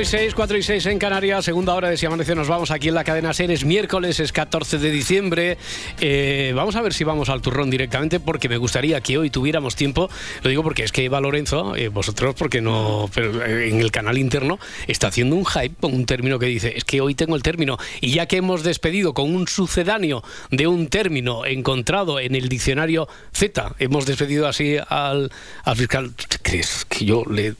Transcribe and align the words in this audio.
Y 0.00 0.04
6, 0.06 0.34
4 0.34 0.56
y 0.56 0.62
6 0.62 0.86
en 0.86 0.98
Canarias, 0.98 1.44
segunda 1.44 1.74
hora 1.74 1.90
de 1.90 1.98
Si 1.98 2.06
Amanece 2.06 2.34
nos 2.34 2.48
vamos 2.48 2.70
aquí 2.70 2.88
en 2.88 2.94
la 2.94 3.04
cadena 3.04 3.34
SER, 3.34 3.50
es 3.50 3.66
miércoles, 3.66 4.18
es 4.18 4.32
14 4.32 4.78
de 4.78 4.90
diciembre, 4.90 5.58
Eh, 6.00 6.52
vamos 6.56 6.74
a 6.76 6.80
ver 6.80 6.94
si 6.94 7.04
vamos 7.04 7.28
al 7.28 7.42
turrón 7.42 7.68
directamente 7.68 8.18
porque 8.18 8.48
me 8.48 8.56
gustaría 8.56 9.02
que 9.02 9.18
hoy 9.18 9.28
tuviéramos 9.28 9.76
tiempo, 9.76 10.08
lo 10.42 10.48
digo 10.48 10.62
porque 10.62 10.84
es 10.84 10.92
que 10.92 11.04
Eva 11.04 11.20
Lorenzo, 11.20 11.76
eh, 11.76 11.88
vosotros 11.88 12.34
porque 12.34 12.62
no, 12.62 13.10
pero 13.12 13.44
eh, 13.44 13.68
en 13.68 13.80
el 13.80 13.90
canal 13.90 14.16
interno 14.16 14.58
está 14.86 15.08
haciendo 15.08 15.36
un 15.36 15.44
hype 15.44 15.74
con 15.78 15.92
un 15.92 16.06
término 16.06 16.38
que 16.38 16.46
dice, 16.46 16.72
es 16.74 16.84
que 16.84 17.02
hoy 17.02 17.14
tengo 17.14 17.36
el 17.36 17.42
término 17.42 17.76
y 18.00 18.12
ya 18.12 18.24
que 18.24 18.38
hemos 18.38 18.62
despedido 18.62 19.12
con 19.12 19.34
un 19.34 19.48
sucedáneo 19.48 20.22
de 20.50 20.66
un 20.66 20.88
término 20.88 21.44
encontrado 21.44 22.20
en 22.20 22.34
el 22.36 22.48
diccionario 22.48 23.06
Z, 23.34 23.74
hemos 23.78 24.06
despedido 24.06 24.48
así 24.48 24.76
al, 24.88 25.30
al 25.64 25.76
fiscal, 25.76 26.12
¿crees 26.40 26.86
que 26.86 27.04
yo 27.04 27.24
le, 27.30 27.54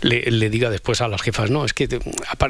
le, 0.00 0.30
le 0.30 0.48
diga 0.48 0.70
después 0.70 1.02
a 1.02 1.08
las 1.08 1.20
jefas? 1.20 1.50
No, 1.50 1.66
es 1.66 1.73
que 1.74 1.88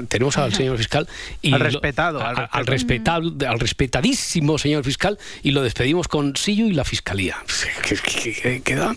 tenemos 0.08 0.36
al 0.38 0.54
señor 0.54 0.76
fiscal 0.78 1.08
y 1.42 1.52
Al 1.54 1.60
respetado, 1.60 2.20
al 2.24 2.36
a- 2.38 2.44
al 2.44 2.66
respetable, 2.66 3.46
al 3.46 3.58
respetadísimo 3.58 4.58
señor 4.58 4.84
fiscal 4.84 5.18
y 5.42 5.50
lo 5.52 5.62
despedimos 5.62 6.08
con 6.08 6.36
Sillo 6.36 6.66
y 6.66 6.72
la 6.72 6.84
fiscalía. 6.84 7.36
¿Qué, 7.88 7.96
qué- 7.96 8.32
qué- 8.32 8.62
qué 8.62 8.74
da? 8.74 8.94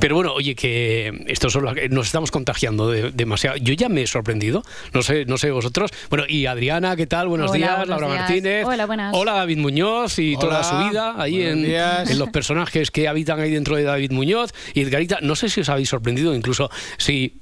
Pero 0.00 0.14
bueno, 0.16 0.32
oye, 0.34 0.54
que 0.54 1.24
esto 1.28 1.50
solo 1.50 1.72
nos 1.90 2.06
estamos 2.06 2.30
contagiando 2.30 2.90
de- 2.90 3.10
demasiado. 3.12 3.56
Yo 3.56 3.74
ya 3.74 3.88
me 3.88 4.02
he 4.02 4.06
sorprendido, 4.06 4.62
no 4.92 5.02
sé, 5.02 5.24
no 5.24 5.38
sé 5.38 5.50
vosotros. 5.50 5.90
Bueno, 6.10 6.24
y 6.28 6.46
Adriana, 6.46 6.96
¿qué 6.96 7.06
tal? 7.06 7.28
Buenos 7.28 7.50
Hola, 7.50 7.58
días, 7.58 7.76
buenos 7.78 7.88
Laura 8.00 8.06
días. 8.08 8.20
Martínez. 8.20 8.64
Hola, 8.66 8.86
buenas. 8.86 9.14
Hola, 9.16 9.32
David 9.32 9.58
Muñoz 9.58 10.18
y 10.18 10.36
toda 10.36 10.62
su 10.64 10.76
vida 10.88 11.14
ahí 11.20 11.42
en, 11.42 11.64
en 11.64 12.18
los 12.18 12.28
personajes 12.30 12.90
que 12.90 13.08
habitan 13.08 13.40
ahí 13.40 13.50
dentro 13.50 13.76
de 13.76 13.84
David 13.84 14.10
Muñoz 14.12 14.52
y 14.74 14.80
Edgarita. 14.82 15.18
No 15.22 15.34
sé 15.36 15.48
si 15.48 15.60
os 15.60 15.68
habéis 15.68 15.88
sorprendido, 15.88 16.34
incluso 16.34 16.70
si 16.98 17.34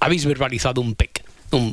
habéis 0.00 0.24
verbalizado 0.26 0.80
un 0.80 0.94
pec, 0.94 1.22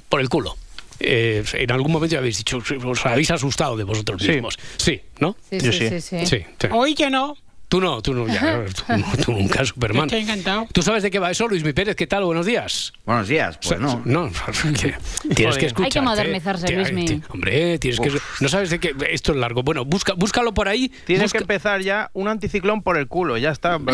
por 0.10 0.22
el 0.22 0.30
culo. 0.30 0.56
Eh, 1.00 1.44
en 1.54 1.72
algún 1.72 1.92
momento 1.92 2.14
ya 2.14 2.20
habéis 2.20 2.38
dicho, 2.38 2.58
os 2.86 3.06
habéis 3.06 3.32
asustado 3.32 3.76
de 3.76 3.84
vosotros 3.84 4.22
Sí. 4.22 4.30
mismos. 4.32 4.58
Sí, 4.78 5.02
¿no? 5.20 5.36
Sí, 5.50 5.58
Yo 5.60 5.72
sí, 5.72 5.80
sí. 5.80 5.90
sí, 5.90 6.02
sí. 6.02 6.26
Sí. 6.26 6.46
sí. 6.60 6.68
Hoy 6.72 6.96
que 6.96 7.10
no. 7.10 7.36
Tú 7.74 7.82
no, 7.82 8.04
tú 8.04 8.14
no, 8.14 8.28
ya, 8.28 8.66
tú, 8.68 8.84
tú 9.26 9.32
nunca, 9.32 9.66
Superman. 9.66 10.04
Estoy 10.06 10.22
encantado. 10.22 10.68
¿Tú 10.72 10.84
sabes 10.84 11.02
de 11.02 11.10
qué 11.10 11.18
va 11.18 11.32
eso, 11.32 11.48
Luis 11.48 11.64
Mi 11.64 11.74
Pérez? 11.74 11.96
¿Qué 11.96 12.06
tal? 12.06 12.24
Buenos 12.24 12.46
días. 12.46 12.94
Buenos 13.04 13.28
días, 13.28 13.58
pues 13.68 13.80
no. 13.80 14.00
No, 14.06 14.30
que 14.80 14.94
tienes 15.34 15.58
que 15.58 15.66
escuchar. 15.66 15.86
Hay 15.86 15.90
que 15.90 16.02
modernizarse, 16.02 16.72
Luismi. 16.72 17.24
Hombre, 17.30 17.80
tienes 17.80 18.00
que. 18.00 18.12
No 18.42 18.48
sabes 18.48 18.70
de 18.70 18.80
qué. 18.80 18.94
Esto 19.10 19.32
es 19.32 19.40
largo. 19.40 19.64
Bueno, 19.64 19.86
busca, 19.86 20.14
búscalo 20.14 20.54
por 20.54 20.68
ahí. 20.68 20.90
Tienes 21.08 21.24
busca- 21.32 21.40
que 21.40 21.44
empezar 21.46 21.82
ya 21.82 22.12
un 22.14 22.28
anticiclón 22.28 22.84
por 22.84 22.96
el 22.96 23.08
culo, 23.08 23.40
ya 23.40 23.50
está. 23.50 23.80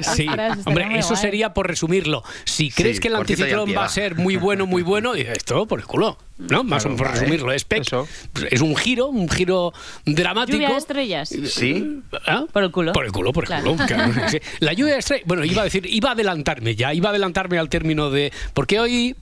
Sí, 0.00 0.26
Ostras, 0.26 0.58
estaría 0.58 0.84
hombre, 0.84 0.98
eso 0.98 1.16
sería 1.16 1.52
por 1.52 1.66
resumirlo. 1.68 2.24
Si 2.44 2.70
crees 2.70 2.98
que 2.98 3.08
el 3.08 3.16
anticiclón 3.16 3.74
va 3.76 3.84
a 3.84 3.88
ser 3.90 4.14
muy 4.16 4.36
bueno, 4.36 4.64
muy 4.64 4.82
bueno, 4.82 5.14
esto 5.14 5.66
por 5.66 5.80
el 5.80 5.86
culo. 5.86 6.16
¿No? 6.38 6.64
Más 6.64 6.84
o 6.84 6.88
menos 6.88 6.98
por 6.98 7.08
vale. 7.08 7.20
resumirlo. 7.20 7.52
Es, 7.52 7.64
pec, 7.64 7.82
Eso. 7.82 8.08
es 8.50 8.60
un 8.60 8.74
giro, 8.76 9.06
un 9.08 9.28
giro 9.28 9.72
dramático. 10.04 10.56
Lluvia 10.56 10.70
de 10.70 10.76
estrellas. 10.76 11.28
Sí. 11.46 12.00
¿Ah? 12.26 12.44
Por 12.52 12.64
el 12.64 12.70
culo. 12.70 12.92
Por 12.92 13.04
el 13.04 13.12
culo, 13.12 13.32
por 13.32 13.44
el 13.44 13.48
Claro. 13.48 13.72
culo. 13.72 13.86
claro, 13.86 14.12
sí. 14.28 14.38
La 14.60 14.72
lluvia 14.72 14.94
de 14.94 14.98
estrellas. 15.00 15.26
Bueno, 15.26 15.44
iba 15.44 15.60
a 15.62 15.64
decir, 15.64 15.86
iba 15.86 16.08
a 16.08 16.12
adelantarme 16.12 16.74
ya, 16.74 16.92
iba 16.94 17.08
a 17.08 17.10
adelantarme 17.10 17.58
al 17.58 17.68
término 17.68 18.10
de. 18.10 18.32
Porque 18.54 18.80
hoy. 18.80 19.14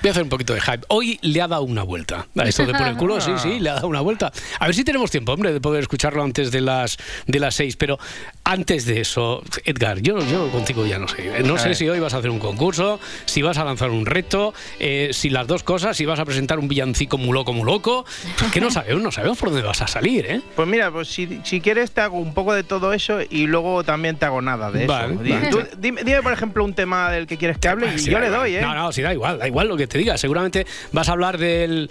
Voy 0.00 0.08
a 0.08 0.10
hacer 0.12 0.22
un 0.22 0.28
poquito 0.28 0.54
de 0.54 0.60
hype. 0.60 0.84
Hoy 0.88 1.18
le 1.22 1.42
ha 1.42 1.48
dado 1.48 1.62
una 1.62 1.82
vuelta. 1.82 2.26
A 2.36 2.44
esto 2.44 2.64
de 2.64 2.72
por 2.72 2.86
el 2.86 2.96
culo, 2.96 3.20
sí, 3.20 3.32
sí, 3.42 3.58
le 3.58 3.70
ha 3.70 3.74
dado 3.74 3.88
una 3.88 4.00
vuelta. 4.00 4.30
A 4.60 4.66
ver 4.66 4.74
si 4.74 4.84
tenemos 4.84 5.10
tiempo, 5.10 5.32
hombre, 5.32 5.52
de 5.52 5.60
poder 5.60 5.80
escucharlo 5.82 6.22
antes 6.22 6.50
de 6.52 6.60
las 6.60 6.96
de 7.26 7.38
las 7.40 7.54
seis. 7.56 7.76
Pero 7.76 7.98
antes 8.44 8.86
de 8.86 9.00
eso, 9.00 9.42
Edgar, 9.64 10.00
yo, 10.00 10.18
yo 10.20 10.50
contigo 10.50 10.86
ya 10.86 10.98
no 10.98 11.08
sé. 11.08 11.42
No 11.42 11.58
sé 11.58 11.74
si 11.74 11.88
hoy 11.88 11.98
vas 12.00 12.14
a 12.14 12.18
hacer 12.18 12.30
un 12.30 12.38
concurso, 12.38 13.00
si 13.24 13.42
vas 13.42 13.58
a 13.58 13.64
lanzar 13.64 13.90
un 13.90 14.06
reto, 14.06 14.54
eh, 14.78 15.10
si 15.12 15.30
las 15.30 15.46
dos 15.46 15.62
cosas, 15.64 15.96
si 15.96 16.06
vas 16.06 16.20
a 16.20 16.24
presentar 16.24 16.58
un 16.58 16.68
villancico 16.68 17.18
muy 17.18 17.32
loco, 17.32 17.52
muy 17.52 17.64
loco. 17.66 18.04
Que 18.52 18.60
no 18.60 18.70
sabemos, 18.70 19.02
no 19.02 19.10
sabemos 19.10 19.38
por 19.38 19.50
dónde 19.50 19.66
vas 19.66 19.82
a 19.82 19.88
salir, 19.88 20.26
¿eh? 20.26 20.40
Pues 20.54 20.68
mira, 20.68 20.90
pues 20.92 21.08
si, 21.08 21.40
si 21.44 21.60
quieres 21.60 21.90
te 21.90 22.00
hago 22.02 22.18
un 22.18 22.34
poco 22.34 22.54
de 22.54 22.62
todo 22.62 22.92
eso 22.92 23.18
y 23.28 23.46
luego 23.46 23.82
también 23.84 24.16
te 24.16 24.26
hago 24.26 24.40
nada 24.42 24.70
de 24.70 24.84
eso. 24.84 24.92
Vale, 24.92 25.16
Di- 25.16 25.30
vale. 25.32 25.48
tú- 25.50 25.62
dime, 25.78 26.04
dime, 26.04 26.22
por 26.22 26.32
ejemplo, 26.32 26.64
un 26.64 26.74
tema 26.74 27.10
del 27.10 27.26
que 27.26 27.36
quieres 27.36 27.58
que 27.58 27.66
hable 27.68 27.92
y 27.94 27.98
Sí, 27.98 28.10
yo 28.10 28.20
le 28.20 28.28
doy, 28.28 28.54
¿eh? 28.56 28.60
No, 28.62 28.74
no, 28.74 28.92
sí, 28.92 29.02
da 29.02 29.12
igual, 29.12 29.38
da 29.38 29.46
igual 29.48 29.66
lo 29.68 29.76
que 29.76 29.87
te 29.88 29.98
diga. 29.98 30.18
Seguramente 30.18 30.66
vas 30.92 31.08
a 31.08 31.12
hablar 31.12 31.38
del. 31.38 31.90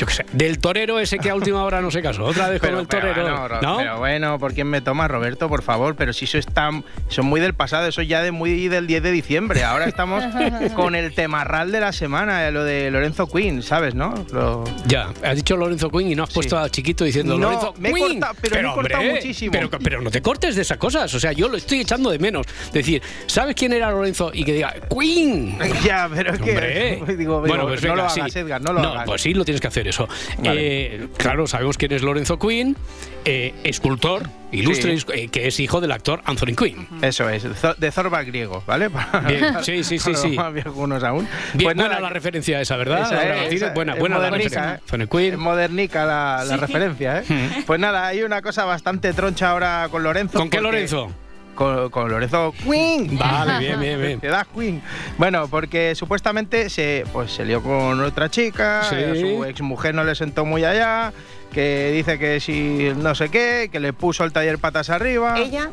Yo 0.00 0.06
qué 0.06 0.14
sé, 0.14 0.24
del 0.32 0.58
torero 0.58 0.98
ese 0.98 1.18
que 1.18 1.28
a 1.28 1.34
última 1.34 1.62
hora 1.62 1.82
no 1.82 1.90
se 1.90 2.00
casó. 2.00 2.24
Otra 2.24 2.48
vez 2.48 2.58
con 2.58 2.74
el 2.74 2.86
torero. 2.88 3.22
bueno, 3.22 3.60
¿no? 3.60 3.76
pero 3.76 3.98
bueno, 3.98 4.38
¿por 4.38 4.54
quién 4.54 4.66
me 4.66 4.80
toma, 4.80 5.06
Roberto? 5.08 5.46
Por 5.50 5.60
favor, 5.62 5.94
pero 5.94 6.14
si 6.14 6.24
eso 6.24 6.38
está, 6.38 6.70
es 7.10 7.18
muy 7.18 7.38
del 7.38 7.52
pasado, 7.52 7.86
eso 7.86 8.00
ya 8.00 8.22
de 8.22 8.30
muy 8.30 8.68
del 8.68 8.86
10 8.86 9.02
de 9.02 9.10
diciembre. 9.10 9.62
Ahora 9.62 9.84
estamos 9.84 10.24
con 10.74 10.94
el 10.94 11.12
temarral 11.14 11.70
de 11.70 11.80
la 11.80 11.92
semana, 11.92 12.48
eh, 12.48 12.50
lo 12.50 12.64
de 12.64 12.90
Lorenzo 12.90 13.26
Quinn, 13.26 13.62
¿sabes, 13.62 13.94
no? 13.94 14.14
Lo- 14.32 14.64
Ya, 14.86 15.10
has 15.22 15.36
dicho 15.36 15.54
Lorenzo 15.54 15.90
Quinn 15.90 16.10
y 16.10 16.14
no 16.14 16.22
has 16.22 16.30
puesto 16.32 16.58
a 16.58 16.70
Chiquito 16.70 17.04
diciendo 17.04 17.36
No, 17.36 17.48
Lorenzo 17.50 17.74
me 17.76 17.92
Quinn. 17.92 18.20
cortado, 18.20 18.34
pero 18.40 18.54
me 18.62 18.68
he 18.68 18.72
cortado 18.72 19.02
muchísimo. 19.04 19.52
Pero, 19.52 19.70
pero 19.70 20.00
no 20.00 20.10
te 20.10 20.22
cortes 20.22 20.56
de 20.56 20.62
esas 20.62 20.78
cosas. 20.78 21.12
O 21.12 21.20
sea, 21.20 21.32
yo 21.32 21.46
lo 21.50 21.58
estoy 21.58 21.80
echando 21.80 22.08
de 22.10 22.18
menos. 22.18 22.46
Decir, 22.72 23.02
¿sabes 23.26 23.54
quién 23.54 23.74
era 23.74 23.90
Lorenzo? 23.90 24.30
Y 24.32 24.44
que 24.44 24.54
diga, 24.54 24.74
Queen. 24.88 25.58
Ya, 25.84 26.08
pero 26.14 26.32
es 26.32 26.40
que 26.40 27.04
digo, 27.18 27.40
bueno, 27.40 27.54
digo, 27.54 27.68
pues 27.68 27.82
no 27.82 27.88
venga, 27.90 27.94
lo 27.96 28.02
hagas, 28.08 28.32
sí. 28.32 28.38
Edgar, 28.38 28.62
no 28.62 28.72
lo 28.72 28.80
hagas. 28.80 29.04
Pues 29.04 29.20
sí, 29.20 29.34
lo 29.34 29.44
tienes 29.44 29.60
que 29.60 29.66
hacer 29.68 29.89
eso. 29.90 30.08
Vale. 30.38 30.94
Eh, 30.94 31.08
claro, 31.18 31.46
sabemos 31.46 31.76
quién 31.76 31.92
es 31.92 32.02
Lorenzo 32.02 32.38
Quinn, 32.38 32.76
eh, 33.24 33.52
escultor, 33.64 34.28
ilustre, 34.52 34.96
Sí. 34.98 35.06
eh, 35.14 35.28
que 35.28 35.46
es 35.46 35.60
hijo 35.60 35.80
del 35.80 35.92
actor 35.92 36.22
Anthony 36.24 36.54
Quinn. 36.56 36.88
Eso 37.02 37.28
es, 37.28 37.44
de 37.78 37.92
Zorba 37.92 38.22
griego, 38.22 38.62
¿vale? 38.66 38.88
Bien, 39.28 39.56
sí, 39.62 39.84
sí, 39.84 39.98
sí, 40.00 40.14
sí. 40.14 40.36
viejunos 40.54 41.04
aún. 41.04 41.24
Bien, 41.24 41.30
Pues 41.52 41.64
buena 41.64 41.88
nada, 41.88 42.00
la 42.00 42.08
referencia 42.10 42.60
esa, 42.60 42.76
¿verdad? 42.76 43.02
esa 43.02 43.14
Laura 43.14 43.30
es, 43.34 43.40
Martínez? 43.42 43.62
esa 43.62 43.74
buena, 43.74 43.92
es 43.92 43.98
buena 44.00 44.18
la 44.18 44.30
referencia. 44.30 44.72
Anthony 44.90 45.06
Quinn. 45.08 45.36
modernica 45.38 46.04
la, 46.06 46.44
la 46.46 46.56
referencia, 46.56 47.18
¿eh? 47.20 47.24
Pues 47.66 47.78
nada, 47.78 48.06
hay 48.06 48.22
una 48.22 48.40
cosa 48.42 48.64
bastante 48.64 49.12
troncha 49.12 49.50
ahora 49.50 49.88
con 49.90 50.02
Lorenzo. 50.02 50.38
¿Con 50.38 50.48
qué 50.50 50.60
Lorenzo? 50.60 51.12
Con, 51.54 51.90
con 51.90 52.10
Lorenzo 52.10 52.54
Queen. 52.64 53.18
Vale, 53.18 53.58
bien, 53.58 53.78
bien, 53.80 54.00
bien. 54.00 54.20
Ciudad 54.20 54.46
Queen. 54.54 54.82
Bueno, 55.18 55.48
porque 55.48 55.94
supuestamente 55.94 56.70
se, 56.70 57.04
pues, 57.12 57.32
se 57.32 57.44
lió 57.44 57.62
con 57.62 58.00
otra 58.02 58.30
chica, 58.30 58.82
Sí. 58.88 58.96
a 58.96 59.14
su 59.14 59.44
exmujer 59.44 59.94
no 59.94 60.04
le 60.04 60.14
sentó 60.14 60.44
muy 60.44 60.64
allá, 60.64 61.12
que 61.52 61.90
dice 61.92 62.18
que 62.18 62.40
si 62.40 62.92
no 62.96 63.14
sé 63.14 63.28
qué, 63.28 63.68
que 63.70 63.80
le 63.80 63.92
puso 63.92 64.24
el 64.24 64.32
taller 64.32 64.58
patas 64.58 64.88
arriba. 64.88 65.38
Ella 65.38 65.70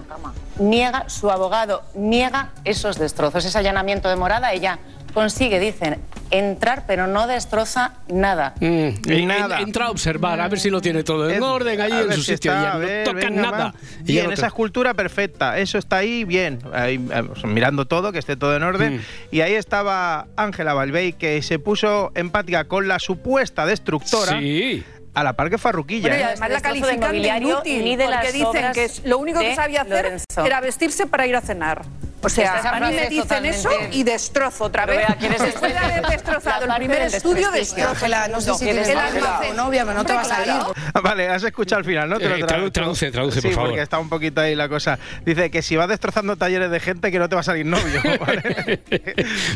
niega, 0.59 1.07
su 1.07 1.29
abogado 1.29 1.83
niega 1.95 2.49
esos 2.65 2.97
destrozos, 2.97 3.45
ese 3.45 3.57
allanamiento 3.57 4.09
de 4.09 4.15
morada. 4.15 4.51
Ella 4.53 4.79
consigue, 5.21 5.59
dicen, 5.59 5.97
entrar, 6.29 6.83
pero 6.85 7.07
no 7.07 7.25
destroza 7.25 7.93
nada. 8.07 8.53
Mm, 8.59 8.89
en- 9.09 9.27
Nada. 9.27 9.57
en- 9.57 9.63
entra 9.69 9.85
a 9.87 9.89
observar, 9.89 10.39
a 10.39 10.47
ver 10.47 10.59
si 10.59 10.69
lo 10.69 10.79
tiene 10.79 11.03
todo 11.03 11.27
en 11.27 11.37
Eh, 11.41 11.45
orden 11.45 11.81
allí 11.81 11.97
en 11.97 12.11
su 12.13 12.21
si 12.21 12.35
sitio. 12.35 12.51
está, 12.51 12.61
ya 12.63 12.71
a 12.71 12.73
no 12.75 12.79
ver, 12.81 13.03
tocan 13.03 13.35
venga, 13.35 13.41
nada. 13.41 13.73
Y 14.05 14.13
no 14.21 14.31
esa 14.31 14.45
escultura 14.45 14.93
perfecta. 14.93 15.57
Eso 15.57 15.79
está 15.79 15.97
ahí 15.97 16.23
bien. 16.23 16.59
Ahí, 16.71 16.95
eh, 17.11 17.23
mirando 17.47 17.87
todo, 17.87 18.11
que 18.11 18.19
esté 18.19 18.35
todo 18.35 18.55
en 18.55 18.61
orden. 18.61 18.97
Mm. 18.97 19.01
Y 19.31 19.41
ahí 19.41 19.53
estaba 19.55 20.27
Ángela 20.35 20.75
Balbey, 20.75 21.13
que 21.13 21.41
se 21.41 21.57
puso 21.57 22.11
empática 22.13 22.65
con 22.65 22.87
la 22.87 22.99
supuesta 22.99 23.65
destructora 23.65 24.37
Sí. 24.39 24.83
a 25.15 25.23
la 25.23 25.33
par 25.33 25.49
que 25.49 25.57
Farruquilla. 25.57 26.09
Bueno, 26.09 26.15
¿eh? 26.17 26.19
y 26.19 26.23
además 26.25 26.49
la 26.51 26.61
califican 26.61 27.11
de 27.11 27.27
inútil, 27.37 27.83
ni 27.83 27.95
de 27.95 28.05
porque 28.05 28.31
dicen 28.33 28.71
que 28.73 28.87
lo 29.09 29.17
único 29.17 29.39
que 29.39 29.55
sabía 29.55 29.81
hacer 29.81 30.03
Lorenzo. 30.05 30.45
era 30.45 30.61
vestirse 30.61 31.07
para 31.07 31.25
ir 31.25 31.35
a 31.35 31.41
cenar. 31.41 31.81
O 32.21 32.29
sea, 32.29 32.59
a 32.71 32.79
mí 32.79 32.95
me 32.95 33.07
dicen 33.09 33.45
eso 33.45 33.69
y 33.91 34.03
destrozo 34.03 34.65
otra 34.65 34.85
vez. 34.85 34.97
vea, 34.97 35.15
¿quieres 35.19 35.41
Después 35.41 35.71
de 35.71 35.77
haber 35.77 36.05
destrozado 36.07 36.65
el 36.65 36.73
primer 36.75 37.01
estudio, 37.03 37.51
destrozo 37.51 38.07
no 38.31 38.41
sé 38.41 38.53
si 38.55 38.65
tienes 38.65 38.87
el 38.89 38.97
almacén. 38.97 39.55
novia, 39.55 39.83
pero 39.85 39.97
no 39.97 40.03
te 40.05 40.13
va 40.13 40.21
a 40.21 40.25
salir. 40.25 40.53
Vale, 41.01 41.29
has 41.29 41.43
escuchado 41.43 41.79
al 41.79 41.85
final, 41.85 42.09
¿no? 42.09 42.17
Te 42.19 42.27
lo 42.27 42.35
Eh, 42.35 42.43
traduzco. 42.43 42.71
traduce, 42.71 43.11
traduce, 43.11 43.41
por 43.41 43.49
sí, 43.51 43.55
favor. 43.55 43.69
porque 43.69 43.81
está 43.83 43.99
un 43.99 44.09
poquito 44.09 44.41
ahí 44.41 44.55
la 44.55 44.67
cosa. 44.67 44.97
Dice 45.25 45.51
que 45.51 45.61
si 45.61 45.75
vas 45.75 45.87
destrozando 45.87 46.35
talleres 46.35 46.71
de 46.71 46.79
gente, 46.79 47.11
que 47.11 47.19
no 47.19 47.29
te 47.29 47.35
va 47.35 47.41
a 47.41 47.43
salir 47.43 47.65
novio. 47.65 48.01
¿vale? 48.19 48.81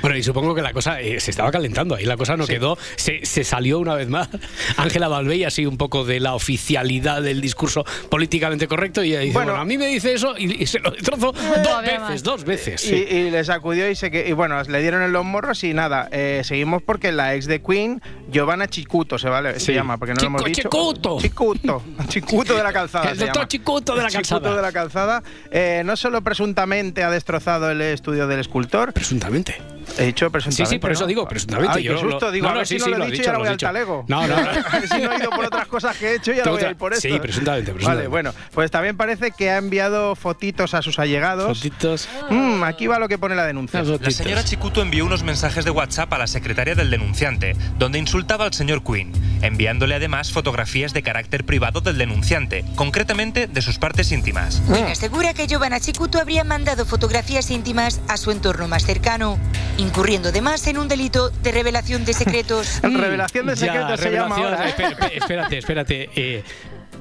Bueno, 0.01 0.15
y 0.17 0.23
supongo 0.23 0.53
que 0.55 0.61
la 0.61 0.71
cosa 0.73 1.01
eh, 1.01 1.19
se 1.19 1.31
estaba 1.31 1.51
calentando 1.51 1.95
ahí, 1.95 2.05
la 2.05 2.17
cosa 2.17 2.37
no 2.37 2.45
quedó, 2.47 2.77
se, 2.95 3.25
se 3.25 3.43
salió 3.43 3.79
una 3.79 3.95
vez 3.95 4.07
más. 4.07 4.29
Ángela 4.77 5.07
Balbey 5.07 5.43
así 5.43 5.65
un 5.65 5.77
poco 5.77 6.05
de 6.05 6.19
la 6.19 6.33
oficialidad 6.35 7.21
del 7.21 7.41
discurso 7.41 7.83
políticamente 8.09 8.67
correcto 8.67 9.03
y 9.03 9.11
ella 9.11 9.19
dice, 9.21 9.33
Bueno. 9.33 9.51
bueno, 9.51 9.61
a 9.63 9.65
mí 9.65 9.77
me 9.77 9.87
dice 9.87 10.13
eso 10.13 10.35
y, 10.37 10.63
y 10.63 10.67
se 10.67 10.79
lo 10.79 10.91
destrozo 10.91 11.31
dos 11.31 11.81
veces, 11.83 12.23
dos 12.23 12.43
veces. 12.43 12.50
Y, 12.53 12.77
sí. 12.77 12.95
y 13.09 13.30
le 13.30 13.44
sacudió 13.44 13.89
y, 13.89 13.95
se 13.95 14.12
que, 14.12 14.27
y 14.27 14.33
bueno, 14.33 14.62
le 14.63 14.81
dieron 14.81 15.01
en 15.01 15.12
los 15.12 15.24
morros 15.25 15.63
y 15.63 15.74
nada, 15.74 16.07
eh, 16.12 16.42
seguimos 16.44 16.81
porque 16.81 17.12
la 17.12 17.36
ex 17.36 17.45
de 17.48 17.62
Queen, 17.62 18.01
Giovanna 18.31 18.68
Chicuto 18.68 19.18
se, 19.19 19.30
vale, 19.30 19.59
Sí. 19.59 19.68
se 19.68 19.74
llama, 19.74 19.98
porque 19.98 20.13
no 20.13 20.21
lo 20.21 20.27
hemos 20.27 20.44
dicho. 20.45 20.63
Chicuto. 20.63 21.18
Chicuto. 21.19 21.83
Chicuto 22.07 22.56
de 22.56 22.63
la 22.63 22.74
calzada. 22.74 23.12
El 23.12 23.18
se 23.18 23.25
doctor 23.25 23.36
llama. 23.42 23.48
Chicuto 23.48 23.95
de 23.95 24.03
la 24.03 24.09
Chicuto 24.09 24.30
calzada. 24.42 24.56
de 24.56 24.62
la 24.62 24.71
calzada. 24.71 25.24
eh, 25.51 25.81
no 25.86 25.95
solo 25.95 26.21
presuntamente 26.21 27.03
ha 27.03 27.09
destrozado 27.12 27.69
el 27.71 27.81
estudio 27.81 28.27
del 28.27 28.39
escultor, 28.39 28.94
Presuntamente. 28.94 29.56
He 29.97 30.05
dicho 30.05 30.29
presuntamente. 30.31 30.65
Sí, 30.69 30.75
sí, 30.75 30.79
por 30.79 30.91
eso 30.91 31.01
¿no? 31.01 31.07
digo, 31.07 31.27
presuntamente. 31.27 31.77
Ay, 31.77 31.83
yo 31.83 31.95
qué 31.95 32.03
lo- 32.03 32.11
susto, 32.11 32.31
digo, 32.31 32.43
no, 32.45 32.49
a 32.49 32.53
no, 32.53 32.57
ver 32.59 32.67
sí, 32.67 32.73
si 32.75 32.79
no 32.79 32.85
sí, 32.85 32.91
lo 32.91 33.03
he 33.05 33.11
dicho 33.11 33.21
y 33.23 33.25
ahora 33.25 33.33
lo 33.33 33.39
voy 33.39 33.47
al 33.49 33.57
talego. 33.57 34.05
No, 34.07 34.27
no, 34.27 34.35
no. 34.43 34.49
A 34.49 34.79
ver 34.79 34.88
si 34.88 35.01
no 35.01 35.11
he 35.11 35.17
ido 35.17 35.29
por 35.29 35.45
otras 35.45 35.67
cosas 35.67 35.97
que 35.97 36.07
he 36.11 36.15
hecho 36.15 36.31
y 36.33 36.39
ahora 36.39 36.51
voy 36.51 36.63
a 36.63 36.69
ir 36.71 36.75
por 36.75 36.93
esto. 36.93 37.07
Sí, 37.07 37.19
presuntamente, 37.19 37.71
Vale, 37.71 37.75
presuntamente. 37.75 38.07
bueno, 38.07 38.33
pues 38.53 38.71
también 38.71 38.97
parece 38.97 39.31
que 39.31 39.49
ha 39.49 39.57
enviado 39.57 40.15
fotitos 40.15 40.73
a 40.73 40.81
sus 40.81 40.99
allegados. 40.99 41.57
Fotitos. 41.57 42.07
Mm, 42.29 42.63
aquí 42.63 42.88
va 42.88 42.99
lo 42.99 43.07
que 43.07 43.17
pone 43.17 43.35
la 43.35 43.45
denuncia. 43.45 43.81
La 43.83 44.11
señora 44.11 44.43
Chikuto 44.43 44.81
envió 44.81 45.05
unos 45.05 45.23
mensajes 45.23 45.65
de 45.65 45.71
WhatsApp 45.71 46.11
a 46.13 46.17
la 46.17 46.27
secretaria 46.27 46.75
del 46.75 46.89
denunciante, 46.89 47.55
donde 47.77 47.99
insultaba 47.99 48.45
al 48.45 48.53
señor 48.53 48.83
Quinn, 48.83 49.11
enviándole 49.41 49.95
además 49.95 50.31
fotografías 50.31 50.94
de 50.94 51.03
carácter 51.03 51.44
privado 51.45 51.81
del 51.81 51.97
denunciante, 51.97 52.65
concretamente 52.75 53.47
de 53.47 53.61
sus 53.61 53.77
partes 53.77 54.11
íntimas. 54.11 54.61
Mm. 54.67 54.73
Quinn 54.73 54.85
asegura 54.85 55.33
que 55.33 55.47
Giovanna 55.47 55.79
Chikuto 55.79 56.19
habría 56.19 56.44
mandado 56.44 56.85
fotografías 56.85 57.49
íntimas 57.51 58.01
a 58.07 58.17
su 58.17 58.31
entorno 58.31 58.67
más 58.67 58.85
cercano, 58.85 59.37
incurriendo 59.81 60.30
además 60.30 60.66
en 60.68 60.78
un 60.78 60.88
delito 60.88 61.30
de 61.30 61.51
revelación 61.51 62.06
de 62.06 62.13
secretos. 62.13 62.80
Revelación 62.83 63.45
de 63.48 63.54
Mm, 63.54 63.56
Ya, 63.56 63.66
secretos 63.66 64.00
se 64.00 64.12
llama 64.12 64.36
revelación. 64.36 64.54
ahora. 64.54 64.69
¿eh? 65.10 65.18
Espérate, 65.18 65.57
espérate. 65.57 66.10
eh, 66.16 66.44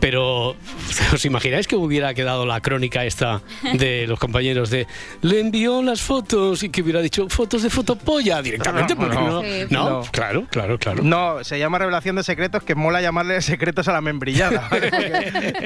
pero, 0.01 0.57
¿os 1.15 1.25
imagináis 1.25 1.67
que 1.69 1.77
hubiera 1.77 2.15
quedado 2.15 2.47
la 2.47 2.61
crónica 2.61 3.05
esta 3.05 3.43
de 3.75 4.07
los 4.07 4.19
compañeros 4.19 4.71
de 4.71 4.87
le 5.23 5.41
envió 5.41 5.83
las 5.83 6.01
fotos 6.01 6.63
y 6.63 6.71
que 6.71 6.83
hubiera 6.83 7.01
dicho 7.01 7.29
fotos 7.29 7.63
de 7.63 7.71
fotopolla 7.71 8.43
directamente? 8.43 8.95
No, 8.95 9.01
porque 9.01 9.17
no. 9.17 9.31
no, 9.31 9.43
Sí. 9.43 9.67
no, 9.71 9.91
No. 9.91 10.03
claro, 10.11 10.47
claro, 10.51 10.79
claro. 10.79 11.03
No, 11.03 11.45
se 11.45 11.59
llama 11.59 11.79
revelación 11.79 12.17
de 12.17 12.23
secretos, 12.23 12.63
que 12.63 12.75
mola 12.75 13.01
llamarle 13.01 13.41
secretos 13.43 13.89
a 13.89 13.93
la 13.93 14.01
membrillada. 14.01 14.69
¿vale? 14.71 14.91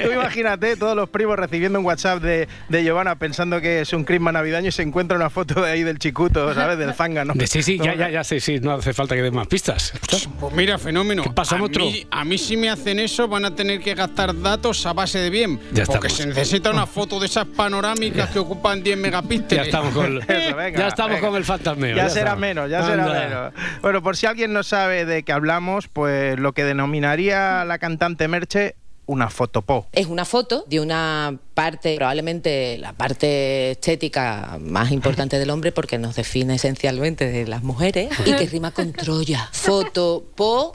Tú 0.03 0.11
imagínate 0.11 0.75
todos 0.77 0.95
los 0.95 1.09
primos 1.09 1.37
recibiendo 1.37 1.79
un 1.79 1.85
WhatsApp 1.85 2.21
de, 2.21 2.47
de 2.69 2.83
Giovanna 2.83 3.15
pensando 3.15 3.61
que 3.61 3.81
es 3.81 3.93
un 3.93 4.03
crisma 4.03 4.31
navideño 4.31 4.69
y 4.69 4.71
se 4.71 4.81
encuentra 4.81 5.15
una 5.17 5.29
foto 5.29 5.61
de 5.61 5.71
ahí 5.71 5.83
del 5.83 5.99
chicuto, 5.99 6.53
¿sabes? 6.53 6.77
Del 6.77 6.93
zángano. 6.93 7.33
Sí, 7.45 7.61
sí, 7.63 7.77
ya, 7.77 7.95
ya, 7.95 8.09
ya, 8.09 8.23
sí, 8.23 8.39
sí, 8.39 8.59
no 8.59 8.71
hace 8.73 8.93
falta 8.93 9.15
que 9.15 9.21
den 9.21 9.33
más 9.35 9.47
pistas. 9.47 9.93
Pues 10.39 10.53
mira, 10.53 10.77
fenómeno. 10.77 11.23
¿Qué 11.23 11.29
pasa, 11.29 11.55
a, 11.55 11.59
monstruo? 11.59 11.89
mí, 11.89 12.05
a 12.11 12.25
mí 12.25 12.37
si 12.37 12.57
me 12.57 12.69
hacen 12.69 12.99
eso 12.99 13.27
van 13.27 13.45
a 13.45 13.55
tener 13.55 13.79
que 13.79 13.93
gastar 13.93 14.24
datos 14.33 14.85
a 14.85 14.93
base 14.93 15.19
de 15.19 15.29
bien. 15.29 15.59
Ya 15.71 15.85
porque 15.85 16.07
estamos. 16.07 16.13
se 16.13 16.25
necesita 16.27 16.71
una 16.71 16.85
foto 16.85 17.19
de 17.19 17.25
esas 17.25 17.45
panorámicas 17.45 18.29
que 18.29 18.39
ocupan 18.39 18.81
10 18.81 18.97
megapíxeles. 18.97 19.49
Ya 19.49 19.63
estamos 19.63 19.93
con, 19.93 20.17
Eso, 20.27 20.55
venga, 20.55 20.79
ya 20.79 20.87
estamos 20.87 21.15
venga. 21.17 21.27
con 21.27 21.37
el 21.37 21.45
fantasmeo. 21.45 21.95
Ya, 21.95 22.09
será 22.09 22.31
estamos. 22.31 22.41
menos, 22.41 22.69
ya 22.69 22.85
será 22.85 23.07
menos. 23.07 23.53
Bueno, 23.81 24.01
por 24.01 24.17
si 24.17 24.25
alguien 24.25 24.53
no 24.53 24.63
sabe 24.63 25.05
de 25.05 25.23
qué 25.23 25.31
hablamos, 25.31 25.87
pues 25.87 26.39
lo 26.39 26.53
que 26.53 26.63
denominaría 26.63 27.65
la 27.65 27.77
cantante 27.77 28.27
Merche 28.27 28.75
una 29.07 29.29
fotopo. 29.29 29.87
Es 29.91 30.07
una 30.07 30.25
foto 30.25 30.65
de 30.67 30.79
una 30.79 31.37
parte, 31.55 31.95
probablemente 31.95 32.77
la 32.77 32.93
parte 32.93 33.71
estética 33.71 34.59
más 34.61 34.91
importante 34.91 35.39
del 35.39 35.49
hombre, 35.49 35.71
porque 35.71 35.97
nos 35.97 36.15
define 36.15 36.55
esencialmente 36.55 37.27
de 37.31 37.47
las 37.47 37.63
mujeres, 37.63 38.09
y 38.25 38.33
que 38.33 38.45
rima 38.45 38.71
con 38.71 38.91
Troya. 38.93 39.49
Foto, 39.51 40.23
po, 40.35 40.73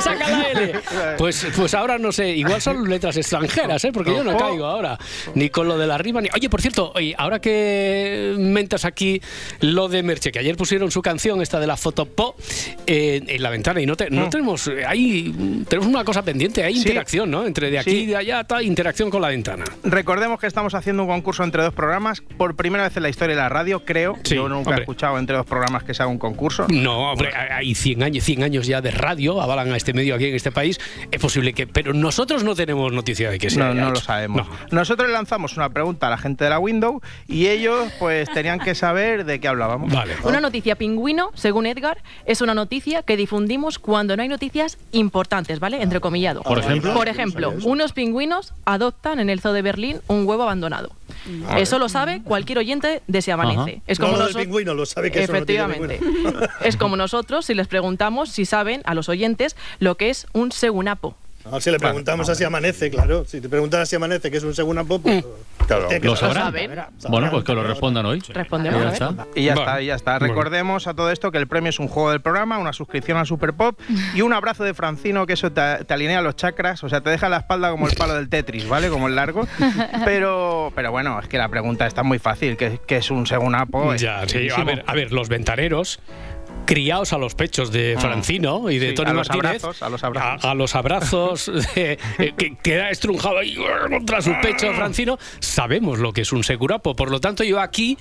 Saca 0.00 0.28
la 0.30 0.42
L. 0.50 0.74
Pues, 1.18 1.46
pues 1.56 1.74
ahora 1.74 1.98
no 1.98 2.12
sé, 2.12 2.30
igual 2.30 2.60
son 2.60 2.88
letras 2.88 3.16
extranjeras, 3.16 3.84
¿eh? 3.84 3.92
porque 3.92 4.10
yo 4.10 4.24
no 4.24 4.36
caigo 4.36 4.66
ahora. 4.66 4.98
Ni 5.34 5.48
con 5.50 5.66
lo 5.68 5.78
de 5.78 5.86
la 5.86 5.96
rima, 5.98 6.20
ni. 6.20 6.28
Oye, 6.34 6.48
por 6.50 6.60
cierto, 6.60 6.92
oye, 6.94 7.14
ahora 7.16 7.40
que 7.40 8.34
mentas 8.38 8.84
aquí 8.84 9.20
lo 9.60 9.88
de 9.88 10.02
Merche, 10.02 10.30
que 10.32 10.38
ayer 10.40 10.56
pusieron 10.56 10.90
su 10.90 11.00
canción, 11.02 11.40
esta 11.40 11.60
de 11.60 11.66
la 11.66 11.76
foto 11.76 12.06
po, 12.06 12.36
eh, 12.86 13.22
en 13.26 13.42
la 13.42 13.50
ventana, 13.50 13.80
y 13.80 13.86
no, 13.86 13.96
te- 13.96 14.10
no 14.10 14.28
tenemos. 14.28 14.66
eh, 14.68 14.84
Ahí 14.86 15.64
tenemos 15.68 15.88
una 15.88 16.04
cosa 16.04 16.22
pendiente, 16.22 16.33
hay. 16.64 16.74
Sí. 16.74 16.80
interacción, 16.80 17.30
¿no? 17.30 17.46
Entre 17.46 17.70
de 17.70 17.78
aquí 17.78 17.90
Sí. 17.90 17.96
y 18.02 18.06
de 18.06 18.16
allá, 18.16 18.40
está 18.40 18.62
interacción 18.62 19.10
con 19.10 19.22
la 19.22 19.28
ventana. 19.28 19.64
Recordemos 19.84 20.38
que 20.40 20.46
estamos 20.46 20.74
haciendo 20.74 21.02
un 21.04 21.08
concurso 21.08 21.44
entre 21.44 21.62
dos 21.62 21.72
programas, 21.72 22.20
por 22.36 22.56
primera 22.56 22.84
vez 22.84 22.96
en 22.96 23.02
la 23.04 23.08
historia 23.08 23.34
de 23.36 23.42
la 23.42 23.48
radio, 23.48 23.84
creo. 23.84 24.16
Sí, 24.24 24.34
Yo 24.34 24.48
nunca 24.48 24.58
hombre. 24.70 24.76
he 24.76 24.80
escuchado 24.80 25.18
entre 25.18 25.36
dos 25.36 25.46
programas 25.46 25.84
que 25.84 25.94
se 25.94 26.02
haga 26.02 26.10
un 26.10 26.18
concurso. 26.18 26.66
No, 26.68 27.12
hombre, 27.12 27.30
hay 27.34 27.74
100 27.74 28.02
años, 28.02 28.24
100 28.24 28.42
años 28.42 28.66
ya 28.66 28.80
de 28.80 28.90
radio, 28.90 29.40
avalan 29.40 29.72
a 29.72 29.76
este 29.76 29.92
medio 29.92 30.14
aquí 30.14 30.26
en 30.26 30.34
este 30.34 30.50
país. 30.52 30.78
Es 31.10 31.20
posible 31.20 31.52
que. 31.52 31.66
Pero 31.66 31.92
nosotros 31.94 32.44
no 32.44 32.54
tenemos 32.54 32.92
noticia 32.92 33.30
de 33.30 33.38
que 33.38 33.50
se 33.50 33.58
No, 33.58 33.66
haya 33.66 33.80
no 33.80 33.90
lo 33.90 33.96
sabemos. 33.96 34.46
No. 34.48 34.54
Nosotros 34.70 35.08
le 35.08 35.14
lanzamos 35.14 35.56
una 35.56 35.68
pregunta 35.70 36.06
a 36.06 36.10
la 36.10 36.18
gente 36.18 36.44
de 36.44 36.50
la 36.50 36.58
Windows 36.58 37.02
y 37.28 37.46
ellos 37.46 37.92
pues 37.98 38.30
tenían 38.32 38.58
que 38.58 38.74
saber 38.74 39.24
de 39.24 39.40
qué 39.40 39.48
hablábamos. 39.48 39.92
Vale. 39.92 40.14
Una 40.24 40.40
noticia 40.40 40.76
pingüino, 40.76 41.30
según 41.34 41.66
Edgar, 41.66 41.98
es 42.26 42.40
una 42.40 42.54
noticia 42.54 43.02
que 43.02 43.16
difundimos 43.16 43.78
cuando 43.78 44.16
no 44.16 44.22
hay 44.22 44.28
noticias 44.28 44.78
importantes, 44.92 45.60
¿vale? 45.60 45.82
Entrecomillado. 46.24 46.42
Por 46.42 46.58
ejemplo. 46.58 46.94
Por 46.94 47.08
ejemplo, 47.08 47.54
unos 47.64 47.92
pingüinos 47.92 48.54
adoptan 48.64 49.20
en 49.20 49.30
el 49.30 49.40
zoo 49.40 49.52
de 49.52 49.62
Berlín 49.62 50.00
un 50.08 50.26
huevo 50.26 50.42
abandonado. 50.44 50.90
Eso 51.56 51.78
lo 51.78 51.88
sabe 51.88 52.22
cualquier 52.22 52.58
oyente 52.58 53.02
de 53.06 53.22
Se 53.22 53.32
Amanece. 53.32 53.76
Ajá. 53.76 53.82
Es 53.86 53.98
como 53.98 54.12
No 54.12 54.18
nosotros- 54.18 54.44
pingüino, 54.44 54.74
lo 54.74 54.86
sabe 54.86 55.10
que 55.10 55.22
eso 55.22 55.32
no 55.32 55.44
tiene 55.44 55.64
Efectivamente. 55.64 56.48
es 56.62 56.76
como 56.76 56.96
nosotros 56.96 57.46
si 57.46 57.54
les 57.54 57.68
preguntamos 57.68 58.30
si 58.30 58.44
saben 58.44 58.82
a 58.84 58.94
los 58.94 59.08
oyentes 59.08 59.56
lo 59.78 59.96
que 59.96 60.10
es 60.10 60.26
un 60.32 60.52
segunapo. 60.52 61.14
No, 61.50 61.60
si 61.60 61.70
le 61.70 61.78
preguntamos 61.78 62.28
así 62.28 62.42
amanece, 62.44 62.90
claro. 62.90 63.24
Si 63.26 63.40
te 63.40 63.48
preguntas 63.48 63.80
así 63.80 63.96
amanece, 63.96 64.30
que 64.30 64.38
es 64.38 64.44
un 64.44 64.54
segundo 64.54 64.84
pop, 64.86 65.02
pues, 65.02 65.24
Claro, 65.66 65.86
tiene 65.88 66.00
que 66.02 66.08
lo 66.08 66.16
sabrán. 66.16 66.52
Bueno, 67.08 67.30
pues 67.30 67.44
que 67.44 67.54
lo 67.54 67.62
respondan 67.62 68.04
hoy. 68.06 68.20
Respondemos, 68.28 68.80
Ya 68.80 68.86
a 68.86 68.90
ver. 68.90 68.92
está. 68.94 69.26
Y 69.34 69.44
ya 69.44 69.54
Bueno, 69.54 69.70
está, 69.70 69.82
y 69.82 69.86
ya 69.86 69.94
está. 69.94 70.18
bueno. 70.18 70.34
Recordemos 70.34 70.86
a 70.86 70.94
todo 70.94 71.10
esto 71.10 71.30
que 71.32 71.38
el 71.38 71.46
premio 71.46 71.70
es 71.70 71.78
un 71.78 71.88
juego 71.88 72.10
del 72.10 72.20
programa, 72.20 72.58
una 72.58 72.72
suscripción 72.72 73.16
al 73.18 73.26
Super 73.26 73.52
Pop 73.54 73.78
y 74.14 74.20
un 74.20 74.32
abrazo 74.34 74.64
de 74.64 74.74
Francino, 74.74 75.26
que 75.26 75.34
eso 75.34 75.52
te, 75.52 75.84
te 75.84 75.94
alinea 75.94 76.20
los 76.22 76.36
chakras, 76.36 76.84
o 76.84 76.88
sea, 76.88 77.00
te 77.00 77.10
deja 77.10 77.28
la 77.30 77.38
espalda 77.38 77.70
como 77.70 77.88
el 77.88 77.94
palo 77.96 78.14
del 78.14 78.28
Tetris, 78.28 78.68
¿vale? 78.68 78.88
Como 78.88 79.08
el 79.08 79.16
largo. 79.16 79.46
Pero, 80.04 80.72
pero 80.74 80.90
bueno, 80.90 81.18
es 81.20 81.28
que 81.28 81.38
la 81.38 81.48
pregunta 81.48 81.86
está 81.86 82.02
muy 82.02 82.18
fácil, 82.18 82.56
que, 82.56 82.78
que 82.86 82.96
es 82.98 83.10
un 83.10 83.26
segunapo. 83.26 83.94
Ya, 83.94 84.26
sí, 84.28 84.48
a 84.54 84.64
ver, 84.64 84.84
a 84.86 84.94
ver, 84.94 85.12
los 85.12 85.28
ventaneros 85.28 86.00
criados 86.66 87.12
a 87.12 87.18
los 87.18 87.34
pechos 87.34 87.70
de 87.72 87.94
Mm. 87.96 88.00
Francino 88.00 88.70
y 88.70 88.78
de 88.78 88.88
Sí, 88.90 88.94
Tony 88.94 89.10
a 89.10 89.12
los 89.14 89.28
Martínez. 89.28 89.62
abrazos, 89.64 89.82
a 89.82 89.88
los 89.88 90.04
abrazos. 90.04 90.44
A, 90.44 90.50
a 90.50 90.54
los 90.54 90.74
abrazos 90.74 91.50
eh, 91.76 91.98
que 92.36 92.56
queda 92.62 92.90
estrunjado 92.90 93.38
ahí 93.38 93.56
contra 93.88 94.20
su 94.22 94.32
pecho 94.42 94.72
Francino. 94.74 95.18
Sabemos 95.40 95.98
lo 95.98 96.12
que 96.12 96.22
es 96.22 96.32
un 96.32 96.44
segurapo. 96.44 96.94
Por 96.96 97.10
lo 97.10 97.20
tanto, 97.20 97.44
yo 97.44 97.60
aquí 97.60 97.98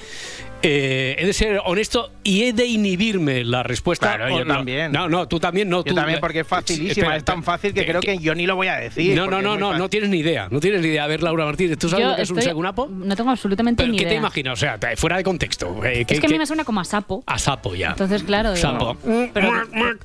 eh, 0.63 1.15
he 1.19 1.25
de 1.25 1.33
ser 1.33 1.61
honesto 1.65 2.11
y 2.23 2.43
he 2.45 2.53
de 2.53 2.65
inhibirme 2.65 3.43
la 3.43 3.63
respuesta. 3.63 4.15
Claro, 4.15 4.29
yo 4.37 4.45
no, 4.45 4.55
también. 4.55 4.91
No, 4.91 5.09
no, 5.09 5.27
tú 5.27 5.39
también 5.39 5.69
no. 5.69 5.77
Yo 5.79 5.83
tú- 5.83 5.95
también, 5.95 6.19
porque 6.19 6.39
es 6.39 6.47
facilísima, 6.47 6.91
Espera, 6.91 7.15
es 7.17 7.23
tan 7.25 7.43
fácil 7.43 7.73
que 7.73 7.81
eh, 7.81 7.85
creo 7.85 8.01
que 8.01 8.17
yo 8.17 8.33
ni 8.33 8.45
lo 8.47 8.55
voy 8.55 8.67
a 8.67 8.75
decir. 8.77 9.15
No, 9.15 9.27
no, 9.27 9.41
no, 9.41 9.57
no, 9.57 9.77
no 9.77 9.89
tienes 9.89 10.09
ni 10.09 10.17
idea. 10.19 10.47
No 10.49 10.59
tienes 10.59 10.81
ni 10.81 10.87
idea. 10.87 11.03
A 11.03 11.07
ver, 11.07 11.21
Laura 11.21 11.45
Martínez, 11.45 11.77
¿tú 11.77 11.89
sabes 11.89 12.03
Yo 12.05 12.09
lo 12.11 12.15
que 12.15 12.21
es 12.23 12.31
un 12.31 12.41
segunapo? 12.41 12.87
No 12.87 13.15
tengo 13.15 13.29
absolutamente 13.29 13.83
¿Pero 13.83 13.91
ni 13.91 13.97
qué 13.97 14.05
te 14.05 14.09
idea. 14.11 14.19
imaginas? 14.19 14.53
O 14.53 14.55
sea, 14.55 14.77
te- 14.77 14.95
fuera 14.95 15.17
de 15.17 15.23
contexto. 15.23 15.83
eh, 15.85 16.05
¿qué- 16.05 16.13
es 16.15 16.19
que 16.19 16.27
a 16.27 16.29
mí 16.29 16.37
me 16.37 16.45
suena 16.45 16.63
como 16.63 16.79
a 16.79 16.85
sapo. 16.85 17.23
A 17.27 17.37
sapo 17.37 17.75
ya. 17.75 17.89
Entonces, 17.89 18.23
claro, 18.23 18.53
digo, 18.53 18.61
Sapo. 18.61 18.97
pero 19.33 19.51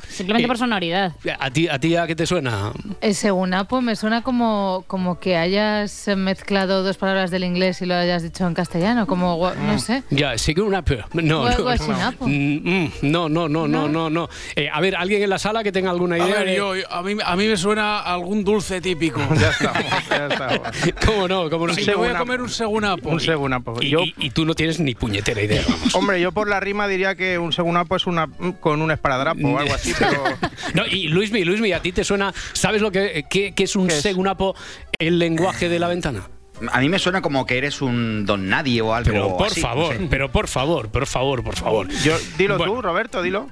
simplemente 0.08 0.44
Eh, 0.44 0.48
por 0.48 0.58
sonoridad. 0.58 1.12
¿A 1.38 1.50
ti, 1.50 1.68
¿A 1.68 1.78
ti 1.78 1.94
a 1.96 2.06
qué 2.06 2.16
te 2.16 2.26
suena? 2.26 2.72
Eh, 3.00 3.14
según 3.14 3.54
Apo, 3.54 3.80
me 3.80 3.94
suena 3.96 4.22
como, 4.22 4.84
como 4.88 5.20
que 5.20 5.36
hayas 5.36 6.08
mezclado 6.16 6.82
dos 6.82 6.96
palabras 6.96 7.30
del 7.30 7.44
inglés 7.44 7.80
y 7.82 7.86
lo 7.86 7.94
hayas 7.94 8.22
dicho 8.22 8.46
en 8.46 8.54
castellano, 8.54 9.06
como, 9.06 9.52
no 9.54 9.78
sé. 9.78 10.02
Ya, 10.10 10.36
segurapo. 10.54 10.94
No, 11.14 11.44
Gua- 11.46 11.78
no. 12.20 12.26
Mm, 12.26 12.84
mm, 12.84 12.92
no, 13.02 13.28
no, 13.28 13.48
no, 13.48 13.68
no, 13.68 13.88
no, 13.88 14.10
no. 14.10 14.28
Eh, 14.56 14.68
a 14.72 14.80
ver, 14.80 14.96
¿alguien 14.96 15.22
en 15.22 15.30
la 15.30 15.38
sala 15.38 15.62
que 15.62 15.72
tenga 15.72 15.90
alguna 15.90 16.16
A 16.16 16.18
idea? 16.18 16.34
ver, 16.38 16.46
de- 16.46 16.56
yo, 16.56 16.76
yo- 16.76 16.90
a, 16.92 17.02
mí, 17.02 17.14
a 17.24 17.36
mí 17.36 17.46
me 17.48 17.56
suena 17.56 18.00
algún 18.00 18.44
dulce 18.44 18.80
típico. 18.80 19.20
Ya 19.38 19.50
estamos, 19.50 19.84
ya 20.08 20.26
estamos. 20.26 20.68
¿Cómo 21.06 21.28
no? 21.28 21.50
¿Cómo 21.50 21.66
no? 21.66 21.74
Si 21.74 21.90
voy 21.92 22.08
a 22.08 22.18
comer 22.18 22.40
un 22.40 22.48
segunapo. 22.48 23.08
Un 23.10 23.20
segunapo. 23.20 23.76
Y, 23.80 23.90
Yo, 23.90 24.00
y- 24.00 24.14
y 24.18 24.30
tú 24.30 24.44
no 24.44 24.54
tienes 24.54 24.80
ni 24.80 24.94
puñetera 24.94 25.40
idea, 25.42 25.62
vamos. 25.68 25.94
hombre, 25.94 26.20
yo 26.20 26.32
por 26.32 26.48
la 26.48 26.60
rima 26.60 26.88
diría 26.88 27.14
que 27.14 27.38
un 27.38 27.52
segunapo 27.52 27.96
es 27.96 28.06
una 28.06 28.28
con 28.60 28.82
un 28.82 28.90
esparadrapo 28.90 29.46
o 29.48 29.58
algo 29.58 29.74
así, 29.74 29.92
pero 29.98 30.22
No, 30.74 30.86
y 30.86 31.08
Luismi, 31.08 31.44
Luismi, 31.44 31.72
¿a 31.72 31.80
ti 31.82 31.92
te 31.92 32.04
suena? 32.04 32.32
¿Sabes 32.52 32.82
lo 32.82 32.90
que, 32.90 33.24
qué- 33.30 33.52
qué 33.54 33.64
es 33.64 33.76
un 33.76 33.88
¿Qué 33.88 33.94
es? 33.94 34.02
segunapo 34.02 34.54
el 34.98 35.18
lenguaje 35.18 35.68
de 35.68 35.78
la 35.78 35.88
ventana? 35.88 36.28
A 36.72 36.80
mí 36.80 36.88
me 36.88 36.98
suena 36.98 37.22
como 37.22 37.46
que 37.46 37.58
eres 37.58 37.80
un 37.82 38.24
don 38.26 38.48
nadie 38.48 38.80
o 38.82 38.92
algo 38.94 39.10
Pero 39.10 39.36
por 39.36 39.46
así, 39.48 39.60
favor, 39.60 39.94
no 39.94 40.00
sé. 40.00 40.06
pero 40.10 40.30
por 40.32 40.48
favor, 40.48 40.88
por 40.90 41.06
favor, 41.06 41.42
por 41.44 41.56
favor. 41.56 41.88
Yo, 42.04 42.16
dilo 42.36 42.56
Bueno, 42.58 42.74
tú, 42.74 42.82
Roberto, 42.82 43.22
dilo. 43.22 43.48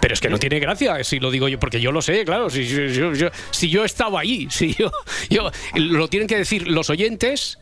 Pero 0.00 0.14
es 0.14 0.20
que 0.20 0.30
no 0.30 0.38
tiene 0.38 0.58
gracia 0.60 1.04
si 1.04 1.20
lo 1.20 1.30
digo 1.30 1.46
yo, 1.48 1.58
porque 1.60 1.80
yo 1.80 1.92
lo 1.92 2.00
sé, 2.00 2.24
claro. 2.24 2.48
Si, 2.48 2.64
si- 2.64 2.94
yo, 2.94 3.12
yo- 3.12 3.28
si 3.50 3.68
yo 3.68 3.84
estaba 3.84 4.20
ahí, 4.20 4.46
si 4.50 4.72
yo, 4.74 4.90
yo. 5.28 5.50
Lo 5.74 6.08
tienen 6.08 6.26
que 6.26 6.36
decir 6.38 6.68
los 6.68 6.88
oyentes. 6.90 7.58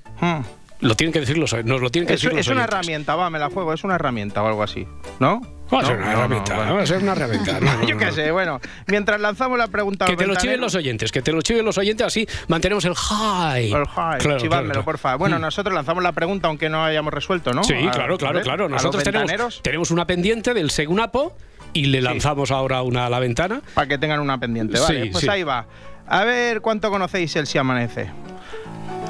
Lo 0.81 0.95
tienen 0.95 1.12
que 1.12 1.21
decir 1.21 1.37
los 1.37 1.53
Nos 1.65 1.81
lo 1.81 1.91
tienen 1.91 2.07
que 2.07 2.15
Es, 2.15 2.21
decir 2.23 2.31
los 2.37 2.47
es 2.47 2.49
una 2.53 2.65
herramienta, 2.65 3.15
va, 3.17 3.29
me 3.29 3.39
la 3.39 3.50
juego, 3.50 3.73
es 3.75 3.83
una 3.85 3.97
herramienta 3.97 4.43
o 4.43 4.47
algo 4.47 4.62
así, 4.62 4.87
¿no? 5.19 5.41
Va 5.73 5.81
a 5.81 5.85
ser 5.87 5.97
una 5.99 6.12
herramienta, 6.12 6.57
bueno. 6.57 6.75
va 6.75 6.83
a 6.83 6.87
ser 6.87 7.03
una 7.03 7.12
herramienta. 7.12 7.59
Yo 7.87 7.97
qué 7.97 8.12
sé, 8.12 8.31
bueno, 8.31 8.61
mientras 8.87 9.21
lanzamos 9.21 9.59
la 9.59 9.69
pregunta 9.69 10.05
Que 10.07 10.17
te 10.17 10.27
lo 10.27 10.35
chiven 10.35 10.61
los 10.61 10.75
oyentes, 10.75 11.12
que 11.12 11.23
te 11.23 11.33
lo 11.33 11.43
chiven 11.43 11.65
los 11.65 11.79
oyentes, 11.79 12.07
así 12.07 12.27
mantenemos 12.49 12.85
el 12.85 12.95
high. 12.95 13.73
El 13.73 13.87
high, 13.87 14.19
Claro, 14.19 14.39
chivádmelo, 14.39 14.73
claro, 14.73 14.85
por 14.85 14.99
favor. 14.99 15.19
Bueno, 15.19 15.39
Mm. 15.39 15.43
nosotros 15.43 15.75
lanzamos 15.75 16.03
la 16.03 16.12
pregunta 16.12 16.49
aunque 16.49 16.69
no 16.69 16.85
hayamos 16.85 17.12
resuelto, 17.15 17.53
¿no? 17.53 17.62
Sí, 17.65 17.75
A- 17.75 17.91
claro, 17.91 18.19
claro, 18.19 18.41
claro. 18.43 18.69
Nosotros 18.69 19.03
tenemos, 19.05 19.62
tenemos 19.62 19.91
una 19.91 20.07
pendiente 20.07 20.55
del 20.55 20.71
Segunapo 20.71 21.37
y 21.73 21.87
le 21.87 22.03
lanzamos 22.03 22.50
ahora 22.50 22.83
una 22.83 23.07
a 23.07 23.11
la 23.11 23.21
ventana. 23.21 23.62
Para 23.75 23.87
que 23.87 23.99
tengan 23.99 24.21
una 24.21 24.39
pendiente, 24.39 24.79
vale. 24.81 25.05
Sí, 25.05 25.09
pues 25.11 25.23
sí. 25.23 25.29
ahí 25.31 25.43
va. 25.45 25.67
A 26.09 26.25
ver 26.25 26.61
cuánto 26.61 26.91
conocéis 26.91 27.37
el 27.37 27.47
Si 27.47 27.59
Amanece. 27.59 28.11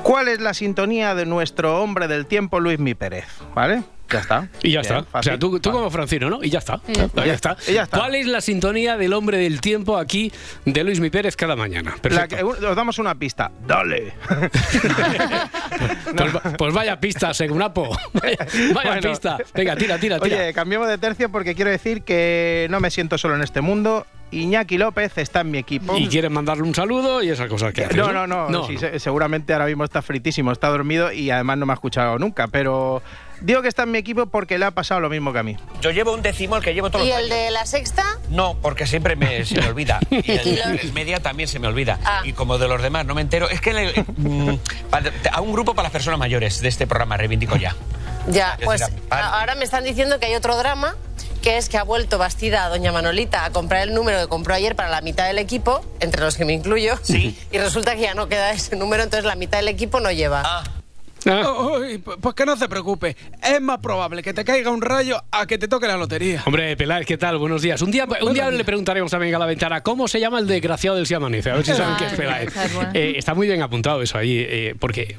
¿Cuál 0.03 0.29
es 0.29 0.41
la 0.41 0.55
sintonía 0.55 1.15
de 1.15 1.27
nuestro 1.27 1.83
hombre 1.83 2.09
del 2.09 2.27
tiempo, 2.27 2.59
Luis 2.61 2.79
Mi 2.79 2.95
Pérez? 2.95 3.27
¿Vale? 3.55 3.83
Ya 4.13 4.19
está. 4.21 4.49
Y 4.63 4.73
ya 4.73 4.81
Bien, 4.81 4.97
está. 4.99 5.19
O 5.19 5.23
sea, 5.23 5.39
tú, 5.39 5.61
tú 5.61 5.71
como 5.73 5.91
Francino, 5.91 6.29
¿no? 6.31 6.43
Y 6.43 6.51
ya 6.51 6.59
está. 6.59 6.81
Y 6.89 6.95
ya 6.95 7.05
está. 7.05 7.27
Ya 7.27 7.33
está. 7.35 7.57
Y 7.69 7.73
ya 7.75 7.83
está. 7.85 7.99
¿Cuál 7.99 8.15
es 8.17 8.27
la 8.27 8.41
sintonía 8.41 8.97
del 8.97 9.13
hombre 9.13 9.39
del 9.39 9.61
tiempo 9.61 9.97
aquí 9.97 10.33
de 10.65 10.85
Luis 10.85 11.01
Mi 11.01 11.11
Pérez 11.11 11.37
cada 11.37 11.57
mañana? 11.57 11.95
Que- 12.03 12.43
os 12.43 12.77
damos 12.77 12.99
una 12.99 13.15
pista. 13.15 13.51
Dale. 13.67 14.13
Pues, 16.17 16.33
pues 16.59 16.75
vaya 16.75 16.99
pista, 17.01 17.33
Segunapo. 17.33 17.97
Vaya, 18.13 18.37
vaya 18.75 18.91
Bueno. 18.93 19.11
pista. 19.11 19.39
Venga, 19.55 19.77
tira, 19.77 19.99
tira, 19.99 20.19
tira. 20.19 20.37
Oye, 20.37 20.53
cambiemos 20.53 20.89
de 20.89 20.99
tercio 20.99 21.31
porque 21.31 21.55
quiero 21.55 21.71
decir 21.71 22.03
que 22.03 22.67
no 22.71 22.81
me 22.81 22.91
siento 22.91 23.17
solo 23.19 23.37
en 23.37 23.43
este 23.43 23.61
mundo. 23.61 24.07
Iñaki 24.33 24.79
López 24.79 25.17
está 25.19 25.41
en 25.41 25.51
mi 25.51 25.59
equipo. 25.59 25.97
y 25.97 26.07
quieren 26.09 26.33
mandarle 26.33 26.63
un 26.63 26.75
saludo 26.75 27.23
y 27.23 27.31
esas 27.31 27.49
cosas 27.49 27.73
que 27.73 27.85
haces, 27.85 27.97
No, 27.97 28.13
no, 28.27 28.49
no. 28.49 28.67
sí, 28.67 28.77
seguramente 28.99 29.53
ahora 29.53 29.67
mismo 29.67 29.83
está 29.85 30.03
fritísimo, 30.03 30.53
está 30.53 30.69
dormido 30.69 31.11
y 31.13 31.31
además 31.31 31.59
no 31.59 31.67
me 31.67 31.73
ha 31.73 31.75
escuchado 31.75 32.17
nunca. 32.19 32.47
Pero 32.49 33.03
digo 33.41 33.63
que 33.63 33.69
está 33.69 33.83
en 33.85 33.91
mi 33.91 33.99
equipo 33.99 34.27
porque 34.27 34.59
le 34.59 34.67
ha 34.67 34.71
pasado 34.71 35.01
lo 35.01 35.09
mismo 35.11 35.33
que 35.33 35.39
a 35.39 35.43
mí. 35.43 35.57
Yo 35.81 35.91
llevo 35.91 36.13
un 36.13 36.23
décimo, 36.23 36.57
el 36.57 36.63
que 36.63 36.75
llevo 36.75 36.91
todos 36.91 37.05
¿Y 37.07 37.11
los 37.11 37.19
el 37.19 37.29
de 37.29 37.51
la 37.51 37.67
sexta? 37.67 38.05
No, 38.29 38.57
porque 38.61 38.87
siempre 38.87 39.17
me, 39.17 39.45
se 39.45 39.61
me 39.61 39.67
olvida. 39.69 39.99
Y 40.11 40.17
el 40.33 40.45
de 40.45 40.79
tres 40.79 40.93
media 40.93 41.21
también 41.21 41.49
se 41.49 41.59
me 41.59 41.67
olvida. 41.69 41.99
Ah. 42.05 42.23
Y 42.25 42.33
como 42.33 42.59
de 42.59 42.69
los 42.69 42.81
demás 42.83 43.07
no 43.07 43.15
me 43.15 43.21
entero. 43.23 43.49
Es 43.49 43.61
que 43.61 43.73
le- 43.73 44.05
mm, 44.17 44.57
para- 44.91 45.13
a 45.33 45.41
un 45.41 45.53
grupo 45.53 45.75
para 45.75 45.85
las 45.85 45.93
personas 45.93 46.19
mayores 46.19 46.61
de 46.61 46.69
este 46.69 46.87
programa 46.87 47.17
reivindico 47.17 47.57
ya. 47.57 47.75
Ya, 48.29 48.57
Es 48.59 48.65
pues 48.65 48.81
decir, 48.81 48.99
a- 49.11 49.41
ahora 49.41 49.55
me 49.55 49.65
están 49.65 49.83
diciendo 49.85 50.19
que 50.21 50.27
hay 50.27 50.35
otro 50.35 50.57
drama, 50.57 50.95
que 51.43 51.57
es 51.57 51.71
que 51.71 51.79
ha 51.79 51.83
vuelto 51.83 52.19
Bastida 52.19 52.67
a 52.67 52.69
doña 52.69 52.93
Manolita 52.93 53.47
a 53.47 53.51
comprar 53.51 53.83
el 53.89 53.95
número 53.95 54.21
que 54.21 54.29
compró 54.29 54.55
ayer 54.55 54.77
para 54.77 54.91
la 54.91 55.01
mitad 55.01 55.27
del 55.27 55.39
equipo, 55.39 55.83
entre 56.01 56.21
los 56.21 56.37
que 56.37 56.45
me 56.45 56.53
incluyo. 56.53 56.99
Sí. 57.03 57.37
Y 57.51 57.59
resulta 57.59 57.95
que 57.95 58.03
ya 58.03 58.15
no 58.15 58.29
queda 58.29 58.51
ese 58.53 58.77
número, 58.77 59.03
entonces 59.03 59.25
la 59.25 59.37
mitad 59.37 59.57
del 59.59 59.69
equipo 59.69 60.01
no 60.01 60.11
lleva. 60.13 60.43
Ah. 60.45 60.63
Uy, 61.25 61.99
pues 61.99 62.19
pues 62.21 62.35
que 62.35 62.47
no 62.47 62.57
se 62.57 62.69
preocupe. 62.69 63.17
Es 63.43 63.61
más 63.61 63.79
probable 63.79 64.23
que 64.23 64.33
te 64.33 64.45
caiga 64.45 64.71
un 64.71 64.81
rayo 64.81 65.23
a 65.31 65.47
que 65.47 65.59
te 65.59 65.69
toque 65.69 65.87
la 65.87 65.97
lotería. 65.97 66.43
Hombre, 66.47 66.77
Peláez, 66.77 67.07
¿qué 67.07 67.19
tal? 67.19 67.39
Buenos 67.39 67.63
días. 67.63 67.83
Un 67.83 67.91
día, 67.91 68.07
un 68.23 68.33
día 68.33 68.51
le 68.51 68.65
preguntaremos 68.65 69.11
también 69.11 69.35
a 69.35 69.39
la 69.39 69.47
ventana 69.47 69.83
cómo 69.83 70.09
se 70.09 70.19
llama 70.21 70.39
el 70.39 70.47
desgraciado 70.47 70.97
del 70.97 71.07
Si 71.07 71.15
Amanece. 71.15 71.51
A 71.51 71.57
ver 71.57 71.65
si 71.67 71.73
saben 71.75 71.97
qué 71.97 72.07
es 72.07 72.13
Peláez. 72.15 72.75
buena. 72.75 72.91
Eh, 72.95 73.15
está 73.17 73.35
muy 73.35 73.47
bien 73.47 73.63
apuntado 73.63 74.01
eso 74.03 74.17
ahí, 74.19 74.39
eh, 74.39 74.75
porque 74.79 75.17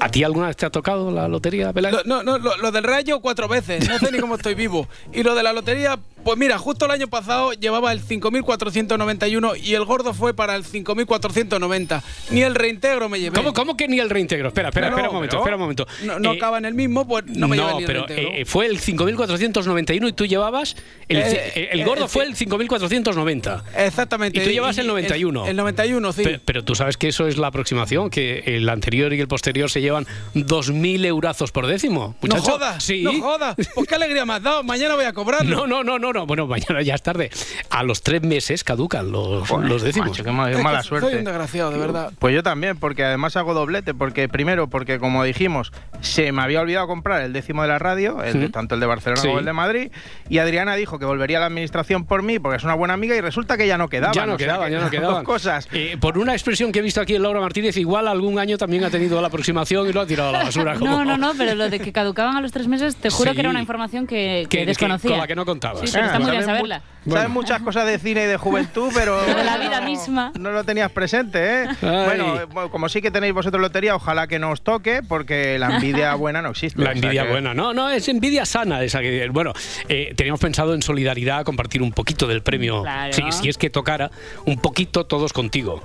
¿a 0.00 0.08
ti 0.10 0.22
alguna 0.24 0.46
vez 0.48 0.56
te 0.56 0.66
ha 0.66 0.70
tocado 0.70 1.10
la 1.10 1.28
lotería, 1.28 1.72
Peláez? 1.72 1.94
Lo- 1.94 2.04
no, 2.04 2.22
no, 2.22 2.38
lo, 2.38 2.56
lo 2.56 2.70
del 2.72 2.84
rayo 2.84 3.20
cuatro 3.20 3.48
veces. 3.48 3.88
No 3.88 3.98
sé 3.98 4.10
ni 4.12 4.18
cómo 4.18 4.34
estoy 4.36 4.54
vivo. 4.54 4.88
Y 5.12 5.22
lo 5.22 5.34
de 5.34 5.42
la 5.42 5.52
lotería, 5.52 5.98
pues 6.24 6.38
mira, 6.38 6.58
justo 6.58 6.84
el 6.86 6.90
año 6.90 7.08
pasado 7.08 7.52
llevaba 7.52 7.92
el 7.92 8.02
5.491 8.02 9.56
y 9.62 9.74
el 9.74 9.84
gordo 9.84 10.12
fue 10.14 10.34
para 10.34 10.56
el 10.56 10.64
5.490. 10.64 12.02
Ni 12.30 12.42
el 12.42 12.54
reintegro 12.54 13.08
me 13.08 13.20
llevé. 13.20 13.36
¿Cómo, 13.36 13.52
¿Cómo 13.52 13.76
que 13.76 13.88
ni 13.88 13.98
el 14.00 14.10
reintegro? 14.10 14.48
Espera, 14.48 14.68
espera, 14.68 14.88
No, 14.90 14.96
espera 14.96 15.08
un 15.08 15.14
momento, 15.14 15.30
pero- 15.32 15.40
espera 15.42 15.56
un 15.56 15.62
momento. 15.62 15.86
No, 16.04 16.18
no 16.18 16.32
Eh, 16.32 16.36
acaba 16.36 16.58
en 16.58 16.64
el 16.64 16.74
mismo, 16.74 17.06
pues 17.06 17.24
no 17.26 17.48
me 17.48 17.56
llevé 17.56 17.72
ni 17.74 17.78
el 17.80 17.86
pero 17.86 18.06
reintegro. 18.06 18.32
eh, 18.34 18.44
fue 18.44 18.66
el 18.66 18.78
5.491 18.80 20.08
y 20.08 20.12
tú 20.12 20.26
llevabas. 20.26 20.76
El, 21.08 21.18
Eh, 21.18 21.52
el- 21.54 21.68
el 21.72 21.80
eh, 21.80 21.84
gordo 21.84 22.04
eh, 22.04 22.08
fue 22.08 22.24
el 22.24 22.34
5.490. 22.36 23.62
Exactamente. 23.76 24.38
Y 24.40 24.44
tú 24.44 24.50
llevas 24.50 24.76
el 24.78 24.86
91. 24.86 25.46
El, 25.46 25.56
91, 25.56 26.12
sí. 26.12 26.22
Pe- 26.24 26.40
Pero, 26.44 26.64
tú 26.64 26.74
sabes 26.74 26.96
que 26.96 27.08
eso 27.08 27.26
es 27.26 27.38
la 27.38 27.48
aproximación, 27.48 28.10
que 28.10 28.42
el 28.46 28.68
anterior 28.68 29.12
y 29.12 29.20
el 29.20 29.28
posterior 29.28 29.70
se 29.70 29.80
llevan 29.80 29.87
2.000 30.34 31.04
eurazos 31.06 31.52
por 31.52 31.66
décimo. 31.66 32.14
no 32.20 32.28
muchacho. 32.28 32.52
jodas, 32.52 32.82
Sí. 32.84 33.02
no 33.02 33.12
jodas. 33.20 33.56
Pues 33.74 33.86
qué 33.88 33.94
alegría 33.94 34.24
me 34.24 34.34
has 34.34 34.42
dado. 34.42 34.62
Mañana 34.62 34.94
voy 34.94 35.04
a 35.04 35.12
cobrarlo. 35.12 35.56
No, 35.56 35.66
no, 35.66 35.84
no, 35.84 35.98
no, 35.98 36.12
no. 36.12 36.26
Bueno, 36.26 36.46
mañana 36.46 36.82
ya 36.82 36.94
es 36.94 37.02
tarde. 37.02 37.30
A 37.70 37.82
los 37.82 38.02
tres 38.02 38.22
meses 38.22 38.64
caducan 38.64 39.10
los, 39.10 39.48
los 39.50 39.82
décimos. 39.82 40.08
macho, 40.10 40.24
qué 40.24 40.30
ma- 40.32 40.50
qué 40.50 40.58
mala 40.62 40.82
suerte. 40.82 41.08
Soy 41.10 41.18
un 41.18 41.24
desgraciado, 41.24 41.70
de 41.70 41.78
verdad. 41.78 42.12
Pues 42.18 42.34
yo 42.34 42.42
también, 42.42 42.76
porque 42.78 43.04
además 43.04 43.36
hago 43.36 43.54
doblete, 43.54 43.94
porque 43.94 44.28
primero, 44.28 44.68
porque 44.68 44.98
como 44.98 45.24
dijimos, 45.24 45.72
se 46.00 46.32
me 46.32 46.42
había 46.42 46.60
olvidado 46.60 46.86
comprar 46.86 47.22
el 47.22 47.32
décimo 47.32 47.62
de 47.62 47.68
la 47.68 47.78
radio, 47.78 48.22
el 48.22 48.32
de- 48.40 48.46
Sí. 48.46 48.52
tanto 48.52 48.74
el 48.74 48.80
de 48.80 48.86
Barcelona 48.86 49.20
Sí. 49.22 49.26
como 49.28 49.38
el 49.40 49.44
de 49.44 49.52
Madrid, 49.52 49.90
y 50.28 50.38
Adriana 50.38 50.74
dijo 50.76 50.98
que 50.98 51.04
volvería 51.04 51.38
a 51.38 51.40
la 51.40 51.46
administración 51.46 52.04
por 52.06 52.22
mí, 52.22 52.38
porque 52.38 52.56
es 52.56 52.64
una 52.64 52.74
buena 52.74 52.94
amiga, 52.94 53.14
y 53.16 53.20
resulta 53.20 53.56
que 53.56 53.66
ya 53.66 53.78
no 53.78 53.88
quedaban. 53.88 54.14
Ya 54.14 54.26
no 54.26 54.34
o 54.34 54.38
sea 54.38 54.46
quedaban, 54.46 54.68
que 54.68 54.72
ya 54.74 54.80
no 54.80 54.90
quedaban. 54.90 55.14
Dos 55.16 55.24
cosas. 55.24 55.68
Eh, 55.72 55.96
por 56.00 56.18
una 56.18 56.32
expresión 56.32 56.72
que 56.72 56.78
he 56.78 56.82
visto 56.82 57.00
aquí 57.00 57.14
en 57.14 57.22
Laura 57.22 57.40
Martínez, 57.40 57.76
igual 57.76 58.08
algún 58.08 58.38
año 58.38 58.58
también 58.58 58.84
ha 58.84 58.90
tenido 58.90 59.20
la 59.20 59.28
aproximación 59.28 59.77
y 59.86 59.92
lo 59.92 60.00
ha 60.00 60.06
tirado 60.06 60.30
a 60.30 60.32
la 60.32 60.44
basura. 60.44 60.74
como- 60.78 60.90
No, 60.98 61.04
no, 61.04 61.16
no, 61.16 61.32
pero 61.36 61.54
lo 61.54 61.68
de 61.70 61.78
que 61.80 61.92
caducaban 61.92 62.36
a 62.36 62.40
los 62.40 62.52
tres 62.52 62.66
meses, 62.68 62.96
te 62.96 63.10
juro 63.10 63.30
Sí. 63.30 63.34
que 63.36 63.40
era 63.40 63.50
una 63.50 63.60
información 63.60 64.06
que, 64.06 64.46
que 64.48 64.48
Que- 64.48 64.58
que- 64.60 64.66
desconocía. 64.66 65.10
con 65.10 65.18
la 65.18 65.26
que 65.26 65.34
no 65.36 65.44
contabas. 65.44 65.80
Sí, 65.80 65.88
pero 65.92 66.04
está 66.06 66.16
Ah, 66.16 66.20
muy 66.20 66.30
bien 66.30 66.44
saberla. 66.44 66.82
Sabes 67.08 67.30
muchas 67.30 67.62
cosas 67.62 67.86
de 67.86 67.98
cine 67.98 68.24
y 68.24 68.26
de 68.26 68.36
juventud, 68.36 68.90
pero. 68.94 69.18
De 69.24 69.42
la 69.44 69.56
no- 69.56 69.62
vida 69.62 69.80
misma. 69.80 70.32
No 70.38 70.50
lo 70.50 70.62
tenías 70.64 70.90
presente, 70.92 71.62
¿eh? 71.62 71.66
Ay. 71.80 72.04
Bueno, 72.04 72.70
como 72.70 72.88
sí 72.90 73.00
que 73.00 73.10
tenéis 73.10 73.32
vosotros 73.32 73.60
lotería, 73.62 73.94
ojalá 73.96 74.26
que 74.26 74.38
no 74.38 74.50
os 74.50 74.60
toque, 74.62 75.00
porque 75.06 75.58
la 75.58 75.76
envidia 75.76 76.14
buena 76.16 76.42
no 76.42 76.50
existe. 76.50 76.82
La 76.82 76.90
o 76.90 76.92
sea 76.92 77.00
envidia 77.02 77.22
que- 77.24 77.30
buena, 77.30 77.54
no, 77.54 77.72
no, 77.72 77.88
es 77.88 78.08
envidia 78.08 78.44
sana 78.44 78.82
esa 78.82 79.00
que 79.00 79.26
bueno, 79.30 79.52
eh, 79.88 80.12
teníamos 80.16 80.40
pensado 80.40 80.74
en 80.74 80.82
solidaridad 80.82 81.44
compartir 81.44 81.80
un 81.82 81.92
poquito 81.92 82.26
del 82.26 82.42
premio, 82.42 82.82
Claro. 82.82 83.12
si, 83.14 83.22
si 83.32 83.48
es 83.48 83.56
que 83.56 83.70
tocara 83.70 84.10
un 84.44 84.58
poquito 84.58 85.06
todos 85.06 85.32
contigo. 85.32 85.82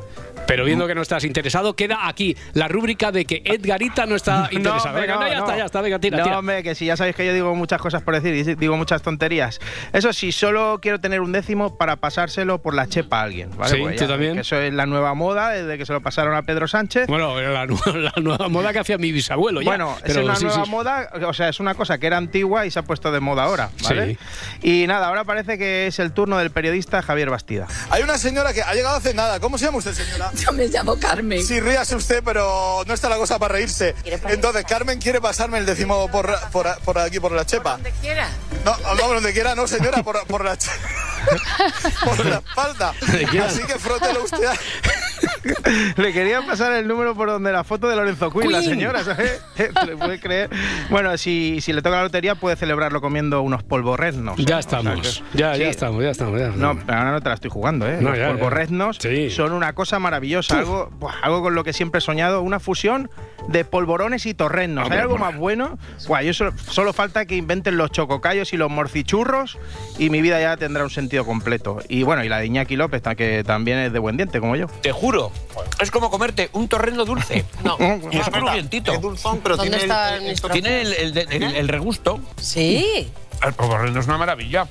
Pero 0.47 0.65
viendo 0.65 0.87
que 0.87 0.95
no 0.95 1.01
estás 1.01 1.23
interesado, 1.23 1.75
queda 1.75 2.07
aquí 2.07 2.35
la 2.53 2.67
rúbrica 2.67 3.11
de 3.11 3.25
que 3.25 3.41
Edgarita 3.45 4.05
no 4.05 4.15
está 4.15 4.49
interesado. 4.51 4.89
hombre, 4.89 5.01
Venga, 5.07 5.15
no, 5.15 5.27
ya 5.27 5.37
no. 5.37 5.43
está, 5.45 5.57
ya 5.57 5.65
está, 5.65 5.81
venga, 5.81 5.99
tira, 5.99 6.17
no, 6.17 6.23
tira. 6.23 6.39
hombre, 6.39 6.63
que 6.63 6.75
si 6.75 6.85
ya 6.85 6.97
sabéis 6.97 7.15
que 7.15 7.25
yo 7.25 7.33
digo 7.33 7.55
muchas 7.55 7.81
cosas 7.81 8.01
por 8.01 8.13
decir 8.19 8.33
y 8.35 8.55
digo 8.55 8.75
muchas 8.77 9.01
tonterías. 9.01 9.59
Eso 9.93 10.11
sí, 10.13 10.31
solo 10.31 10.79
quiero 10.81 10.99
tener 10.99 11.21
un 11.21 11.31
décimo 11.31 11.77
para 11.77 11.95
pasárselo 11.97 12.61
por 12.61 12.73
la 12.75 12.87
chepa 12.87 13.19
a 13.19 13.23
alguien. 13.23 13.49
¿vale? 13.57 13.75
Sí, 13.75 13.83
tú 13.83 14.03
ya 14.03 14.07
también. 14.07 14.33
que 14.35 14.41
Eso 14.41 14.57
es 14.57 14.73
la 14.73 14.85
nueva 14.85 15.13
moda 15.13 15.49
desde 15.49 15.77
que 15.77 15.85
se 15.85 15.93
lo 15.93 16.01
pasaron 16.01 16.35
a 16.35 16.43
Pedro 16.43 16.67
Sánchez. 16.67 17.07
Bueno, 17.07 17.39
la, 17.39 17.65
la 17.95 18.13
nueva 18.21 18.49
moda 18.49 18.73
que 18.73 18.79
hacía 18.79 18.97
mi 18.97 19.11
bisabuelo 19.11 19.61
ya. 19.61 19.65
Bueno, 19.69 19.97
es 20.03 20.15
una 20.17 20.35
sí, 20.35 20.45
nueva 20.45 20.65
sí. 20.65 20.69
moda, 20.69 21.09
o 21.25 21.33
sea, 21.33 21.49
es 21.49 21.59
una 21.59 21.73
cosa 21.75 21.97
que 21.97 22.07
era 22.07 22.17
antigua 22.17 22.65
y 22.65 22.71
se 22.71 22.79
ha 22.79 22.83
puesto 22.83 23.11
de 23.11 23.19
moda 23.19 23.43
ahora, 23.43 23.69
¿vale? 23.83 24.17
Y 24.61 24.85
nada, 24.87 25.07
ahora 25.07 25.23
parece 25.23 25.57
que 25.57 25.87
es 25.87 25.99
el 25.99 26.11
turno 26.11 26.37
del 26.37 26.51
periodista 26.51 27.01
Javier 27.01 27.29
Bastida. 27.29 27.67
Hay 27.89 28.03
una 28.03 28.17
señora 28.17 28.53
que 28.53 28.61
ha 28.61 28.73
llegado 28.73 28.97
hace 28.97 29.13
nada. 29.13 29.39
¿Cómo 29.39 29.57
se 29.57 29.65
llama 29.65 29.77
usted, 29.77 29.93
señora? 29.93 30.31
Yo 30.45 30.51
me 30.51 30.67
llamo 30.67 30.97
Carmen. 30.99 31.45
Sí, 31.45 31.59
ríase 31.59 31.95
usted, 31.95 32.21
pero 32.23 32.83
no 32.85 32.93
está 32.93 33.09
la 33.09 33.17
cosa 33.17 33.37
para 33.39 33.53
reírse. 33.55 33.95
Entonces, 34.05 34.65
Carmen 34.65 34.99
quiere 34.99 35.21
pasarme 35.21 35.57
el 35.59 35.65
décimo 35.65 36.09
por, 36.11 36.33
por, 36.51 36.77
por 36.79 36.97
aquí, 36.99 37.19
por 37.19 37.31
la 37.31 37.45
chepa. 37.45 37.71
Donde 37.73 37.91
quiera. 38.01 38.29
No, 38.65 38.75
no, 38.95 39.13
donde 39.13 39.33
quiera, 39.33 39.55
no, 39.55 39.67
señora, 39.67 40.01
por, 40.03 40.25
por 40.27 40.43
la 40.43 40.57
che- 40.57 40.69
por 42.05 42.25
la 42.25 42.37
espalda. 42.37 42.93
Así 43.45 43.61
que 43.63 43.77
frótelo 43.79 44.23
usted. 44.23 44.47
Le 45.97 46.13
quería 46.13 46.41
pasar 46.45 46.71
el 46.73 46.87
número 46.87 47.15
por 47.15 47.29
donde 47.29 47.51
la 47.51 47.63
foto 47.63 47.87
de 47.87 47.95
Lorenzo 47.95 48.31
Quinn, 48.31 48.51
la 48.51 48.61
señora, 48.61 49.03
¿sabes? 49.03 49.41
¿Le 49.85 49.97
puede 49.97 50.19
creer? 50.19 50.49
Bueno, 50.89 51.15
si, 51.17 51.59
si 51.61 51.73
le 51.73 51.81
toca 51.81 51.97
la 51.97 52.03
lotería, 52.03 52.35
puede 52.35 52.55
celebrarlo 52.55 53.01
comiendo 53.01 53.41
unos 53.41 53.63
polvorreznos. 53.63 54.39
¿eh? 54.39 54.43
Ya 54.45 54.57
O 54.57 54.61
sea 54.61 54.79
estamos, 54.79 55.23
que- 55.31 55.37
ya, 55.37 55.53
Sí. 55.55 55.61
ya 55.61 55.67
estamos, 55.69 56.03
ya 56.03 56.09
estamos. 56.11 56.39
Ya, 56.39 56.49
No, 56.49 56.77
pero 56.85 56.97
ahora 56.97 57.11
no 57.11 57.21
te 57.21 57.29
la 57.29 57.35
estoy 57.35 57.49
jugando, 57.49 57.87
¿eh? 57.87 57.97
No, 57.99 58.09
Los 58.09 58.17
ya, 58.17 58.25
ya. 58.27 58.31
polvorreznos 58.31 58.99
son 59.29 59.51
una 59.53 59.73
cosa 59.73 59.99
maravillosa, 59.99 60.59
algo, 60.59 60.89
buah, 60.99 61.13
algo 61.21 61.41
con 61.41 61.55
lo 61.55 61.63
que 61.63 61.73
siempre 61.73 61.97
he 61.99 62.01
soñado, 62.01 62.41
una 62.41 62.59
fusión 62.59 63.09
de 63.49 63.65
polvorones 63.65 64.25
y 64.25 64.33
torrenos. 64.33 64.89
¿Hay 64.89 64.97
algo 64.97 65.17
más 65.17 65.35
bueno? 65.35 65.77
Buah, 66.07 66.21
yo 66.21 66.33
solo, 66.33 66.53
solo 66.69 66.93
falta 66.93 67.25
que 67.25 67.35
inventen 67.35 67.75
los 67.77 67.91
chococayos 67.91 68.53
y 68.53 68.57
los 68.57 68.71
morcichurros 68.71 69.57
y 69.97 70.09
mi 70.09 70.21
vida 70.21 70.39
ya 70.39 70.55
tendrá 70.55 70.83
un 70.83 70.89
sentido 70.89 71.25
completo. 71.25 71.79
Y 71.89 72.03
bueno, 72.03 72.23
y 72.23 72.29
la 72.29 72.39
de 72.39 72.45
Iñaki 72.45 72.75
López, 72.77 73.01
que 73.17 73.43
también 73.43 73.79
es 73.79 73.91
de 73.91 73.99
buen 73.99 74.15
diente, 74.15 74.39
como 74.39 74.55
yo. 74.55 74.67
Te 74.81 74.91
juro, 74.93 75.31
es 75.79 75.91
como 75.91 76.09
comerte 76.09 76.49
un 76.53 76.67
torrendo 76.67 77.05
dulce. 77.05 77.45
No, 77.63 77.77
y 78.11 78.17
es 78.17 78.29
crujientito. 78.29 78.91
Es 78.93 79.01
dulzón, 79.01 79.39
pero 79.41 79.55
¿Dónde 79.57 79.77
tiene 79.77 79.83
está 79.83 80.09
el, 80.09 80.13
el 80.13 80.15
el- 80.17 80.23
ministro? 80.25 80.49
Tiene 80.49 80.81
el, 80.81 80.93
el- 80.93 81.17
el- 81.17 81.55
el 81.55 81.67
regusto. 81.67 82.19
Sí. 82.39 83.11
El 83.41 83.53
torrendo 83.53 83.99
es 83.99 84.05
una 84.07 84.17
maravilla. 84.17 84.67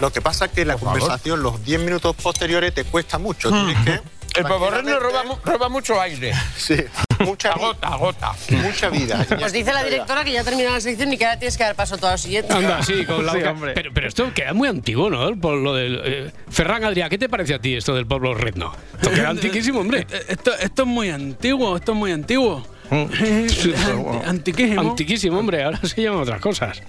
Lo 0.00 0.12
que 0.12 0.20
pasa 0.20 0.46
es 0.46 0.50
que 0.50 0.64
la 0.64 0.74
Por 0.74 0.84
favor. 0.86 0.98
conversación, 1.00 1.42
los 1.42 1.64
10 1.64 1.80
minutos 1.80 2.16
posteriores, 2.16 2.74
te 2.74 2.84
cuesta 2.84 3.18
mucho. 3.18 3.48
Tienes 3.50 3.78
que 3.84 4.00
El 4.36 4.44
poborreno 4.44 4.98
roba, 4.98 5.22
mu- 5.24 5.36
roba 5.44 5.68
mucho 5.68 6.00
aire. 6.00 6.32
Sí. 6.56 6.76
Mucha 7.20 7.52
agota, 7.52 7.88
agota. 7.88 8.32
Mucha 8.50 8.88
vida. 8.88 9.24
Pues 9.38 9.52
dice 9.52 9.72
la 9.72 9.84
directora 9.84 10.24
que 10.24 10.32
ya 10.32 10.40
ha 10.40 10.44
terminado 10.44 10.74
la 10.74 10.80
sección 10.80 11.12
y 11.12 11.16
que 11.16 11.24
ahora 11.24 11.38
tienes 11.38 11.56
que 11.56 11.62
dar 11.62 11.74
paso 11.76 11.94
a 11.94 11.98
todo 11.98 12.10
lo 12.10 12.18
siguiente. 12.18 12.52
Anda, 12.52 12.82
sí, 12.82 13.04
con 13.04 13.24
la 13.24 13.32
Sí, 13.32 13.42
hombre. 13.44 13.72
Pero, 13.74 13.90
pero 13.94 14.08
esto 14.08 14.32
queda 14.34 14.52
muy 14.52 14.68
antiguo, 14.68 15.08
¿no? 15.10 15.38
Por 15.38 15.58
lo 15.58 15.74
del. 15.74 16.00
eh, 16.04 16.32
Ferran 16.50 16.82
Adrià, 16.84 17.08
¿qué 17.08 17.16
te 17.18 17.28
parece 17.28 17.54
a 17.54 17.60
ti 17.60 17.76
esto 17.76 17.94
del 17.94 18.06
pueblo 18.06 18.34
retno? 18.34 18.72
Esto 18.94 19.10
queda 19.10 19.28
antiquísimo, 19.30 19.80
hombre. 19.80 20.06
Eh, 20.10 20.24
Esto, 20.28 20.52
esto 20.58 20.82
es 20.82 20.88
muy 20.88 21.10
antiguo, 21.10 21.76
esto 21.76 21.92
es 21.92 21.98
muy 21.98 22.10
antiguo. 22.12 22.66
Anti- 22.90 23.74
Antiquísimo. 24.26 24.80
Antiquísimo, 24.80 25.38
hombre. 25.38 25.62
Ahora 25.64 25.78
se 25.84 26.02
llaman 26.02 26.20
otras 26.22 26.40
cosas. 26.40 26.82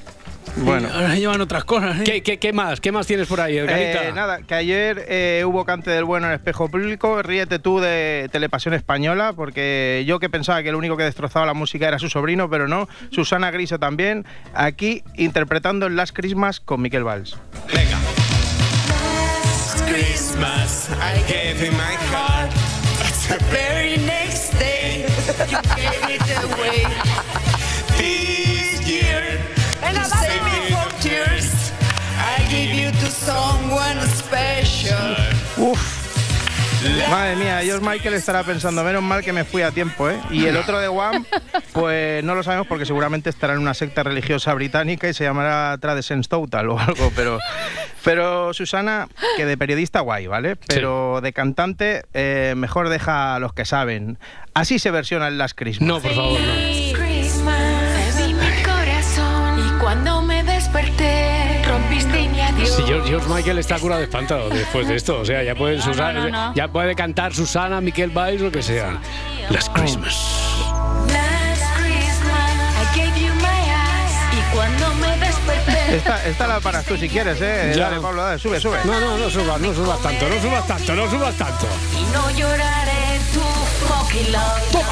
Bueno. 0.57 0.89
Ahora 0.93 1.15
llevan 1.15 1.41
otras 1.41 1.65
cosas. 1.65 1.99
¿eh? 1.99 2.03
¿Qué, 2.03 2.23
qué, 2.23 2.39
qué 2.39 2.53
más? 2.53 2.79
¿Qué 2.79 2.91
más 2.91 3.07
tienes 3.07 3.27
por 3.27 3.41
ahí, 3.41 3.57
Edgarita? 3.57 4.07
Eh, 4.07 4.13
nada, 4.13 4.41
que 4.41 4.55
ayer 4.55 5.05
eh, 5.07 5.43
hubo 5.45 5.65
cante 5.65 5.91
del 5.91 6.05
bueno 6.05 6.27
en 6.27 6.33
el 6.33 6.37
espejo 6.37 6.69
público. 6.69 7.21
Ríete 7.21 7.59
tú 7.59 7.79
de 7.79 8.29
Telepasión 8.31 8.73
Española, 8.73 9.33
porque 9.35 10.03
yo 10.07 10.19
que 10.19 10.29
pensaba 10.29 10.63
que 10.63 10.69
el 10.69 10.75
único 10.75 10.97
que 10.97 11.03
destrozaba 11.03 11.45
la 11.45 11.53
música 11.53 11.87
era 11.87 11.99
su 11.99 12.09
sobrino, 12.09 12.49
pero 12.49 12.67
no. 12.67 12.87
Susana 13.11 13.51
Griso 13.51 13.79
también, 13.79 14.25
aquí 14.53 15.03
interpretando 15.15 15.87
el 15.87 15.95
Last 15.95 16.15
Christmas 16.15 16.59
con 16.59 16.81
Miquel 16.81 17.03
Valls. 17.03 17.37
Christmas, 19.87 20.89
I 20.89 21.21
gave 21.31 21.63
you 21.65 21.71
my 21.71 21.95
heart. 22.11 22.51
But 22.97 23.13
the 23.29 23.43
very 23.51 23.97
next 23.97 24.51
day, 24.57 25.05
you 25.49 25.61
gave 25.75 26.21
it 26.21 26.43
away. 26.43 28.21
Madre 37.09 37.35
mía, 37.35 37.62
George 37.63 37.85
Michael 37.88 38.15
estará 38.15 38.43
pensando, 38.43 38.83
menos 38.83 39.03
mal 39.03 39.24
que 39.24 39.31
me 39.31 39.43
fui 39.45 39.62
a 39.62 39.71
tiempo, 39.71 40.09
¿eh? 40.09 40.19
Y 40.31 40.45
el 40.45 40.57
otro 40.57 40.79
de 40.79 40.89
Wham, 40.89 41.24
pues 41.71 42.24
no 42.24 42.33
lo 42.33 42.43
sabemos 42.43 42.67
porque 42.67 42.85
seguramente 42.85 43.29
estará 43.29 43.53
en 43.53 43.59
una 43.59 43.74
secta 43.74 44.03
religiosa 44.03 44.53
británica 44.53 45.07
y 45.07 45.13
se 45.13 45.24
llamará 45.24 45.77
Traditions 45.79 46.27
Total 46.27 46.67
o 46.69 46.79
algo, 46.79 47.12
pero, 47.15 47.38
pero 48.03 48.53
Susana, 48.53 49.07
que 49.38 49.45
de 49.45 49.57
periodista 49.57 50.00
guay, 50.00 50.27
¿vale? 50.27 50.55
Pero 50.55 51.21
de 51.21 51.31
cantante, 51.31 52.03
eh, 52.13 52.53
mejor 52.57 52.89
deja 52.89 53.35
a 53.35 53.39
los 53.39 53.53
que 53.53 53.65
saben. 53.65 54.17
Así 54.53 54.79
se 54.79 54.89
versiona 54.89 55.27
el 55.27 55.38
Last 55.38 55.57
Christmas. 55.57 55.88
No, 55.88 56.00
por 56.01 56.13
favor, 56.13 56.39
no. 56.39 56.84
Si 62.65 62.84
George, 62.84 63.07
George 63.10 63.27
Michael 63.29 63.60
está 63.60 63.79
curado 63.79 64.00
de 64.01 64.05
espanto 64.05 64.50
después 64.50 64.88
de 64.88 64.95
esto. 64.95 65.19
O 65.19 65.25
sea, 65.25 65.43
ya 65.43 65.55
puede, 65.55 65.81
Susana- 65.81 66.13
no, 66.13 66.29
no. 66.29 66.53
ya 66.55 66.67
puede 66.67 66.95
cantar 66.95 67.34
Susana, 67.34 67.79
Miquel 67.81 68.10
Valls, 68.10 68.41
lo 68.41 68.51
que 68.51 68.62
sea. 68.63 69.00
Las 69.50 69.69
Christmas. 69.69 70.15
Last 71.07 71.63
Christmas, 71.77 72.51
I 72.75 72.98
gave 72.98 73.19
you 73.22 73.34
my 73.36 73.45
eyes 73.45 74.13
y 74.34 74.55
cuando 74.55 74.93
me 74.95 75.17
desperté, 75.25 75.95
Esta, 75.98 76.25
esta 76.25 76.48
la 76.48 76.60
paras 76.60 76.86
tú 76.86 76.98
si 76.98 77.07
quieres, 77.07 77.39
¿eh? 77.41 77.74
Ya. 77.75 77.89
Dale, 77.89 78.01
Pablo, 78.01 78.24
dale, 78.24 78.39
sube, 78.39 78.60
sube. 78.60 78.77
No, 78.84 79.00
no, 79.00 79.17
no 79.17 79.29
subas, 79.29 79.62
no 79.62 79.74
subas 79.74 80.01
tanto, 80.01 80.27
no 80.27 80.41
subas 80.41 80.67
tanto, 80.67 80.95
no 80.95 81.10
subas 81.10 81.36
tanto. 81.36 81.67
y 81.98 82.03
no 82.13 82.31
lloraré 82.31 83.19
tu 83.34 83.39
fucking 83.86 84.31
love. 84.31 84.86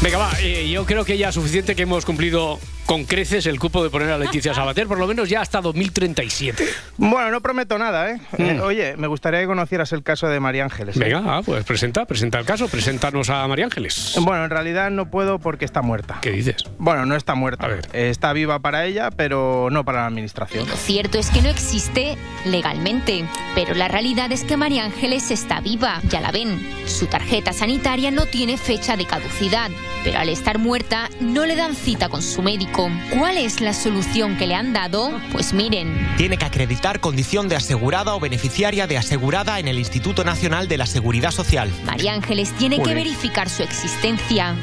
Venga, 0.00 0.18
va, 0.18 0.32
eh, 0.40 0.68
yo 0.68 0.84
creo 0.84 1.04
que 1.04 1.16
ya 1.16 1.28
es 1.28 1.34
suficiente 1.34 1.76
que 1.76 1.82
hemos 1.82 2.04
cumplido 2.04 2.58
con 2.86 3.04
creces 3.04 3.46
el 3.46 3.58
cupo 3.58 3.82
de 3.82 3.90
poner 3.90 4.10
a 4.10 4.18
Leticia 4.18 4.54
Sabater, 4.54 4.86
por 4.86 4.98
lo 4.98 5.06
menos 5.06 5.28
ya 5.28 5.40
hasta 5.40 5.60
2037. 5.60 6.64
Bueno, 6.98 7.30
no 7.30 7.40
prometo 7.40 7.78
nada, 7.78 8.10
¿eh? 8.10 8.20
Eh, 8.38 8.60
Oye, 8.60 8.96
me 8.96 9.06
gustaría 9.06 9.40
que 9.40 9.46
conocieras 9.46 9.92
el 9.92 10.02
caso 10.02 10.28
de 10.28 10.40
María 10.40 10.64
Ángeles. 10.64 10.96
¿eh? 10.96 11.00
Venga, 11.00 11.22
ah, 11.24 11.42
pues 11.44 11.64
presenta, 11.64 12.04
presenta 12.06 12.38
el 12.38 12.44
caso, 12.44 12.68
preséntanos 12.68 13.30
a 13.30 13.46
María 13.48 13.64
Ángeles. 13.66 14.14
Bueno, 14.20 14.44
en 14.44 14.50
realidad 14.50 14.90
no 14.90 15.10
puedo 15.10 15.38
porque 15.38 15.64
está 15.64 15.82
muerta. 15.82 16.18
¿Qué 16.20 16.30
dices? 16.30 16.56
Bueno, 16.78 17.06
no 17.06 17.16
está 17.16 17.34
muerta. 17.34 17.68
Eh, 17.92 18.10
Está 18.12 18.32
viva 18.32 18.58
para 18.58 18.84
ella, 18.84 19.10
pero 19.10 19.68
no 19.70 19.84
para 19.84 20.00
la 20.00 20.06
administración. 20.06 20.68
Lo 20.68 20.76
cierto 20.76 21.18
es 21.18 21.30
que 21.30 21.40
no 21.40 21.48
existe 21.48 22.16
legalmente, 22.44 23.24
pero 23.54 23.74
la 23.74 23.88
realidad 23.88 24.30
es 24.32 24.44
que 24.44 24.56
María 24.56 24.84
Ángeles 24.84 25.30
está 25.30 25.60
viva, 25.60 26.00
ya 26.08 26.20
la 26.20 26.30
ven. 26.30 26.60
Su 26.86 27.06
tarjeta 27.06 27.52
sanitaria 27.52 28.10
no 28.10 28.26
tiene 28.26 28.56
fecha 28.58 28.96
de 28.96 29.06
caducidad, 29.06 29.70
pero 30.04 30.18
al 30.18 30.28
estar 30.28 30.58
muerta 30.58 31.08
no 31.20 31.46
le 31.46 31.56
dan 31.56 31.74
cita 31.74 32.08
con 32.08 32.22
su 32.22 32.42
médico. 32.42 32.71
¿Cuál 32.72 33.36
es 33.36 33.60
la 33.60 33.74
solución 33.74 34.36
que 34.36 34.46
le 34.46 34.54
han 34.54 34.72
dado? 34.72 35.12
Pues 35.30 35.52
miren, 35.52 36.14
Tiene 36.16 36.38
que 36.38 36.44
acreditar 36.44 37.00
condición 37.00 37.48
de 37.48 37.56
asegurada 37.56 38.14
o 38.14 38.20
beneficiaria 38.20 38.86
de 38.86 38.96
asegurada 38.96 39.58
en 39.58 39.68
el 39.68 39.78
Instituto 39.78 40.24
Nacional 40.24 40.68
de 40.68 40.78
la 40.78 40.86
Seguridad 40.86 41.32
Social. 41.32 41.70
María 41.84 42.14
Ángeles 42.14 42.52
tiene 42.52 42.82
que 42.82 42.94
verificar 42.94 43.50
su 43.50 43.62
existencia. 43.62 44.56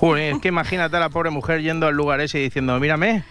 Joder, 0.00 0.32
es 0.34 0.38
que 0.40 0.48
imagínate 0.48 0.96
a 0.96 1.00
la 1.00 1.10
pobre 1.10 1.28
mujer 1.28 1.60
yendo 1.60 1.86
al 1.86 1.94
lugar 1.94 2.20
ese 2.20 2.38
y 2.38 2.42
diciendo, 2.44 2.80
mírame, 2.80 3.22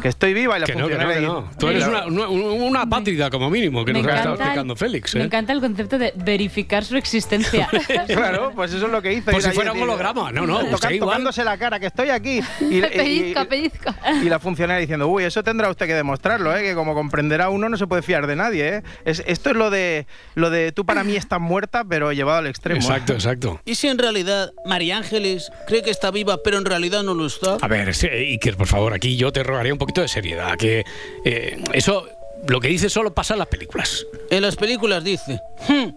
que 0.00 0.08
estoy 0.08 0.32
viva 0.32 0.56
y 0.56 0.60
la 0.60 0.66
Que 0.66 0.74
no, 0.74 0.88
que 0.88 0.96
no, 0.96 1.08
que 1.08 1.20
no. 1.20 1.50
Tú 1.58 1.68
eres 1.68 1.86
una, 1.86 2.06
una, 2.06 2.28
una 2.28 2.80
apátrida 2.82 3.28
como 3.28 3.50
mínimo, 3.50 3.84
que 3.84 3.92
Me 3.92 4.00
nos 4.02 4.10
ha 4.10 4.14
estado 4.16 4.34
encanta 4.34 4.42
el- 4.44 4.48
explicando 4.48 4.76
Félix. 4.76 5.14
Me 5.14 5.20
¿eh? 5.20 5.24
encanta 5.24 5.52
el 5.52 5.60
concepto 5.60 5.98
de 5.98 6.14
verificar 6.16 6.82
su 6.84 6.96
existencia. 6.96 7.68
Claro, 8.06 8.52
pues 8.54 8.72
eso 8.72 8.86
es 8.86 8.92
lo 8.92 9.02
que 9.02 9.12
hizo. 9.12 9.30
Pues 9.30 9.44
si 9.44 9.50
fuera 9.50 9.72
y 9.74 9.76
un 9.76 9.82
holograma, 9.82 10.32
no, 10.32 10.46
no, 10.46 10.60
usted 10.60 10.90
igual. 10.92 11.10
tocándose 11.10 11.44
la 11.44 11.58
cara, 11.58 11.78
que 11.78 11.86
estoy 11.86 12.08
aquí. 12.08 12.40
Y, 12.60 12.78
y- 12.78 12.80
pellizca, 12.80 13.44
pellizca. 13.44 13.94
y 14.22 14.28
la 14.30 14.38
funcionaria 14.38 14.80
diciendo, 14.80 15.08
uy, 15.08 15.24
eso 15.24 15.42
tendrá 15.42 15.68
usted 15.68 15.86
que 15.86 15.94
demostrarlo, 15.94 16.56
¿eh? 16.56 16.62
que 16.62 16.74
como 16.74 16.94
comprenderá 16.94 17.50
uno 17.50 17.68
no 17.68 17.76
se 17.76 17.86
puede 17.86 18.00
fiar 18.00 18.26
de 18.26 18.36
nadie. 18.36 18.76
¿eh? 18.76 18.82
Es, 19.04 19.22
esto 19.26 19.50
es 19.50 19.56
lo 19.56 19.68
de, 19.68 20.06
lo 20.36 20.48
de 20.48 20.72
tú 20.72 20.86
para 20.86 21.04
mí 21.04 21.16
estás 21.16 21.40
muerta, 21.40 21.84
pero 21.84 22.12
llevado 22.12 22.38
al 22.38 22.46
extremo. 22.46 22.80
¿eh? 22.80 22.84
Exacto, 22.84 23.12
exacto. 23.12 23.60
¿Y 23.66 23.74
si 23.74 23.88
en 23.88 23.98
realidad 23.98 24.52
María 24.64 24.96
Ángeles 24.96 25.50
cree 25.66 25.82
que 25.82 25.90
está 25.90 26.10
viva, 26.14 26.38
pero 26.42 26.56
en 26.56 26.64
realidad 26.64 27.02
no 27.02 27.12
lo 27.12 27.26
está? 27.26 27.58
A 27.60 27.68
ver, 27.68 27.88
Iker, 27.90 28.56
por 28.56 28.66
favor, 28.66 28.94
aquí 28.94 29.16
yo 29.16 29.30
te 29.30 29.42
rogaría 29.42 29.72
un 29.74 29.78
poquito 29.78 30.00
de 30.00 30.08
seriedad, 30.08 30.56
que 30.56 30.84
eh, 31.26 31.62
eso, 31.74 32.08
lo 32.48 32.58
que 32.60 32.68
dices 32.68 32.90
solo 32.90 33.12
pasa 33.12 33.34
en 33.34 33.40
las 33.40 33.48
películas. 33.48 34.06
En 34.30 34.40
las 34.40 34.56
películas 34.56 35.04
dice, 35.04 35.40
"Hmm, 35.68 35.90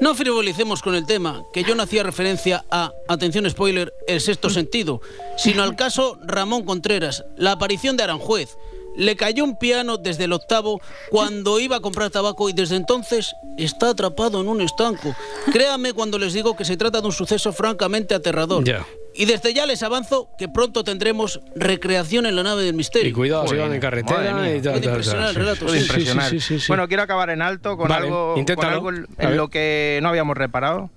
no 0.00 0.14
frivolicemos 0.14 0.80
con 0.80 0.94
el 0.94 1.06
tema, 1.06 1.44
que 1.52 1.62
yo 1.62 1.74
no 1.74 1.82
hacía 1.82 2.02
referencia 2.02 2.64
a, 2.70 2.92
atención 3.06 3.48
spoiler, 3.50 3.92
el 4.08 4.20
sexto 4.20 4.48
sentido, 4.48 5.00
sino 5.36 5.62
al 5.62 5.76
caso 5.76 6.18
Ramón 6.22 6.64
Contreras, 6.64 7.24
la 7.36 7.52
aparición 7.52 7.96
de 7.96 8.04
Aranjuez. 8.04 8.56
Le 8.96 9.14
cayó 9.14 9.44
un 9.44 9.56
piano 9.56 9.98
desde 9.98 10.24
el 10.24 10.32
octavo 10.32 10.80
cuando 11.10 11.60
iba 11.60 11.76
a 11.76 11.80
comprar 11.80 12.10
tabaco 12.10 12.48
y 12.48 12.52
desde 12.52 12.76
entonces 12.76 13.34
está 13.56 13.90
atrapado 13.90 14.40
en 14.40 14.48
un 14.48 14.60
estanco. 14.62 15.14
Créame 15.52 15.92
cuando 15.92 16.18
les 16.18 16.32
digo 16.32 16.56
que 16.56 16.64
se 16.64 16.76
trata 16.76 17.00
de 17.00 17.06
un 17.06 17.12
suceso 17.12 17.52
francamente 17.52 18.14
aterrador. 18.14 18.64
Ya. 18.64 18.84
Y 19.14 19.24
desde 19.24 19.52
ya 19.52 19.66
les 19.66 19.82
avanzo 19.82 20.30
que 20.38 20.48
pronto 20.48 20.84
tendremos 20.84 21.40
recreación 21.56 22.26
en 22.26 22.36
la 22.36 22.42
nave 22.42 22.62
del 22.62 22.74
misterio. 22.74 23.08
Y 23.08 23.12
cuidado, 23.12 23.42
si 23.42 23.48
Joder, 23.48 23.62
van 23.62 23.74
en 23.74 23.80
carretera 23.80 24.54
y 24.54 24.60
tal, 24.60 24.80
tal, 24.80 25.04
tal, 25.04 25.34
relato, 25.34 25.68
sí, 25.68 25.80
sí, 25.80 26.06
sí, 26.06 26.40
sí, 26.40 26.60
sí. 26.60 26.64
Bueno, 26.68 26.86
quiero 26.86 27.02
acabar 27.02 27.30
en 27.30 27.42
alto 27.42 27.76
con 27.76 27.88
Vale, 27.88 28.06
algo, 28.06 28.34
con 28.34 28.64
algo 28.64 28.90
en 28.90 29.36
lo 29.36 29.48
que 29.48 29.98
no 30.02 30.10
habíamos 30.10 30.36
reparado. 30.36 30.90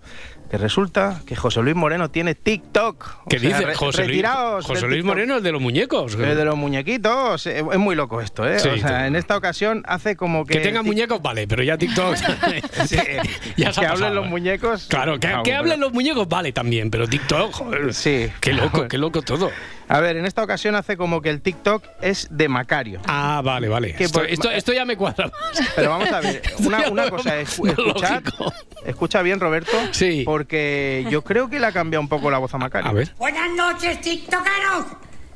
Que 0.54 0.60
resulta 0.60 1.20
que 1.26 1.36
José 1.36 1.63
Luis 1.63 1.76
Moreno 1.76 2.12
tiene 2.12 2.36
TikTok. 2.36 3.22
O 3.26 3.28
¿Qué 3.28 3.39
sea, 3.39 3.50
dice 3.50 3.66
re- 3.66 3.74
José 3.74 4.06
Luis? 4.08 4.24
José 4.62 4.88
Luis. 4.88 5.04
Moreno, 5.04 5.38
el 5.38 5.42
de 5.42 5.52
los 5.52 5.60
muñecos. 5.60 6.13
El 6.13 6.38
de 6.38 6.46
los 6.46 6.56
muñequitos. 6.56 7.48
eh, 7.48 7.63
Es 7.72 7.80
muy 7.80 7.96
loco 7.96 8.22
esto, 8.22 8.48
¿eh? 8.48 8.60
Sí, 8.60 8.68
o 8.70 8.78
sea, 8.78 9.08
en 9.08 9.16
esta 9.16 9.36
ocasión 9.36 9.82
hace 9.88 10.16
como 10.16 10.46
que. 10.46 10.54
Que 10.54 10.60
tenga 10.60 10.84
muñecos, 10.84 11.24
vale, 11.24 11.48
pero 11.48 11.63
ya 11.63 11.76
TikTok. 11.80 12.16
Sí, 12.86 12.98
ya 13.58 13.74
se 13.74 13.82
que 13.82 13.88
ha 13.88 13.92
hablen 13.94 14.13
los 14.13 14.28
¿eh? 14.28 14.30
muñecos. 14.30 14.86
Claro, 14.89 15.20
que, 15.20 15.26
Ah, 15.26 15.42
que 15.44 15.50
bueno. 15.50 15.58
hablen 15.58 15.80
los 15.80 15.92
muñecos, 15.92 16.30
vale 16.30 16.52
también, 16.52 16.92
pero 16.92 17.08
TikTok, 17.08 17.52
joder. 17.52 17.92
Sí. 17.92 18.28
Qué 18.39 18.54
loco, 18.54 18.88
qué 18.88 19.00
loco 19.00 19.24
todo. 19.24 19.50
A 19.93 19.99
ver, 19.99 20.17
en 20.17 20.25
esta 20.25 20.41
ocasión 20.41 20.73
hace 20.73 20.97
como 20.97 21.21
que 21.21 21.29
el 21.29 21.39
TikTok 21.41 21.84
es 22.01 22.27
de 22.32 22.49
Macario. 22.49 22.99
Ah, 23.06 23.41
vale, 23.45 23.67
vale. 23.69 23.93
Que 23.93 24.06
Esto, 24.06 24.19
por- 24.21 24.27
esto, 24.29 24.49
esto 24.49 24.73
ya 24.73 24.86
me 24.86 24.97
cuadra 24.97 25.27
más. 25.27 25.67
Pero 25.75 25.91
vamos 25.91 26.12
a 26.12 26.19
ver, 26.19 26.41
una, 26.91 27.10
cosa, 27.12 27.38
es, 27.39 27.60
lógico. 27.60 28.51
escucha 28.88 29.21
bien 29.21 29.39
Roberto, 29.39 29.71
Sí. 29.91 30.23
porque 30.25 31.06
yo 31.12 31.23
creo 31.23 31.47
que 31.47 31.60
le 31.60 31.67
ha 31.67 31.71
cambiado 31.71 32.01
un 32.01 32.08
poco 32.08 32.32
la 32.32 32.39
voz 32.39 32.51
a 32.56 32.58
Macario. 32.58 32.89
A 32.89 32.93
ver. 32.93 33.13
Buenas 33.19 33.51
noches, 33.51 34.01
tiktokeros. 34.01 34.86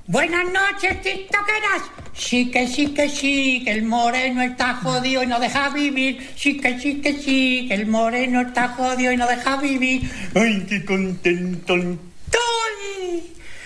Buenas 0.08 0.46
noches, 0.46 1.04
tiktokeras. 1.04 1.84
Sí 2.14 2.50
que 2.50 2.68
sí 2.68 2.96
que 2.96 3.10
sí, 3.10 3.62
que 3.64 3.72
el 3.74 3.84
moreno 3.84 4.42
está 4.42 4.74
jodido 4.78 5.22
y 5.22 5.28
no 5.28 5.40
deja 5.40 5.70
vivir. 5.70 6.32
Sí 6.36 6.58
que 6.60 6.80
sí 6.80 7.00
que 7.00 7.14
sí, 7.14 7.66
que 7.68 7.76
el 7.76 7.86
moreno 7.86 8.42
está 8.42 8.70
jodido 8.70 9.12
y 9.12 9.18
no 9.18 9.28
deja 9.28 9.58
vivir. 9.58 10.10
Ay, 10.34 10.66
qué 10.68 10.84
contento 10.84 11.76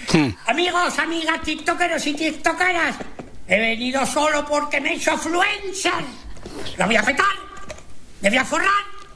estoy. 0.02 0.36
Amigos, 0.48 1.00
amigas, 1.00 1.42
tiktokeros 1.44 2.06
y 2.08 2.14
tiktokeras. 2.14 2.96
He 3.48 3.60
venido 3.60 4.06
solo 4.06 4.46
porque 4.46 4.80
me 4.80 4.92
he 4.94 4.96
hecho 4.96 5.14
influencer. 5.14 5.92
Lo 6.78 6.86
voy 6.86 6.96
a 6.96 7.04
petar. 7.04 7.26
Me 8.22 8.30
voy 8.30 8.38
a 8.38 8.46
forrar. 8.46 8.70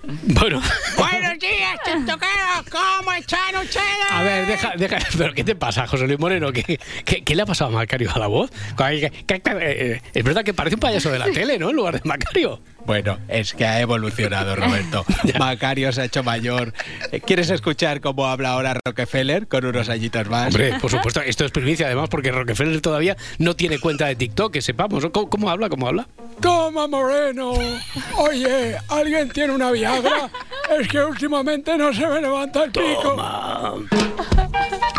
Bueno. 0.07 0.61
Buenos 0.97 1.39
días, 1.39 1.77
tiktokeros! 1.83 2.69
¿Cómo 2.69 3.11
están 3.13 3.55
ustedes? 3.55 3.85
A 4.11 4.21
ver, 4.21 4.45
deja, 4.45 4.73
deja. 4.77 4.97
¿Pero 5.17 5.33
qué 5.33 5.43
te 5.43 5.55
pasa, 5.55 5.87
José 5.87 6.05
Luis 6.05 6.19
Moreno? 6.19 6.51
¿Qué, 6.51 6.79
qué, 7.03 7.23
qué 7.23 7.35
le 7.35 7.41
ha 7.41 7.45
pasado 7.47 7.71
a 7.71 7.73
Macario 7.73 8.11
a 8.13 8.19
la 8.19 8.27
voz? 8.27 8.51
Que- 8.77 9.11
eh, 9.27 10.01
Es 10.13 10.23
verdad 10.23 10.43
que 10.43 10.53
parece 10.53 10.75
un 10.75 10.79
payaso 10.81 11.09
de 11.09 11.17
la 11.19 11.25
tele, 11.31 11.57
¿no? 11.57 11.71
En 11.71 11.75
lugar 11.75 11.95
de 11.95 12.01
Macario. 12.07 12.61
Bueno, 12.85 13.17
es 13.27 13.53
que 13.53 13.65
ha 13.65 13.81
evolucionado, 13.81 14.55
Roberto. 14.55 15.05
Macario 15.39 15.91
se 15.91 16.01
ha 16.01 16.05
hecho 16.05 16.23
mayor. 16.23 16.73
Eh, 17.11 17.19
¿Quieres 17.19 17.49
escuchar 17.49 18.01
cómo 18.01 18.27
habla 18.27 18.51
ahora 18.51 18.77
Rockefeller 18.85 19.47
con 19.47 19.65
unos 19.65 19.89
añitos 19.89 20.29
más? 20.29 20.47
Hombre, 20.47 20.77
por 20.79 20.91
supuesto, 20.91 21.21
esto 21.21 21.45
es 21.45 21.51
primicia 21.51 21.87
además 21.87 22.09
porque 22.09 22.31
Rockefeller 22.31 22.81
todavía 22.81 23.17
no 23.39 23.55
tiene 23.55 23.79
cuenta 23.79 24.05
de 24.05 24.15
TikTok, 24.15 24.53
que 24.53 24.61
sepamos. 24.61 25.05
¿Cómo, 25.11 25.29
cómo 25.29 25.49
habla? 25.49 25.69
¿Cómo 25.69 25.87
habla? 25.87 26.07
Toma, 26.39 26.87
Moreno. 26.87 27.53
Oye, 28.17 28.75
¿alguien 28.89 29.29
tiene 29.29 29.53
una 29.53 29.71
Viagra? 29.71 30.29
Es 30.79 30.87
que 30.87 30.99
últimamente 30.99 31.77
no 31.77 31.93
se 31.93 32.05
me 32.07 32.21
levanta 32.21 32.65
el 32.65 32.71
pico. 32.71 33.15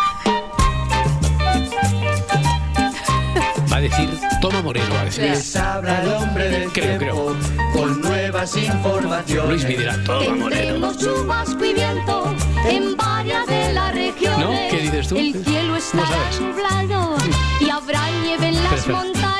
Va 3.76 3.80
a 3.80 3.82
decir 3.82 4.08
Toma 4.40 4.62
Moreno. 4.62 4.86
Va 4.94 5.02
a 5.02 5.04
decir. 5.04 5.24
Les 5.24 5.54
habla 5.54 6.02
el 6.02 6.08
hombre 6.14 6.48
del 6.48 6.72
Creo, 6.72 6.98
tiempo 6.98 7.36
con 7.74 8.00
nuevas 8.00 8.56
informaciones. 8.56 9.48
Luis 9.50 9.68
dirá 9.68 10.02
Toma 10.02 10.34
Moreno. 10.34 10.48
Tendremos 10.48 10.96
chubasco 10.96 11.62
y 11.62 11.74
viento 11.74 12.34
en 12.66 12.96
varias 12.96 13.46
de 13.46 13.74
las 13.74 13.94
regiones. 13.94 14.38
¿No? 14.38 14.50
¿Qué 14.70 14.80
dices 14.80 15.08
tú? 15.08 15.18
El 15.18 15.44
cielo 15.44 15.78
sabes? 15.78 16.40
nublado 16.40 17.18
y 17.60 17.68
habrá 17.68 18.00
nieve 18.22 18.48
en 18.48 18.64
las 18.64 18.88
montañas. 18.88 19.36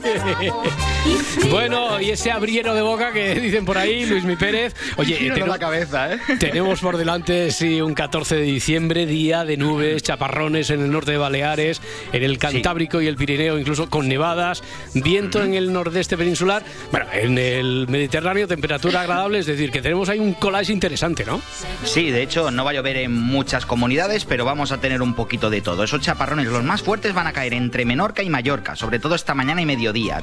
Bueno, 1.50 2.00
y 2.00 2.10
ese 2.10 2.30
abriero 2.30 2.74
de 2.74 2.82
boca 2.82 3.12
que 3.12 3.34
dicen 3.40 3.64
por 3.64 3.76
ahí, 3.76 4.06
Luis 4.06 4.24
Mi 4.24 4.36
Pérez. 4.36 4.74
Oye, 4.96 5.16
tenemos- 5.16 5.48
la 5.48 5.58
cabeza, 5.58 6.14
¿eh? 6.14 6.18
Tenemos 6.38 6.80
por 6.80 6.96
delante, 6.96 7.50
sí, 7.50 7.80
un 7.80 7.94
14 7.94 8.36
de 8.36 8.42
diciembre, 8.42 9.06
día 9.06 9.44
de 9.44 9.56
nubes, 9.56 10.02
chaparrones 10.02 10.70
en 10.70 10.80
el 10.82 10.90
norte 10.90 11.10
de 11.12 11.18
Baleares, 11.18 11.80
en 12.12 12.22
el 12.22 12.38
Cantábrico 12.38 13.00
y 13.00 13.06
el 13.08 13.16
Pirineo, 13.16 13.58
incluso 13.58 13.90
con 13.90 14.08
nevadas, 14.08 14.62
viento 14.94 15.42
en 15.42 15.54
el 15.54 15.72
nordeste 15.72 16.16
peninsular, 16.16 16.62
bueno, 16.90 17.06
en 17.12 17.36
el 17.36 17.86
Mediterráneo, 17.88 18.46
temperatura 18.46 19.00
agradable, 19.02 19.40
es 19.40 19.46
decir, 19.46 19.70
que 19.70 19.82
tenemos 19.82 20.08
ahí 20.08 20.20
un 20.20 20.34
collage 20.34 20.72
interesante, 20.72 21.24
¿no? 21.24 21.40
Sí, 21.84 22.10
de 22.10 22.22
hecho, 22.22 22.50
no 22.50 22.64
va 22.64 22.70
a 22.70 22.74
llover 22.74 22.96
en 22.98 23.12
muchas 23.12 23.66
comunidades, 23.66 24.24
pero 24.24 24.44
vamos 24.44 24.72
a 24.72 24.78
tener 24.78 25.02
un 25.02 25.14
poquito 25.14 25.50
de 25.50 25.60
todo. 25.60 25.82
Esos 25.84 26.00
chaparrones, 26.00 26.46
los 26.46 26.62
más 26.62 26.82
fuertes, 26.82 27.12
van 27.12 27.26
a 27.26 27.32
caer 27.32 27.54
entre 27.54 27.84
Menorca 27.84 28.22
y 28.22 28.30
Mallorca, 28.30 28.76
sobre 28.76 28.98
todo 28.98 29.14
esta 29.14 29.34
mañana 29.34 29.60
y 29.60 29.66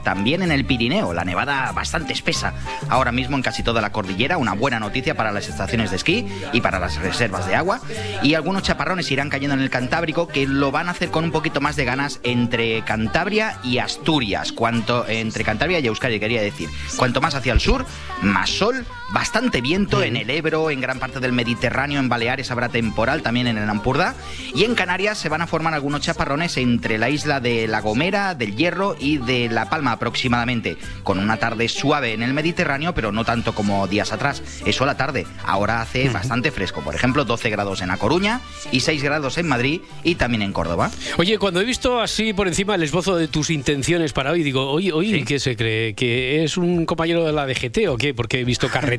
También 0.03 0.41
en 0.41 0.51
el 0.51 0.65
Pirineo, 0.65 1.13
la 1.13 1.25
nevada 1.25 1.71
bastante 1.73 2.13
espesa. 2.13 2.53
Ahora 2.87 3.11
mismo 3.11 3.35
en 3.35 3.43
casi 3.43 3.61
toda 3.61 3.81
la 3.81 3.91
cordillera, 3.91 4.37
una 4.37 4.53
buena 4.53 4.79
noticia 4.79 5.15
para 5.15 5.31
las 5.31 5.49
estaciones 5.49 5.89
de 5.89 5.97
esquí 5.97 6.27
y 6.53 6.61
para 6.61 6.79
las 6.79 6.95
reservas 6.95 7.45
de 7.45 7.55
agua. 7.55 7.81
Y 8.23 8.35
algunos 8.35 8.63
chaparrones 8.63 9.11
irán 9.11 9.29
cayendo 9.29 9.55
en 9.55 9.61
el 9.61 9.69
Cantábrico, 9.69 10.27
que 10.27 10.47
lo 10.47 10.71
van 10.71 10.87
a 10.87 10.91
hacer 10.91 11.09
con 11.09 11.25
un 11.25 11.31
poquito 11.31 11.59
más 11.59 11.75
de 11.75 11.85
ganas 11.85 12.19
entre 12.23 12.83
Cantabria 12.83 13.59
y 13.63 13.79
Asturias. 13.79 14.51
Cuanto 14.53 15.07
entre 15.07 15.43
Cantabria 15.43 15.79
y 15.79 15.87
Euskadi, 15.87 16.19
quería 16.19 16.41
decir. 16.41 16.69
Cuanto 16.95 17.19
más 17.19 17.35
hacia 17.35 17.53
el 17.53 17.59
sur, 17.59 17.85
más 18.21 18.49
sol, 18.49 18.85
bastante 19.11 19.61
viento 19.61 20.03
en 20.03 20.15
el 20.15 20.29
Ebro, 20.29 20.71
en 20.71 20.81
gran 20.81 20.99
parte 20.99 21.19
del 21.19 21.33
Mediterráneo, 21.33 21.99
en 21.99 22.09
Baleares 22.09 22.51
habrá 22.51 22.69
temporal, 22.69 23.21
también 23.21 23.47
en 23.47 23.57
el 23.57 23.69
Ampurdá. 23.69 24.15
Y 24.53 24.63
en 24.63 24.75
Canarias 24.75 25.17
se 25.17 25.29
van 25.29 25.41
a 25.41 25.47
formar 25.47 25.73
algunos 25.73 26.01
chaparrones 26.01 26.57
entre 26.57 26.97
la 26.97 27.09
isla 27.09 27.39
de 27.39 27.67
La 27.67 27.81
Gomera, 27.81 28.35
del 28.35 28.55
Hierro 28.55 28.95
y 28.99 29.17
de 29.17 29.49
La 29.49 29.69
Palma 29.69 29.93
aproximadamente, 29.93 30.77
con 31.03 31.19
una 31.19 31.37
tarde 31.37 31.67
suave 31.69 32.13
en 32.13 32.23
el 32.23 32.33
Mediterráneo, 32.33 32.93
pero 32.93 33.11
no 33.11 33.25
tanto 33.25 33.53
como 33.53 33.87
días 33.87 34.11
atrás. 34.11 34.43
Eso 34.65 34.83
a 34.83 34.87
la 34.87 34.97
tarde. 34.97 35.25
Ahora 35.43 35.81
hace 35.81 36.09
bastante 36.09 36.51
fresco. 36.51 36.81
Por 36.81 36.95
ejemplo, 36.95 37.25
12 37.25 37.49
grados 37.49 37.81
en 37.81 37.89
La 37.89 37.97
Coruña 37.97 38.41
y 38.71 38.81
6 38.81 39.03
grados 39.03 39.37
en 39.37 39.47
Madrid 39.47 39.81
y 40.03 40.15
también 40.15 40.41
en 40.41 40.53
Córdoba. 40.53 40.91
Oye, 41.17 41.37
cuando 41.37 41.61
he 41.61 41.65
visto 41.65 41.99
así 41.99 42.33
por 42.33 42.47
encima 42.47 42.75
el 42.75 42.83
esbozo 42.83 43.15
de 43.15 43.27
tus 43.27 43.49
intenciones 43.49 44.13
para 44.13 44.31
hoy, 44.31 44.43
digo, 44.43 44.69
oye, 44.69 44.91
oye, 44.91 45.23
¿qué 45.23 45.39
se 45.39 45.55
cree? 45.55 45.93
¿Que 45.93 46.43
es 46.43 46.57
un 46.57 46.85
compañero 46.85 47.25
de 47.25 47.33
la 47.33 47.45
DGT 47.45 47.87
o 47.89 47.97
qué? 47.97 48.13
Porque 48.13 48.41
he 48.41 48.43
visto 48.43 48.67
carreteras, 48.69 48.98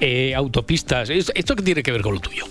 eh, 0.00 0.34
autopistas. 0.34 1.10
¿Esto 1.10 1.32
esto 1.34 1.56
qué 1.56 1.62
tiene 1.62 1.82
que 1.82 1.92
ver 1.92 2.02
con 2.02 2.14
lo 2.14 2.20
tuyo? 2.20 2.44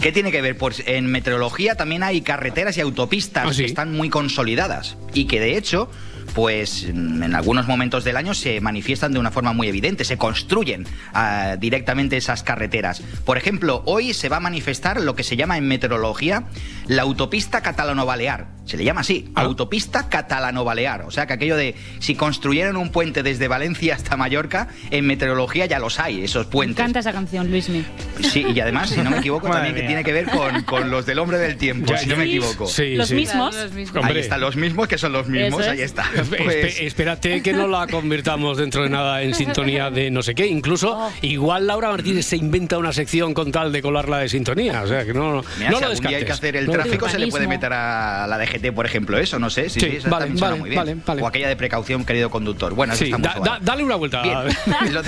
¿Qué 0.00 0.12
tiene 0.12 0.30
que 0.30 0.40
ver? 0.40 0.56
Pues 0.56 0.82
en 0.86 1.06
meteorología 1.06 1.74
también 1.74 2.02
hay 2.02 2.20
carreteras 2.20 2.76
y 2.78 2.80
autopistas 2.80 3.46
¿Ah, 3.48 3.52
sí? 3.52 3.62
que 3.62 3.66
están 3.66 3.92
muy 3.92 4.08
consolidadas 4.08 4.96
y 5.12 5.24
que 5.24 5.40
de 5.40 5.56
hecho 5.56 5.90
pues 6.34 6.86
mm, 6.92 7.22
en 7.22 7.34
algunos 7.34 7.66
momentos 7.66 8.04
del 8.04 8.16
año 8.16 8.34
se 8.34 8.60
manifiestan 8.60 9.12
de 9.12 9.18
una 9.18 9.30
forma 9.30 9.52
muy 9.52 9.68
evidente, 9.68 10.04
se 10.04 10.16
construyen 10.18 10.86
ah, 11.14 11.56
directamente 11.58 12.16
esas 12.16 12.42
carreteras. 12.42 13.00
Por 13.24 13.38
ejemplo, 13.38 13.82
hoy 13.86 14.14
se 14.14 14.28
va 14.28 14.36
a 14.38 14.40
manifestar 14.40 15.00
lo 15.00 15.14
que 15.14 15.22
se 15.24 15.36
llama 15.36 15.56
en 15.58 15.66
meteorología 15.68 16.44
la 16.86 17.02
autopista 17.02 17.60
catalano-balear. 17.60 18.46
Se 18.64 18.76
le 18.76 18.84
llama 18.84 19.00
así, 19.00 19.30
Ah. 19.34 19.42
autopista 19.42 20.08
catalano-balear. 20.08 21.02
O 21.02 21.10
sea 21.10 21.26
que 21.26 21.32
aquello 21.34 21.56
de 21.56 21.74
si 22.00 22.14
construyeran 22.14 22.76
un 22.76 22.90
puente 22.90 23.22
desde 23.22 23.48
Valencia 23.48 23.94
hasta 23.94 24.16
Mallorca, 24.16 24.68
en 24.90 25.06
meteorología 25.06 25.64
ya 25.66 25.78
los 25.78 25.98
hay, 26.00 26.22
esos 26.24 26.46
Me 26.46 26.52
puentes. 26.52 26.78
encanta 26.78 26.98
esa 27.00 27.12
canción, 27.12 27.50
Luismi. 27.50 27.84
Sí, 28.22 28.44
y 28.54 28.60
además, 28.60 28.90
si 28.90 29.00
no 29.00 29.10
me 29.10 29.18
equivoco, 29.20 29.48
Madre 29.48 29.64
también 29.68 29.74
que 29.76 29.86
tiene 29.86 30.04
que 30.04 30.12
ver 30.12 30.26
con, 30.26 30.62
con 30.64 30.90
los 30.90 31.06
del 31.06 31.18
hombre 31.18 31.38
del 31.38 31.56
tiempo, 31.56 31.86
Ya, 31.92 31.98
si 31.98 32.06
no 32.08 32.16
me 32.16 32.24
equivoco. 32.24 32.66
Sí, 32.66 32.94
Los 32.96 33.08
sí. 33.08 33.14
mismos. 33.14 33.56
Ahí 34.02 34.18
están 34.18 34.40
los 34.40 34.56
mismos 34.56 34.86
que 34.88 34.98
son 34.98 35.12
los 35.12 35.28
mismos, 35.28 35.62
es. 35.62 35.68
ahí 35.68 35.80
está. 35.82 36.04
Espe- 36.24 36.44
Pues, 36.44 36.80
espérate 36.80 37.42
que 37.42 37.52
no 37.52 37.66
la 37.68 37.86
convirtamos 37.86 38.56
dentro 38.58 38.82
de 38.82 38.88
nada 38.90 39.22
en 39.22 39.34
sintonía 39.34 39.90
de 39.90 40.10
no 40.10 40.22
sé 40.22 40.34
qué. 40.34 40.46
Incluso, 40.46 40.96
Oh. 40.98 41.12
igual 41.22 41.66
Laura 41.66 41.90
Martínez 41.90 42.26
se 42.26 42.36
inventa 42.36 42.78
una 42.78 42.92
sección 42.92 43.34
con 43.34 43.52
tal 43.52 43.72
de 43.72 43.82
colarla 43.82 44.18
de 44.18 44.28
sintonía. 44.28 44.82
O 44.82 44.86
sea, 44.86 45.04
que 45.04 45.12
no, 45.14 45.42
mira, 45.58 45.70
no 45.70 45.78
si 45.78 45.82
lo 45.84 45.90
día 45.90 46.08
hay 46.08 46.14
descartes. 46.14 46.24
que 46.26 46.32
hacer 46.32 46.56
el 46.56 46.66
No 46.66 46.72
tráfico, 46.72 47.08
se 47.08 47.18
le 47.18 47.28
puede 47.28 47.46
meter 47.46 47.72
a 47.72 48.26
la 48.26 48.38
DGT, 48.38 48.72
por 48.72 48.86
ejemplo, 48.86 49.18
eso, 49.18 49.38
no 49.38 49.50
sé. 49.50 49.68
Sí, 49.68 49.80
Sí, 49.80 49.86
sí, 49.90 49.96
eso 49.96 50.08
vale, 50.10 50.36
suena 50.36 50.56
muy 50.56 50.70
bien. 50.70 50.78
vale, 50.80 50.96
vale. 51.06 51.22
O 51.22 51.26
aquella 51.26 51.48
de 51.48 51.56
precaución, 51.56 52.04
querido 52.04 52.30
conductor. 52.30 52.74
Bueno, 52.74 52.94
eso 52.94 53.04
Sí, 53.04 53.12
da- 53.18 53.58
dale 53.60 53.84
una 53.84 53.96
vuelta. 53.96 54.22
Bien. 54.22 54.38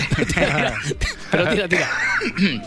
Pero 1.30 1.48
tira, 1.48 1.68
tira. 1.68 1.88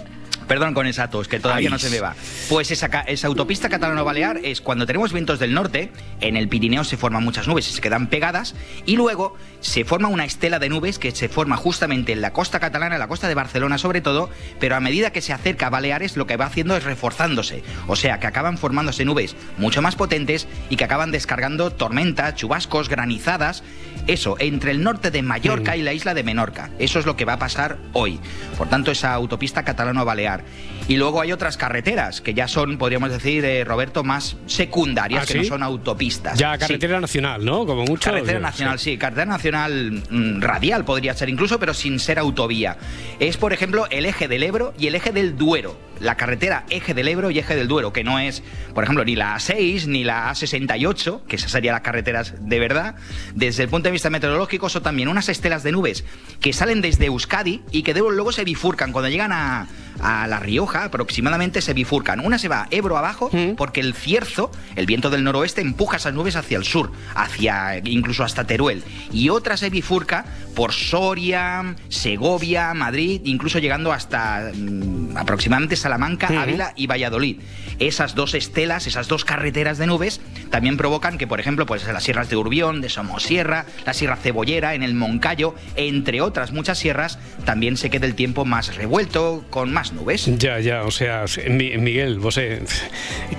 Perdón 0.48 0.74
con 0.74 0.88
esa 0.88 1.10
tos, 1.10 1.28
que 1.28 1.40
todavía 1.40 1.68
Ay. 1.68 1.72
no 1.72 1.80
se 1.80 1.90
me 1.90 2.00
va. 2.00 2.16
Pues 2.50 2.72
esa, 2.72 2.88
esa 3.08 3.28
autopista 3.28 3.70
catalano-balear 3.70 4.40
es 4.44 4.62
cuando 4.62 4.86
tenemos 4.86 5.14
vientos 5.14 5.40
del 5.40 5.54
norte, 5.54 5.92
en 6.22 6.38
el 6.38 6.48
Pirineo 6.48 6.84
se 6.84 6.98
forman 6.98 7.24
muchas 7.24 7.48
nubes 7.48 7.70
y 7.70 7.74
se 7.74 7.82
quedan 7.82 8.08
pegadas, 8.08 8.56
y 8.86 8.96
luego 8.96 9.36
se 9.62 9.86
forma 9.86 10.08
una 10.08 10.26
estela 10.26 10.60
de 10.60 10.70
nubes 10.70 11.00
que 11.00 11.12
se 11.12 11.30
forma 11.30 11.56
justamente 11.56 12.12
en 12.12 12.22
la 12.22 12.34
costa 12.34 12.60
catalana, 12.60 12.96
en 12.96 13.00
la 13.00 13.08
costa 13.08 13.28
de 13.28 13.36
Barcelona 13.36 13.78
sobre 13.78 14.02
todo, 14.02 14.30
pero 14.60 14.76
a 14.76 14.80
medida 14.80 15.12
que 15.12 15.22
se 15.22 15.34
acerca 15.34 15.68
a 15.68 15.70
Baleares 15.70 16.18
lo 16.18 16.28
que 16.28 16.38
va 16.38 16.46
haciendo 16.46 16.76
es 16.76 16.84
reforzándose. 16.84 17.64
O 17.88 17.96
sea, 17.96 18.20
que 18.20 18.28
acaban 18.28 18.58
formándose 18.58 19.06
nubes 19.06 19.36
mucho 19.58 19.82
más 19.82 19.96
potentes 19.96 20.48
y 20.70 20.76
que 20.76 20.84
acaban 20.84 21.12
descargando 21.12 21.72
tormentas, 21.72 22.36
chubascos, 22.36 22.90
granizadas. 22.90 23.64
Eso, 24.08 24.36
entre 24.40 24.72
el 24.72 24.84
norte 24.84 25.12
de 25.12 25.22
Mallorca 25.22 25.78
y 25.78 25.82
la 25.82 25.94
isla 25.94 26.14
de 26.14 26.24
Menorca. 26.24 26.70
Eso 26.80 27.00
es 27.00 27.06
lo 27.06 27.16
que 27.16 27.26
va 27.26 27.34
a 27.34 27.40
pasar 27.40 27.78
hoy. 27.94 28.20
Por 28.58 28.68
tanto, 28.70 28.92
esa 28.92 29.14
autopista 29.14 29.64
catalano-balear. 29.64 30.44
Y 30.90 30.98
luego 30.98 31.22
hay 31.22 31.32
otras 31.32 31.56
carreteras 31.56 32.20
que 32.20 32.34
ya 32.34 32.48
son, 32.50 32.78
podríamos 32.78 33.10
decir, 33.10 33.46
eh, 33.46 33.64
Roberto, 33.64 34.04
más 34.04 34.36
secundarias, 34.46 35.24
¿Ah, 35.24 35.26
que 35.26 35.34
sí? 35.34 35.40
no 35.40 35.44
son 35.46 35.64
autopistas. 35.64 36.38
Ya, 36.38 36.54
Sí. 36.56 36.60
carretera 36.60 37.00
nacional, 37.00 37.46
¿no? 37.46 37.66
Como 37.66 37.86
mucho. 37.86 38.10
Carretera 38.12 38.40
nacional, 38.40 38.78
sí. 38.80 38.92
sí. 38.92 38.98
Carretera 38.98 39.26
nacional 39.26 40.04
mm, 40.10 40.42
radial 40.42 40.84
podría 40.84 41.14
ser 41.14 41.30
incluso, 41.30 41.58
pero 41.60 41.74
sin 41.74 42.00
ser 42.00 42.20
autovía. 42.20 42.78
Es, 43.20 43.38
por 43.38 43.54
ejemplo, 43.54 43.88
el 43.90 44.06
eje 44.06 44.28
del 44.28 44.44
Ebro 44.44 44.74
y 44.78 44.88
el 44.88 44.96
eje 44.96 45.12
del 45.14 45.38
Duero. 45.38 45.78
La 46.04 46.16
carretera 46.16 46.66
eje 46.70 46.94
del 46.94 47.08
Ebro 47.08 47.32
y 47.32 47.40
eje 47.40 47.56
del 47.56 47.68
Duero, 47.68 47.94
que 47.94 48.04
no 48.04 48.20
es, 48.20 48.44
por 48.74 48.84
ejemplo, 48.84 49.06
ni 49.06 49.16
la 49.16 49.36
A6 49.36 49.88
ni 49.88 50.04
la 50.04 50.32
A68, 50.32 51.24
que 51.26 51.38
esas 51.38 51.52
serían 51.52 51.74
las 51.74 51.82
carreteras 51.82 52.36
de 52.40 52.60
verdad. 52.60 52.96
Desde 53.34 53.64
el 53.64 53.70
punto 53.70 53.88
de 53.88 53.92
vista 53.92 54.10
meteorológico, 54.10 54.70
son 54.70 54.84
también 54.84 55.08
unas 55.08 55.30
estelas 55.30 55.64
de 55.64 55.72
nubes 55.72 56.04
que 56.42 56.54
salen 56.54 56.82
desde 56.82 57.06
Euskadi 57.06 57.62
y 57.72 57.84
que 57.84 57.94
luego 57.94 58.32
se 58.32 58.44
bifurcan. 58.44 58.92
Cuando 58.92 59.10
llegan 59.10 59.32
a, 59.32 59.68
a 60.02 60.28
La 60.28 60.40
Rioja, 60.40 60.86
aproximadamente 60.86 61.62
se 61.62 61.74
bifurcan. 61.74 62.20
Una 62.20 62.38
se 62.38 62.48
va 62.48 62.68
Ebro 62.72 62.98
abajo, 62.98 63.32
porque 63.58 63.80
el 63.80 63.94
cierzo, 63.94 64.52
el 64.76 64.86
viento 64.86 65.10
del 65.10 65.24
noroeste, 65.24 65.62
empuja 65.62 65.98
esas 65.98 66.14
nubes 66.14 66.36
hacia 66.36 66.58
el 66.58 66.66
sur, 66.66 66.92
hacia 67.16 67.78
incluso 67.84 68.24
hasta 68.24 68.46
Teruel. 68.46 68.84
Y 69.12 69.30
otra 69.30 69.58
se 69.58 69.70
bifurca 69.70 70.26
por 70.56 70.74
Soria, 70.74 71.76
Segovia, 71.90 72.74
Madrid, 72.74 73.22
incluso 73.26 73.60
llegando 73.60 73.92
hasta 73.92 74.52
mm, 74.54 75.18
aproximadamente 75.18 75.76
Salamanca. 75.76 76.28
Ávila 76.28 76.74
y 76.76 76.88
Valladolid. 76.88 77.38
Esas 77.80 78.16
dos 78.16 78.34
estelas, 78.34 78.88
esas 78.88 79.08
dos 79.08 79.26
carreteras 79.26 79.78
de 79.78 79.88
nubes, 79.88 80.22
también 80.50 80.78
provocan 80.78 81.18
que, 81.18 81.28
por 81.28 81.40
ejemplo, 81.40 81.66
pues 81.66 81.86
en 81.88 81.94
las 81.94 82.04
sierras 82.04 82.30
de 82.30 82.36
Urbión, 82.38 82.82
de 82.82 82.90
Somosierra, 82.90 83.66
la 83.86 83.94
Sierra 83.94 84.16
Cebollera, 84.18 84.76
en 84.76 84.84
el 84.84 84.94
Moncayo, 84.94 85.56
entre 85.76 86.22
otras 86.22 86.52
muchas 86.52 86.78
sierras, 86.78 87.20
también 87.46 87.78
se 87.78 87.90
quede 87.90 88.06
el 88.08 88.16
tiempo 88.16 88.46
más 88.46 88.76
revuelto, 88.76 89.44
con 89.50 89.72
más 89.74 89.94
nubes. 89.94 90.30
Ya, 90.38 90.60
ya, 90.60 90.84
o 90.84 90.92
sea, 90.92 91.26
Mi- 91.50 91.78
Miguel, 91.78 92.20
vos 92.20 92.36
sé, 92.36 92.62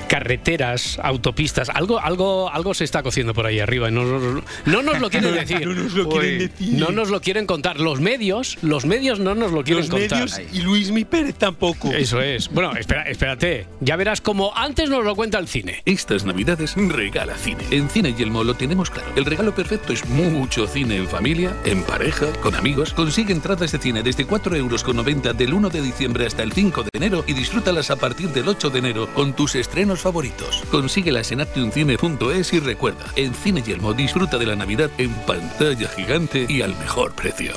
carreteras, 0.08 0.98
autopistas, 1.02 1.68
algo, 1.70 2.00
algo, 2.00 2.50
algo 2.50 2.74
se 2.74 2.84
está 2.84 3.02
cociendo 3.02 3.34
por 3.34 3.46
ahí 3.46 3.60
arriba 3.60 3.90
no, 3.90 4.04
no- 4.04 4.42
no 4.66 4.82
nos 4.82 5.00
lo 5.00 5.10
quieren 5.10 5.34
decir. 5.34 5.66
No 5.66 5.74
nos 5.74 5.92
lo 5.94 6.08
quieren 6.08 6.38
decir. 6.38 6.78
No 6.78 6.90
nos 6.90 7.10
lo 7.10 7.20
quieren 7.20 7.46
contar. 7.46 7.78
Los 7.80 8.00
medios, 8.00 8.58
los 8.62 8.84
medios 8.84 9.18
no 9.20 9.34
nos 9.34 9.52
lo 9.52 9.62
quieren 9.64 9.82
Los 9.82 9.90
contar. 9.90 10.18
medios 10.30 10.40
y 10.52 10.60
Luis 10.60 10.90
Mi 10.90 11.04
Pérez 11.04 11.34
tampoco. 11.36 11.92
Eso 11.92 12.20
es. 12.20 12.48
Bueno, 12.48 12.74
espera, 12.76 13.02
espérate. 13.04 13.66
Ya 13.80 13.96
verás 13.96 14.20
como 14.24 14.56
antes 14.56 14.90
nos 14.90 15.04
lo 15.04 15.14
cuenta 15.14 15.38
el 15.38 15.46
cine. 15.46 15.82
Estas 15.84 16.24
navidades 16.24 16.74
regala 16.76 17.36
cine. 17.36 17.64
En 17.70 17.88
Cine 17.88 18.14
Yelmo 18.14 18.42
lo 18.42 18.54
tenemos 18.54 18.90
claro. 18.90 19.08
El 19.14 19.24
regalo 19.24 19.54
perfecto 19.54 19.92
es 19.92 20.04
mucho 20.08 20.66
cine 20.66 20.96
en 20.96 21.06
familia, 21.06 21.54
en 21.64 21.82
pareja, 21.84 22.26
con 22.42 22.54
amigos. 22.54 22.94
Consigue 22.94 23.32
entradas 23.32 23.70
de 23.70 23.78
cine 23.78 24.02
desde 24.02 24.26
4,90 24.26 24.56
euros 24.56 25.38
del 25.38 25.54
1 25.54 25.68
de 25.68 25.82
diciembre 25.82 26.26
hasta 26.26 26.42
el 26.42 26.52
5 26.52 26.82
de 26.82 26.88
enero 26.94 27.24
y 27.26 27.34
disfrútalas 27.34 27.90
a 27.90 27.96
partir 27.96 28.30
del 28.30 28.48
8 28.48 28.70
de 28.70 28.78
enero 28.78 29.08
con 29.14 29.34
tus 29.34 29.54
estrenos 29.54 30.00
favoritos. 30.00 30.62
Consíguelas 30.70 31.30
en 31.30 31.42
actioncine.es 31.42 32.52
y 32.52 32.60
recuerda, 32.60 33.04
en 33.16 33.34
Cine 33.34 33.62
Yelmo 33.62 33.92
disfruta 33.92 34.38
de 34.38 34.46
la 34.46 34.56
Navidad 34.56 34.90
en 34.98 35.12
pantalla 35.26 35.88
gigante 35.88 36.46
y 36.48 36.62
al 36.62 36.76
mejor 36.78 37.12
precio. 37.14 37.52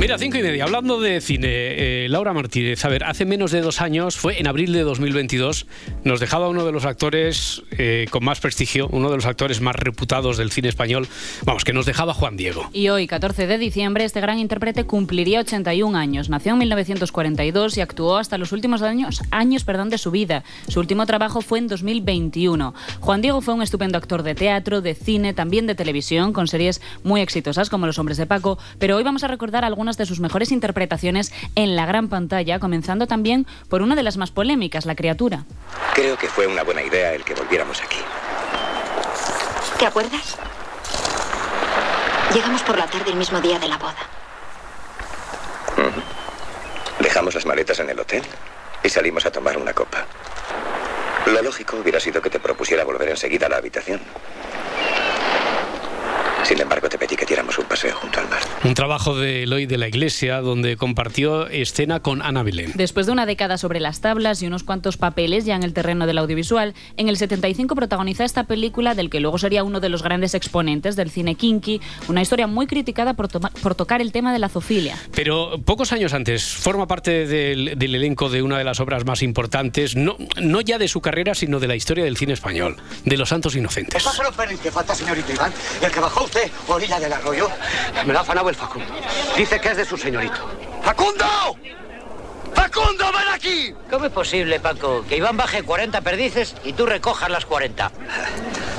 Mira, 0.00 0.16
cinco 0.16 0.38
y 0.38 0.42
media. 0.42 0.64
Hablando 0.64 0.98
de 0.98 1.20
cine, 1.20 1.48
eh, 1.50 2.08
Laura 2.08 2.32
Martínez, 2.32 2.82
a 2.86 2.88
ver, 2.88 3.04
hace 3.04 3.26
menos 3.26 3.50
de 3.50 3.60
dos 3.60 3.82
años, 3.82 4.16
fue 4.16 4.40
en 4.40 4.46
abril 4.46 4.72
de 4.72 4.80
2022, 4.80 5.66
nos 6.04 6.20
dejaba 6.20 6.48
uno 6.48 6.64
de 6.64 6.72
los 6.72 6.86
actores 6.86 7.62
eh, 7.72 8.06
con 8.10 8.24
más 8.24 8.40
prestigio, 8.40 8.88
uno 8.92 9.10
de 9.10 9.16
los 9.16 9.26
actores 9.26 9.60
más 9.60 9.76
reputados 9.76 10.38
del 10.38 10.52
cine 10.52 10.70
español, 10.70 11.06
vamos, 11.44 11.64
que 11.64 11.74
nos 11.74 11.84
dejaba 11.84 12.14
Juan 12.14 12.38
Diego. 12.38 12.70
Y 12.72 12.88
hoy, 12.88 13.06
14 13.06 13.46
de 13.46 13.58
diciembre, 13.58 14.04
este 14.04 14.22
gran 14.22 14.38
intérprete 14.38 14.84
cumpliría 14.84 15.40
81 15.40 15.98
años. 15.98 16.30
Nació 16.30 16.52
en 16.52 16.60
1942 16.60 17.76
y 17.76 17.82
actuó 17.82 18.16
hasta 18.16 18.38
los 18.38 18.52
últimos 18.52 18.80
años, 18.80 19.20
años 19.30 19.64
perdón, 19.64 19.90
de 19.90 19.98
su 19.98 20.10
vida. 20.10 20.44
Su 20.68 20.80
último 20.80 21.04
trabajo 21.04 21.42
fue 21.42 21.58
en 21.58 21.68
2021. 21.68 22.72
Juan 23.00 23.20
Diego 23.20 23.42
fue 23.42 23.52
un 23.52 23.60
estupendo 23.60 23.98
actor 23.98 24.22
de 24.22 24.34
teatro, 24.34 24.80
de 24.80 24.94
cine, 24.94 25.34
también 25.34 25.66
de 25.66 25.74
televisión, 25.74 26.32
con 26.32 26.48
series 26.48 26.80
muy 27.04 27.20
exitosas 27.20 27.68
como 27.68 27.84
Los 27.84 27.98
Hombres 27.98 28.16
de 28.16 28.24
Paco. 28.24 28.58
Pero 28.78 28.96
hoy 28.96 29.02
vamos 29.02 29.24
a 29.24 29.28
recordar 29.28 29.66
algunas 29.66 29.89
de 29.96 30.06
sus 30.06 30.20
mejores 30.20 30.52
interpretaciones 30.52 31.32
en 31.54 31.76
la 31.76 31.86
gran 31.86 32.08
pantalla, 32.08 32.58
comenzando 32.58 33.06
también 33.06 33.46
por 33.68 33.82
una 33.82 33.94
de 33.94 34.02
las 34.02 34.16
más 34.16 34.30
polémicas, 34.30 34.86
La 34.86 34.94
Criatura. 34.94 35.44
Creo 35.94 36.16
que 36.16 36.28
fue 36.28 36.46
una 36.46 36.62
buena 36.62 36.82
idea 36.82 37.14
el 37.14 37.24
que 37.24 37.34
volviéramos 37.34 37.82
aquí. 37.82 37.98
¿Te 39.78 39.86
acuerdas? 39.86 40.36
Llegamos 42.34 42.62
por 42.62 42.78
la 42.78 42.86
tarde 42.86 43.10
el 43.10 43.16
mismo 43.16 43.40
día 43.40 43.58
de 43.58 43.68
la 43.68 43.78
boda. 43.78 43.96
Dejamos 47.00 47.34
las 47.34 47.46
maletas 47.46 47.80
en 47.80 47.90
el 47.90 47.98
hotel 47.98 48.22
y 48.82 48.88
salimos 48.88 49.26
a 49.26 49.32
tomar 49.32 49.56
una 49.56 49.72
copa. 49.72 50.06
Lo 51.26 51.42
lógico 51.42 51.76
hubiera 51.76 51.98
sido 51.98 52.22
que 52.22 52.30
te 52.30 52.38
propusiera 52.38 52.84
volver 52.84 53.08
enseguida 53.08 53.46
a 53.46 53.48
la 53.48 53.56
habitación. 53.56 54.00
Sin 56.50 56.60
embargo, 56.60 56.88
te 56.88 56.98
pedí 56.98 57.14
que 57.14 57.24
diéramos 57.24 57.56
un 57.60 57.64
paseo 57.66 57.94
junto 57.94 58.18
al 58.18 58.28
mar. 58.28 58.40
Un 58.64 58.74
trabajo 58.74 59.16
de 59.16 59.44
Eloy 59.44 59.66
de 59.66 59.78
la 59.78 59.86
Iglesia 59.86 60.40
donde 60.40 60.76
compartió 60.76 61.46
escena 61.46 62.00
con 62.00 62.22
Ana 62.22 62.42
Belén. 62.42 62.72
Después 62.74 63.06
de 63.06 63.12
una 63.12 63.24
década 63.24 63.56
sobre 63.56 63.78
las 63.78 64.00
tablas 64.00 64.42
y 64.42 64.48
unos 64.48 64.64
cuantos 64.64 64.96
papeles 64.96 65.44
ya 65.44 65.54
en 65.54 65.62
el 65.62 65.72
terreno 65.72 66.08
del 66.08 66.18
audiovisual, 66.18 66.74
en 66.96 67.08
el 67.08 67.16
75 67.16 67.76
protagoniza 67.76 68.24
esta 68.24 68.42
película 68.42 68.96
del 68.96 69.10
que 69.10 69.20
luego 69.20 69.38
sería 69.38 69.62
uno 69.62 69.78
de 69.78 69.90
los 69.90 70.02
grandes 70.02 70.34
exponentes 70.34 70.96
del 70.96 71.12
cine 71.12 71.36
kinky, 71.36 71.80
una 72.08 72.20
historia 72.20 72.48
muy 72.48 72.66
criticada 72.66 73.14
por, 73.14 73.28
tocar 73.28 74.00
el 74.00 74.10
tema 74.10 74.32
de 74.32 74.40
la 74.40 74.48
zoofilia. 74.48 74.96
Pero 75.14 75.60
pocos 75.64 75.92
años 75.92 76.14
antes 76.14 76.42
forma 76.44 76.88
parte 76.88 77.28
del, 77.28 77.78
del 77.78 77.94
elenco 77.94 78.28
de 78.28 78.42
una 78.42 78.58
de 78.58 78.64
las 78.64 78.80
obras 78.80 79.06
más 79.06 79.22
importantes, 79.22 79.94
no, 79.94 80.16
no 80.42 80.60
ya 80.62 80.78
de 80.78 80.88
su 80.88 81.00
carrera, 81.00 81.36
sino 81.36 81.60
de 81.60 81.68
la 81.68 81.76
historia 81.76 82.02
del 82.02 82.16
cine 82.16 82.32
español, 82.32 82.76
de 83.04 83.16
Los 83.16 83.28
Santos 83.28 83.54
Inocentes. 83.54 83.94
El 83.94 84.02
pájaro 84.02 84.32
Pérez 84.32 84.58
que 84.58 84.72
falta, 84.72 84.96
señorito 84.96 85.32
Iván. 85.32 85.52
El 85.80 85.92
que 85.92 86.00
bajó 86.00 86.24
usted, 86.24 86.39
orilla 86.68 87.00
del 87.00 87.12
arroyo. 87.12 87.48
Me 88.06 88.12
lo 88.12 88.18
ha 88.18 88.22
afanado 88.22 88.48
el 88.48 88.54
Facundo. 88.54 88.92
Dice 89.36 89.60
que 89.60 89.68
es 89.68 89.76
de 89.76 89.84
su 89.84 89.96
señorito. 89.96 90.48
¡Facundo! 90.82 91.24
¡Facundo, 92.54 93.04
ven 93.06 93.28
aquí! 93.32 93.74
¿Cómo 93.90 94.06
es 94.06 94.12
posible, 94.12 94.60
Paco, 94.60 95.04
que 95.08 95.16
Iván 95.16 95.36
baje 95.36 95.62
40 95.62 96.00
perdices 96.00 96.54
y 96.64 96.72
tú 96.72 96.86
recojas 96.86 97.30
las 97.30 97.44
40? 97.44 97.90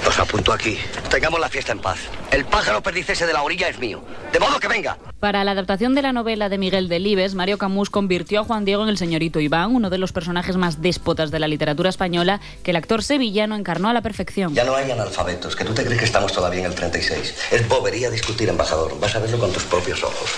Os 0.08 0.20
apunto 0.20 0.54
aquí. 0.54 0.80
Tengamos 1.10 1.40
la 1.40 1.50
fiesta 1.50 1.72
en 1.72 1.80
paz. 1.80 2.00
El 2.32 2.46
pájaro 2.46 2.82
perdiz 2.82 3.10
ese 3.10 3.26
de 3.26 3.34
la 3.34 3.44
orilla 3.44 3.70
es 3.70 3.80
mío. 3.80 4.04
De 4.32 4.40
modo 4.40 4.60
que 4.60 4.68
venga. 4.68 4.98
Para 5.22 5.44
la 5.44 5.52
adaptación 5.52 5.94
de 5.94 6.02
la 6.02 6.14
novela 6.14 6.50
de 6.50 6.58
Miguel 6.58 6.90
Delibes, 6.90 7.36
Mario 7.36 7.60
Camus 7.60 7.92
convirtió 7.92 8.40
a 8.40 8.44
Juan 8.44 8.66
Diego 8.66 8.82
en 8.82 8.90
el 8.90 8.98
señorito 8.98 9.40
Iván, 9.40 9.76
uno 9.76 9.92
de 9.92 10.00
los 10.00 10.12
personajes 10.12 10.58
más 10.58 10.82
déspotas 10.82 11.30
de 11.30 11.38
la 11.38 11.48
literatura 11.48 11.92
española, 11.92 12.42
que 12.64 12.72
el 12.72 12.78
actor 12.78 13.04
sevillano 13.04 13.56
encarnó 13.56 13.88
a 13.88 13.94
la 13.94 14.02
perfección. 14.02 14.56
Ya 14.56 14.64
no 14.64 14.74
hay 14.74 14.90
analfabetos, 14.90 15.56
que 15.56 15.64
tú 15.64 15.76
te 15.76 15.86
crees 15.86 16.00
que 16.00 16.06
estamos 16.06 16.34
todavía 16.34 16.62
en 16.62 16.66
el 16.66 16.74
36. 16.74 17.36
Es 17.52 17.68
bobería 17.68 18.10
discutir, 18.10 18.50
embajador. 18.50 19.00
Vas 19.00 19.14
a 19.16 19.20
verlo 19.20 19.38
con 19.38 19.54
tus 19.54 19.62
propios 19.66 20.04
ojos. 20.04 20.32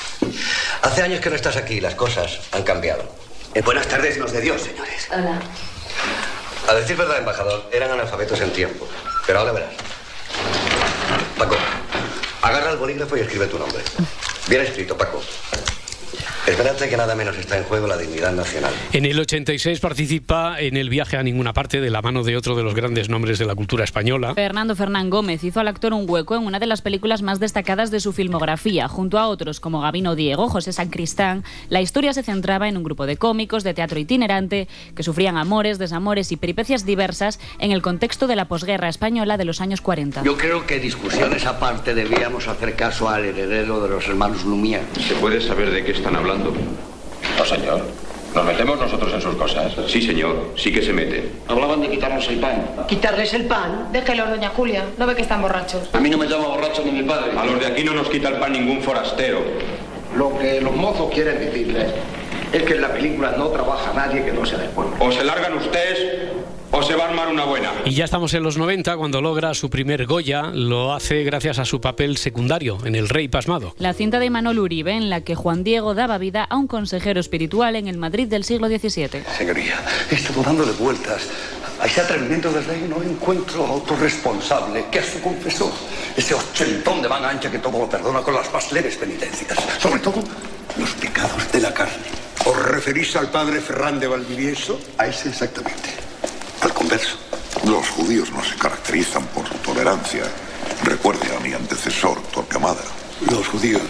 Hace 0.82 1.02
años 1.02 1.22
que 1.22 1.30
no 1.30 1.38
estás 1.38 1.56
aquí, 1.56 1.80
las 1.80 1.96
cosas 1.96 2.41
han 2.52 2.63
cambiado. 2.63 3.06
Eh, 3.54 3.62
buenas 3.62 3.88
tardes, 3.88 4.17
nos 4.17 4.34
de 4.34 4.41
Dios, 4.41 4.63
señores. 4.63 5.08
Hola. 5.13 5.39
A 6.67 6.74
decir 6.74 6.98
verdad, 6.98 7.19
embajador, 7.19 7.69
eran 7.72 7.89
analfabetos 7.89 8.41
en 8.41 8.52
tiempo. 8.52 8.86
Pero 9.26 9.39
ahora 9.39 9.54
verás. 9.54 10.73
Agarra 12.43 12.71
el 12.71 12.77
bolígrafo 12.77 13.15
y 13.15 13.21
escribe 13.21 13.47
tu 13.47 13.58
nombre. 13.58 13.82
Bien 14.49 14.63
escrito, 14.63 14.97
Paco. 14.97 15.21
Espérate 16.47 16.89
que 16.89 16.97
nada 16.97 17.15
menos 17.15 17.38
está 17.38 17.58
en 17.58 17.63
juego 17.63 17.88
la 17.88 17.97
dignidad 17.97 18.34
nacional. 18.34 18.71
En 18.91 19.06
el 19.06 19.19
86 19.19 19.80
participa 19.80 20.60
en 20.60 20.78
el 20.78 20.89
viaje 20.89 21.17
a 21.17 21.23
ninguna 21.23 21.54
parte 21.54 21.82
de 21.82 21.89
la 21.89 22.02
mano 22.02 22.23
de 22.23 22.38
otro 22.38 22.56
de 22.56 22.63
los 22.63 22.76
grandes 22.76 23.10
nombres 23.10 23.39
de 23.39 23.45
la 23.45 23.56
cultura 23.56 23.84
española. 23.84 24.34
Fernando 24.34 24.76
Fernán 24.76 25.10
Gómez 25.10 25.43
hizo 25.43 25.60
al 25.60 25.67
actor 25.67 25.93
un 25.93 26.06
hueco 26.08 26.36
en 26.36 26.43
una 26.43 26.60
de 26.60 26.67
las 26.67 26.82
películas 26.82 27.21
más 27.21 27.39
destacadas 27.39 27.91
de 27.91 27.99
su 27.99 28.13
filmografía. 28.13 28.88
Junto 28.88 29.17
a 29.17 29.28
otros 29.28 29.60
como 29.60 29.82
Gabino 29.82 30.15
Diego, 30.15 30.49
José 30.49 30.73
Sancristán, 30.73 31.43
la 31.69 31.82
historia 31.82 32.13
se 32.13 32.23
centraba 32.23 32.67
en 32.67 32.78
un 32.78 32.84
grupo 32.84 33.06
de 33.06 33.17
cómicos 33.17 33.63
de 33.63 33.73
teatro 33.73 33.99
itinerante 33.99 34.67
que 34.95 35.04
sufrían 35.04 35.38
amores, 35.38 35.80
desamores 35.80 36.32
y 36.32 36.38
peripecias 36.38 36.86
diversas 36.86 37.39
en 37.60 37.71
el 37.71 37.82
contexto 37.82 38.28
de 38.28 38.36
la 38.36 38.47
posguerra 38.47 38.89
española 38.89 39.38
de 39.38 39.45
los 39.45 39.62
años 39.62 39.82
40. 39.82 40.23
Yo 40.23 40.38
creo 40.38 40.65
que 40.67 40.80
discusiones 40.80 41.45
aparte 41.45 41.95
debíamos 41.95 42.47
hacer 42.47 42.76
caso 42.76 43.10
al 43.10 43.26
heredero 43.26 43.82
de 43.82 43.89
los 43.89 44.08
hermanos 44.08 44.45
Lumière. 44.45 44.84
¿Se 44.99 45.15
puede 45.15 45.41
saber 45.41 45.71
de 45.71 45.84
qué 45.84 45.91
están 46.04 46.18
hablando? 46.18 46.52
No, 47.38 47.46
señor. 47.46 47.82
¿Nos 48.36 48.46
metemos 48.46 48.78
nosotros 48.78 49.13
en 49.13 49.22
sus 49.22 49.36
cosas? 49.36 49.72
Sí, 49.88 50.02
señor, 50.02 50.52
sí 50.58 50.74
que 50.74 50.82
se 50.82 50.92
mete. 50.92 51.32
Hablaban 51.48 51.82
de 51.82 51.89
quitarnos 51.89 52.28
el 52.28 52.39
pan. 52.39 52.66
¿Quitarles 52.89 53.34
el 53.34 53.46
pan? 53.46 53.88
Déjelo, 53.94 54.26
doña 54.26 54.50
Julia. 54.50 54.84
¿No 54.98 55.08
ve 55.08 55.16
que 55.16 55.22
están 55.22 55.42
borrachos? 55.42 55.89
A 55.94 56.00
mí 56.02 56.10
no 56.10 56.18
me 56.18 56.28
llama 56.28 56.48
borracho 56.48 56.84
ni 56.84 56.92
mi 56.92 57.04
padre. 57.04 57.32
A 57.38 57.46
los 57.46 57.58
de 57.58 57.68
aquí 57.68 57.86
no 57.86 57.94
nos 57.94 58.10
quita 58.10 58.28
el 58.28 58.36
pan 58.36 58.52
ningún 58.52 58.82
forastero. 58.82 59.39
Lo 60.18 60.38
que 60.38 60.60
los 60.60 60.76
mozos 60.76 61.10
quieren 61.13 61.39
decirles 61.39 61.94
es 62.52 62.63
que 62.63 62.74
en 62.74 62.82
la 62.82 62.89
película 62.89 63.36
no 63.38 63.48
trabaja 63.48 63.94
nadie 63.94 64.26
que 64.26 64.34
no 64.34 64.46
sea 64.46 64.58
del 64.58 64.72
pueblo. 64.72 64.98
O 65.00 65.10
se 65.10 65.24
largan 65.24 65.54
ustedes 65.54 66.33
o 66.74 66.82
se 66.82 66.96
va 66.96 67.06
a 67.06 67.10
armar 67.10 67.28
una 67.28 67.46
buena. 67.46 67.72
Y 67.86 67.94
ya 67.94 68.06
estamos 68.06 68.34
en 68.34 68.42
los 68.42 68.58
90 68.58 68.98
cuando 68.98 69.22
logra 69.22 69.54
su 69.54 69.70
primer 69.70 70.06
Goya, 70.08 70.50
lo 70.54 70.94
hace 70.94 71.24
gracias 71.24 71.60
a 71.60 71.66
su 71.66 71.80
papel 71.80 72.18
secundario 72.18 72.80
en 72.84 72.96
El 72.96 73.10
Rey 73.10 73.28
Pasmado. 73.28 73.76
La 73.78 73.94
cinta 73.94 74.20
de 74.20 74.26
Imanol 74.26 74.58
Uribe 74.58 74.94
en 74.94 75.10
la 75.10 75.22
que 75.22 75.36
Juan 75.36 75.64
Diego 75.64 75.94
daba 75.94 76.18
vida 76.18 76.44
a 76.44 76.58
un 76.58 76.68
consejero 76.68 77.20
espiritual 77.20 77.76
en 77.76 77.88
el 77.88 77.98
Madrid 77.98 78.28
del 78.28 78.44
siglo 78.44 78.68
XVII. 78.68 79.24
Señoría, 79.38 79.76
he 80.10 80.16
estado 80.16 80.42
dándole 80.42 80.72
vueltas 80.72 81.30
a 81.80 81.86
ese 81.86 82.02
atrevimiento 82.02 82.52
del 82.52 82.66
rey. 82.66 82.86
No 82.90 83.04
encuentro 83.04 83.68
autorresponsable 83.68 84.86
que 84.92 85.00
a 85.00 85.04
su 85.04 85.22
confesor, 85.22 85.72
ese 86.18 86.34
ochentón 86.34 87.04
de 87.04 87.10
manga 87.10 87.30
ancha 87.30 87.52
que 87.52 87.60
todo 87.60 87.78
lo 87.78 87.90
perdona 87.90 88.22
con 88.22 88.34
las 88.34 88.52
más 88.52 88.72
leves 88.72 88.98
penitencias. 88.98 89.60
Sobre 89.80 90.00
todo, 90.00 90.24
los 90.78 90.90
pecados 90.94 91.52
de 91.52 91.60
la 91.62 91.72
carne. 91.72 92.24
¿Os 92.46 92.66
referís 92.66 93.16
al 93.16 93.30
padre 93.30 93.62
Ferran 93.62 94.00
de 94.00 94.08
Valdivieso? 94.08 94.80
A 94.98 95.06
ese 95.06 95.30
exactamente. 95.30 96.03
Al 96.63 96.73
converso. 96.73 97.17
Los 97.67 97.89
judíos 97.89 98.32
no 98.32 98.41
se 98.43 98.56
caracterizan 98.56 99.26
por 99.28 99.45
su 99.47 99.56
tolerancia. 99.56 100.23
Recuerde 100.84 101.36
a 101.36 101.39
mi 101.41 101.54
antecesor, 101.54 102.21
Torquemada. 102.34 102.82
Los 103.30 103.47
judíos, 103.47 103.82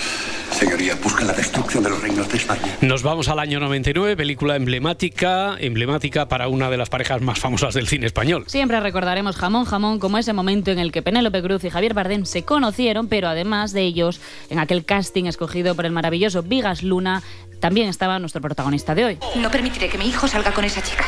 señoría, 0.52 0.96
buscan 1.02 1.28
la 1.28 1.34
destrucción 1.34 1.84
de 1.84 1.92
los 1.92 2.02
reinos 2.02 2.28
de 2.30 2.38
España. 2.38 2.78
Nos 2.82 3.04
vamos 3.04 3.28
al 3.28 3.40
año 3.40 3.60
99, 3.60 4.18
película 4.18 4.56
emblemática, 4.56 5.56
emblemática 5.60 6.28
para 6.28 6.48
una 6.48 6.70
de 6.70 6.78
las 6.78 6.90
parejas 6.90 7.22
más 7.22 7.40
famosas 7.40 7.76
del 7.76 7.88
cine 7.88 8.08
español. 8.08 8.46
Siempre 8.48 8.80
recordaremos 8.80 9.36
Jamón 9.36 9.66
Jamón 9.66 10.00
como 10.00 10.18
ese 10.18 10.34
momento 10.34 10.72
en 10.72 10.80
el 10.80 10.92
que 10.92 11.02
Penélope 11.02 11.42
Cruz 11.44 11.64
y 11.64 11.70
Javier 11.70 11.94
Bardem 11.94 12.26
se 12.26 12.44
conocieron, 12.44 13.08
pero 13.08 13.28
además 13.28 13.72
de 13.74 13.82
ellos, 13.82 14.20
en 14.50 14.60
aquel 14.60 14.84
casting 14.84 15.26
escogido 15.26 15.76
por 15.76 15.86
el 15.86 15.92
maravilloso 15.92 16.42
Vigas 16.42 16.82
Luna, 16.82 17.22
también 17.60 17.88
estaba 17.88 18.20
nuestro 18.20 18.42
protagonista 18.42 18.94
de 18.96 19.06
hoy. 19.06 19.18
No 19.36 19.50
permitiré 19.50 19.90
que 19.90 19.98
mi 19.98 20.08
hijo 20.08 20.28
salga 20.28 20.52
con 20.54 20.66
esa 20.66 20.82
chica. 20.82 21.06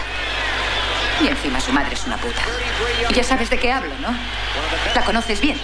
Y 1.23 1.27
encima 1.27 1.59
su 1.59 1.71
madre 1.71 1.93
es 1.93 2.05
una 2.05 2.17
puta. 2.17 2.41
Ya 3.13 3.23
sabes 3.23 3.49
de 3.49 3.59
qué 3.59 3.71
hablo, 3.71 3.93
¿no? 3.99 4.09
¿La 4.93 5.03
conoces 5.03 5.39
bien? 5.39 5.59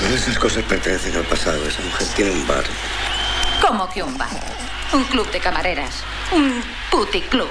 Todas 0.00 0.14
esas 0.14 0.38
cosas 0.38 0.64
pertenecen 0.64 1.16
al 1.16 1.24
pasado. 1.24 1.66
Esa 1.66 1.82
mujer 1.82 2.06
tiene 2.16 2.30
un 2.32 2.46
bar. 2.46 2.64
¿Cómo 3.60 3.88
que 3.90 4.02
un 4.02 4.16
bar? 4.18 4.28
Un 4.92 5.04
club 5.04 5.30
de 5.30 5.40
camareras. 5.40 6.02
Un 6.32 6.62
puticlub. 6.90 7.48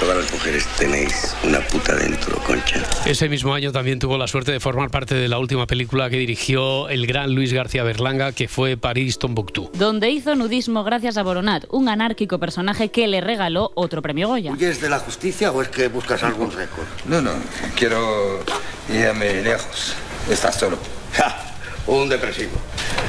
Todas 0.00 0.16
las 0.16 0.32
mujeres 0.32 0.66
tenéis 0.76 1.34
una 1.44 1.60
puta 1.60 1.94
dentro, 1.94 2.36
Concha. 2.40 2.82
Ese 3.06 3.28
mismo 3.28 3.54
año 3.54 3.72
también 3.72 3.98
tuvo 3.98 4.18
la 4.18 4.26
suerte 4.26 4.52
de 4.52 4.60
formar 4.60 4.90
parte 4.90 5.14
de 5.14 5.28
la 5.28 5.38
última 5.38 5.66
película 5.66 6.10
que 6.10 6.16
dirigió 6.16 6.88
el 6.88 7.06
gran 7.06 7.34
Luis 7.34 7.52
García 7.52 7.84
Berlanga, 7.84 8.32
que 8.32 8.48
fue 8.48 8.76
París 8.76 9.18
Tombuctú. 9.18 9.70
Donde 9.74 10.10
hizo 10.10 10.34
nudismo 10.34 10.84
gracias 10.84 11.16
a 11.16 11.22
Boronat, 11.22 11.64
un 11.70 11.88
anárquico 11.88 12.38
personaje 12.38 12.90
que 12.90 13.06
le 13.06 13.20
regaló 13.20 13.70
otro 13.74 14.02
premio 14.02 14.28
Goya. 14.28 14.52
¿Huyes 14.52 14.80
de 14.80 14.90
la 14.90 14.98
justicia 14.98 15.52
o 15.52 15.62
es 15.62 15.68
que 15.68 15.88
buscas 15.88 16.22
algún 16.22 16.50
récord? 16.50 16.86
No, 17.06 17.22
no, 17.22 17.32
quiero 17.76 18.44
irme 18.88 19.42
lejos. 19.42 19.94
Estás 20.28 20.56
solo. 20.56 20.78
Ja, 21.14 21.54
un 21.86 22.08
depresivo. 22.08 22.52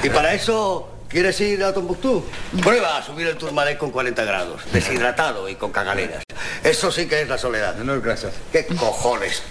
¿Y 0.04 0.10
para 0.10 0.34
eso 0.34 0.90
quieres 1.10 1.40
ir 1.42 1.64
a 1.64 1.74
Tombuctú? 1.74 2.24
Prueba 2.62 2.98
a 2.98 3.04
subir 3.04 3.28
el 3.28 3.38
Tourmalet 3.38 3.78
con 3.78 3.92
40 3.92 4.24
grados, 4.24 4.62
deshidratado 4.72 5.50
y 5.50 5.56
con 5.56 5.72
caganeras. 5.72 6.24
Eso 6.66 6.92
sí 6.92 7.08
que 7.08 7.22
es 7.22 7.30
la 7.30 7.38
soledad. 7.38 7.76
No, 7.76 8.02
gracias. 8.02 8.34
¿Qué 8.52 8.66
cojones? 8.66 9.44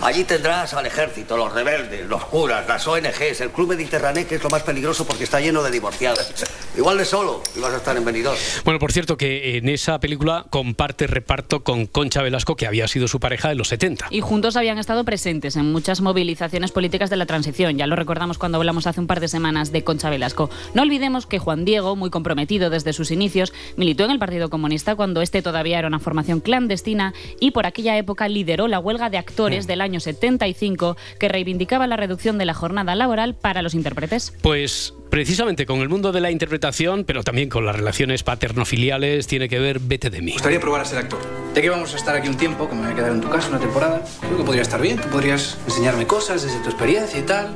Allí 0.00 0.24
tendrás 0.24 0.74
al 0.74 0.86
ejército, 0.86 1.36
los 1.36 1.52
rebeldes, 1.52 2.06
los 2.06 2.24
curas, 2.24 2.66
las 2.66 2.86
ONGs, 2.86 3.40
el 3.40 3.50
Club 3.50 3.68
Mediterráneo, 3.68 4.26
que 4.26 4.36
es 4.36 4.42
lo 4.42 4.50
más 4.50 4.62
peligroso 4.62 5.06
porque 5.06 5.24
está 5.24 5.40
lleno 5.40 5.62
de 5.62 5.70
divorciadas. 5.70 6.32
Igual 6.76 6.98
de 6.98 7.04
solo 7.04 7.42
y 7.56 7.60
vas 7.60 7.74
a 7.74 7.78
estar 7.78 7.96
en 7.96 8.04
Benidorm. 8.04 8.38
Bueno, 8.64 8.78
por 8.78 8.92
cierto, 8.92 9.16
que 9.16 9.56
en 9.56 9.68
esa 9.68 9.98
película 10.00 10.46
comparte 10.50 11.06
reparto 11.06 11.62
con 11.64 11.86
Concha 11.86 12.22
Velasco, 12.22 12.56
que 12.56 12.66
había 12.66 12.88
sido 12.88 13.08
su 13.08 13.20
pareja 13.20 13.50
en 13.50 13.58
los 13.58 13.68
70. 13.68 14.06
Y 14.10 14.20
juntos 14.20 14.56
habían 14.56 14.78
estado 14.78 15.04
presentes 15.04 15.56
en 15.56 15.70
muchas 15.72 16.00
movilizaciones 16.00 16.72
políticas 16.72 17.10
de 17.10 17.16
la 17.16 17.26
transición. 17.26 17.76
Ya 17.76 17.86
lo 17.86 17.96
recordamos 17.96 18.38
cuando 18.38 18.58
hablamos 18.58 18.86
hace 18.86 19.00
un 19.00 19.06
par 19.06 19.20
de 19.20 19.28
semanas 19.28 19.72
de 19.72 19.84
Concha 19.84 20.10
Velasco. 20.10 20.48
No 20.74 20.82
olvidemos 20.82 21.26
que 21.26 21.38
Juan 21.38 21.64
Diego, 21.64 21.96
muy 21.96 22.10
comprometido 22.10 22.70
desde 22.70 22.92
sus 22.92 23.10
inicios, 23.10 23.52
militó 23.76 24.04
en 24.04 24.12
el 24.12 24.18
Partido 24.18 24.48
Comunista 24.48 24.96
cuando 24.96 25.22
este 25.22 25.42
todavía 25.42 25.78
era 25.78 25.88
una 25.88 25.98
formación 25.98 26.40
clandestina 26.40 27.12
y 27.40 27.50
por 27.50 27.66
aquella 27.66 27.96
época 27.96 28.28
lideró 28.28 28.68
la 28.68 28.78
huelga 28.78 29.09
de 29.10 29.18
actores 29.18 29.66
del 29.66 29.80
año 29.80 30.00
75 30.00 30.96
que 31.18 31.28
reivindicaba 31.28 31.86
la 31.86 31.96
reducción 31.96 32.38
de 32.38 32.44
la 32.46 32.54
jornada 32.54 32.94
laboral 32.94 33.34
para 33.34 33.62
los 33.62 33.74
intérpretes. 33.74 34.32
Pues 34.42 34.94
precisamente 35.10 35.66
con 35.66 35.80
el 35.80 35.88
mundo 35.88 36.12
de 36.12 36.20
la 36.20 36.30
interpretación, 36.30 37.04
pero 37.04 37.22
también 37.24 37.48
con 37.48 37.66
las 37.66 37.74
relaciones 37.76 38.22
paterno-filiales, 38.22 39.26
tiene 39.26 39.48
que 39.48 39.58
ver 39.58 39.80
Vete 39.80 40.08
de 40.10 40.20
mí. 40.20 40.26
Me 40.26 40.32
gustaría 40.34 40.60
probar 40.60 40.82
a 40.82 40.84
ser 40.84 40.98
actor. 40.98 41.18
Ya 41.54 41.60
que 41.62 41.68
vamos 41.70 41.92
a 41.92 41.96
estar 41.96 42.14
aquí 42.14 42.28
un 42.28 42.36
tiempo, 42.36 42.68
que 42.68 42.74
me 42.76 42.82
voy 42.82 42.92
a 42.92 42.94
quedar 42.94 43.10
en 43.10 43.20
tu 43.20 43.28
casa 43.28 43.48
una 43.48 43.58
temporada, 43.58 44.04
creo 44.20 44.36
que 44.36 44.44
podría 44.44 44.62
estar 44.62 44.80
bien. 44.80 44.98
Tú 45.00 45.08
podrías 45.08 45.58
enseñarme 45.66 46.06
cosas 46.06 46.42
desde 46.42 46.60
tu 46.60 46.68
experiencia 46.70 47.18
y 47.18 47.22
tal. 47.22 47.54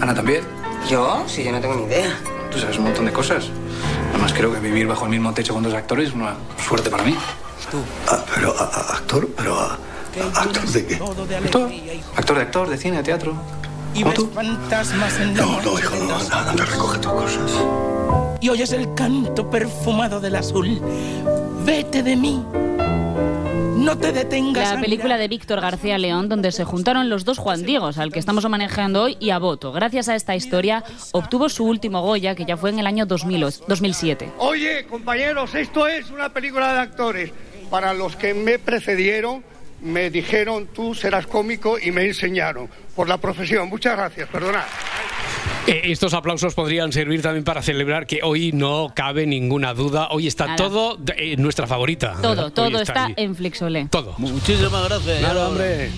Ana 0.00 0.14
también. 0.14 0.40
¿Yo? 0.88 1.24
Sí, 1.26 1.44
yo 1.44 1.52
no 1.52 1.60
tengo 1.60 1.74
ni 1.76 1.84
idea. 1.84 2.18
Tú 2.50 2.58
sabes 2.58 2.78
un 2.78 2.84
montón 2.84 3.04
de 3.04 3.12
cosas. 3.12 3.50
Además, 4.10 4.32
creo 4.32 4.50
que 4.54 4.60
vivir 4.60 4.86
bajo 4.86 5.04
el 5.04 5.10
mismo 5.10 5.34
techo 5.34 5.52
con 5.52 5.62
dos 5.62 5.74
actores 5.74 6.08
es 6.08 6.14
una 6.14 6.36
suerte 6.66 6.88
para 6.88 7.02
mí. 7.04 7.14
Ah, 8.06 8.24
pero, 8.34 8.54
a- 8.58 8.64
a- 8.64 8.96
actor, 8.96 9.28
pero. 9.36 9.58
a- 9.60 9.78
¿Actor 10.34 10.66
de 10.68 10.86
qué? 10.86 10.94
Actor. 10.94 11.70
Actor 12.16 12.36
de 12.36 12.42
actor, 12.42 12.68
de 12.68 12.76
cine, 12.78 12.96
de 12.98 13.02
teatro. 13.02 13.36
En 13.94 14.04
la 14.04 14.14
No, 15.34 15.62
no, 15.62 15.78
hijo, 15.78 15.96
no, 15.96 16.16
anda, 16.16 16.50
anda, 16.50 16.64
recoge 16.64 16.98
tus 16.98 17.12
cosas. 17.12 17.52
Y 18.40 18.48
oyes 18.48 18.72
el 18.72 18.94
canto 18.94 19.50
perfumado 19.50 20.20
del 20.20 20.36
azul. 20.36 20.80
Vete 21.64 22.02
de 22.02 22.14
mí. 22.14 22.44
No 23.76 23.96
te 23.96 24.12
detengas. 24.12 24.74
La 24.74 24.80
película 24.80 25.16
de 25.16 25.28
Víctor 25.28 25.60
García 25.60 25.98
León, 25.98 26.28
donde 26.28 26.52
se 26.52 26.64
juntaron 26.64 27.08
los 27.08 27.24
dos 27.24 27.38
Juan 27.38 27.62
Diegos, 27.62 27.98
al 27.98 28.12
que 28.12 28.18
estamos 28.18 28.48
manejando 28.48 29.04
hoy, 29.04 29.16
y 29.18 29.30
a 29.30 29.38
Boto. 29.38 29.72
Gracias 29.72 30.08
a 30.08 30.14
esta 30.14 30.36
historia, 30.36 30.84
obtuvo 31.12 31.48
su 31.48 31.64
último 31.64 32.02
Goya, 32.02 32.34
que 32.34 32.44
ya 32.44 32.56
fue 32.56 32.70
en 32.70 32.78
el 32.80 32.86
año 32.86 33.06
2008 33.06 33.64
2007. 33.66 34.32
Oye, 34.38 34.84
compañeros, 34.86 35.54
esto 35.54 35.86
es 35.86 36.10
una 36.10 36.32
película 36.32 36.72
de 36.74 36.80
actores. 36.80 37.32
Para 37.70 37.94
los 37.94 38.16
que 38.16 38.34
me 38.34 38.58
precedieron, 38.58 39.42
me 39.82 40.10
dijeron 40.10 40.68
tú 40.74 40.94
serás 40.94 41.26
cómico 41.26 41.78
y 41.78 41.90
me 41.90 42.04
enseñaron 42.04 42.68
por 42.94 43.08
la 43.08 43.18
profesión. 43.18 43.68
Muchas 43.68 43.96
gracias, 43.96 44.28
perdonad. 44.28 44.64
Eh, 45.66 45.82
estos 45.84 46.14
aplausos 46.14 46.54
podrían 46.54 46.92
servir 46.92 47.20
también 47.20 47.44
para 47.44 47.60
celebrar 47.62 48.06
que 48.06 48.20
hoy 48.22 48.52
no 48.52 48.92
cabe 48.94 49.26
ninguna 49.26 49.74
duda. 49.74 50.08
Hoy 50.10 50.26
está 50.26 50.46
Nada. 50.46 50.56
todo 50.56 50.98
eh, 51.16 51.36
nuestra 51.36 51.66
favorita. 51.66 52.16
Todo, 52.22 52.46
Hoy 52.46 52.52
todo 52.52 52.80
está 52.80 53.06
ahí. 53.06 53.14
en 53.18 53.34
Flixolé. 53.36 53.86
Todo. 53.90 54.14
Muchísimas 54.18 54.88
gracias. 54.88 55.20
Nada, 55.20 55.48
hombre. 55.48 55.90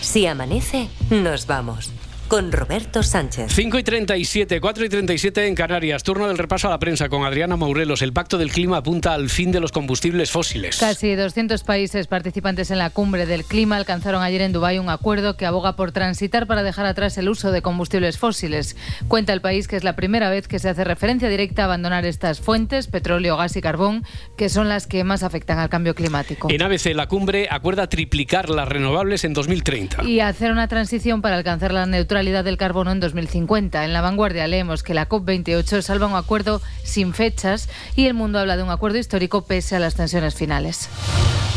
Si 0.00 0.26
amanece, 0.26 0.88
nos 1.10 1.46
vamos. 1.46 1.90
Con 2.32 2.50
Roberto 2.50 3.02
Sánchez. 3.02 3.52
5 3.52 3.78
y 3.78 3.82
37, 3.82 4.58
4 4.58 4.84
y 4.86 4.88
37 4.88 5.48
en 5.48 5.54
Canarias. 5.54 6.02
Turno 6.02 6.28
del 6.28 6.38
repaso 6.38 6.66
a 6.66 6.70
la 6.70 6.78
prensa 6.78 7.10
con 7.10 7.26
Adriana 7.26 7.58
Maurelos. 7.58 8.00
El 8.00 8.14
pacto 8.14 8.38
del 8.38 8.50
clima 8.50 8.78
apunta 8.78 9.12
al 9.12 9.28
fin 9.28 9.52
de 9.52 9.60
los 9.60 9.70
combustibles 9.70 10.30
fósiles. 10.30 10.78
Casi 10.78 11.14
200 11.14 11.62
países 11.62 12.06
participantes 12.06 12.70
en 12.70 12.78
la 12.78 12.88
cumbre 12.88 13.26
del 13.26 13.44
clima 13.44 13.76
alcanzaron 13.76 14.22
ayer 14.22 14.40
en 14.40 14.54
Dubái 14.54 14.78
un 14.78 14.88
acuerdo 14.88 15.36
que 15.36 15.44
aboga 15.44 15.76
por 15.76 15.92
transitar 15.92 16.46
para 16.46 16.62
dejar 16.62 16.86
atrás 16.86 17.18
el 17.18 17.28
uso 17.28 17.52
de 17.52 17.60
combustibles 17.60 18.16
fósiles. 18.16 18.78
Cuenta 19.08 19.34
el 19.34 19.42
país 19.42 19.68
que 19.68 19.76
es 19.76 19.84
la 19.84 19.94
primera 19.94 20.30
vez 20.30 20.48
que 20.48 20.58
se 20.58 20.70
hace 20.70 20.84
referencia 20.84 21.28
directa 21.28 21.60
a 21.60 21.64
abandonar 21.66 22.06
estas 22.06 22.40
fuentes, 22.40 22.86
petróleo, 22.86 23.36
gas 23.36 23.56
y 23.56 23.60
carbón, 23.60 24.06
que 24.38 24.48
son 24.48 24.70
las 24.70 24.86
que 24.86 25.04
más 25.04 25.22
afectan 25.22 25.58
al 25.58 25.68
cambio 25.68 25.94
climático. 25.94 26.48
En 26.50 26.62
ABC, 26.62 26.94
la 26.94 27.08
cumbre 27.08 27.48
acuerda 27.50 27.90
triplicar 27.90 28.48
las 28.48 28.66
renovables 28.66 29.24
en 29.24 29.34
2030. 29.34 30.04
Y 30.04 30.20
hacer 30.20 30.50
una 30.50 30.66
transición 30.66 31.20
para 31.20 31.36
alcanzar 31.36 31.74
la 31.74 31.84
neutralidad 31.84 32.21
del 32.22 32.56
carbono 32.56 32.92
en 32.92 33.00
2050. 33.00 33.84
En 33.84 33.92
la 33.92 34.00
vanguardia 34.00 34.46
leemos 34.46 34.84
que 34.84 34.94
la 34.94 35.08
COP28 35.08 35.82
salva 35.82 36.06
un 36.06 36.14
acuerdo 36.14 36.62
sin 36.84 37.14
fechas 37.14 37.68
y 37.96 38.06
el 38.06 38.14
mundo 38.14 38.38
habla 38.38 38.56
de 38.56 38.62
un 38.62 38.70
acuerdo 38.70 38.98
histórico 38.98 39.44
pese 39.44 39.74
a 39.74 39.80
las 39.80 39.96
tensiones 39.96 40.36
finales. 40.36 40.88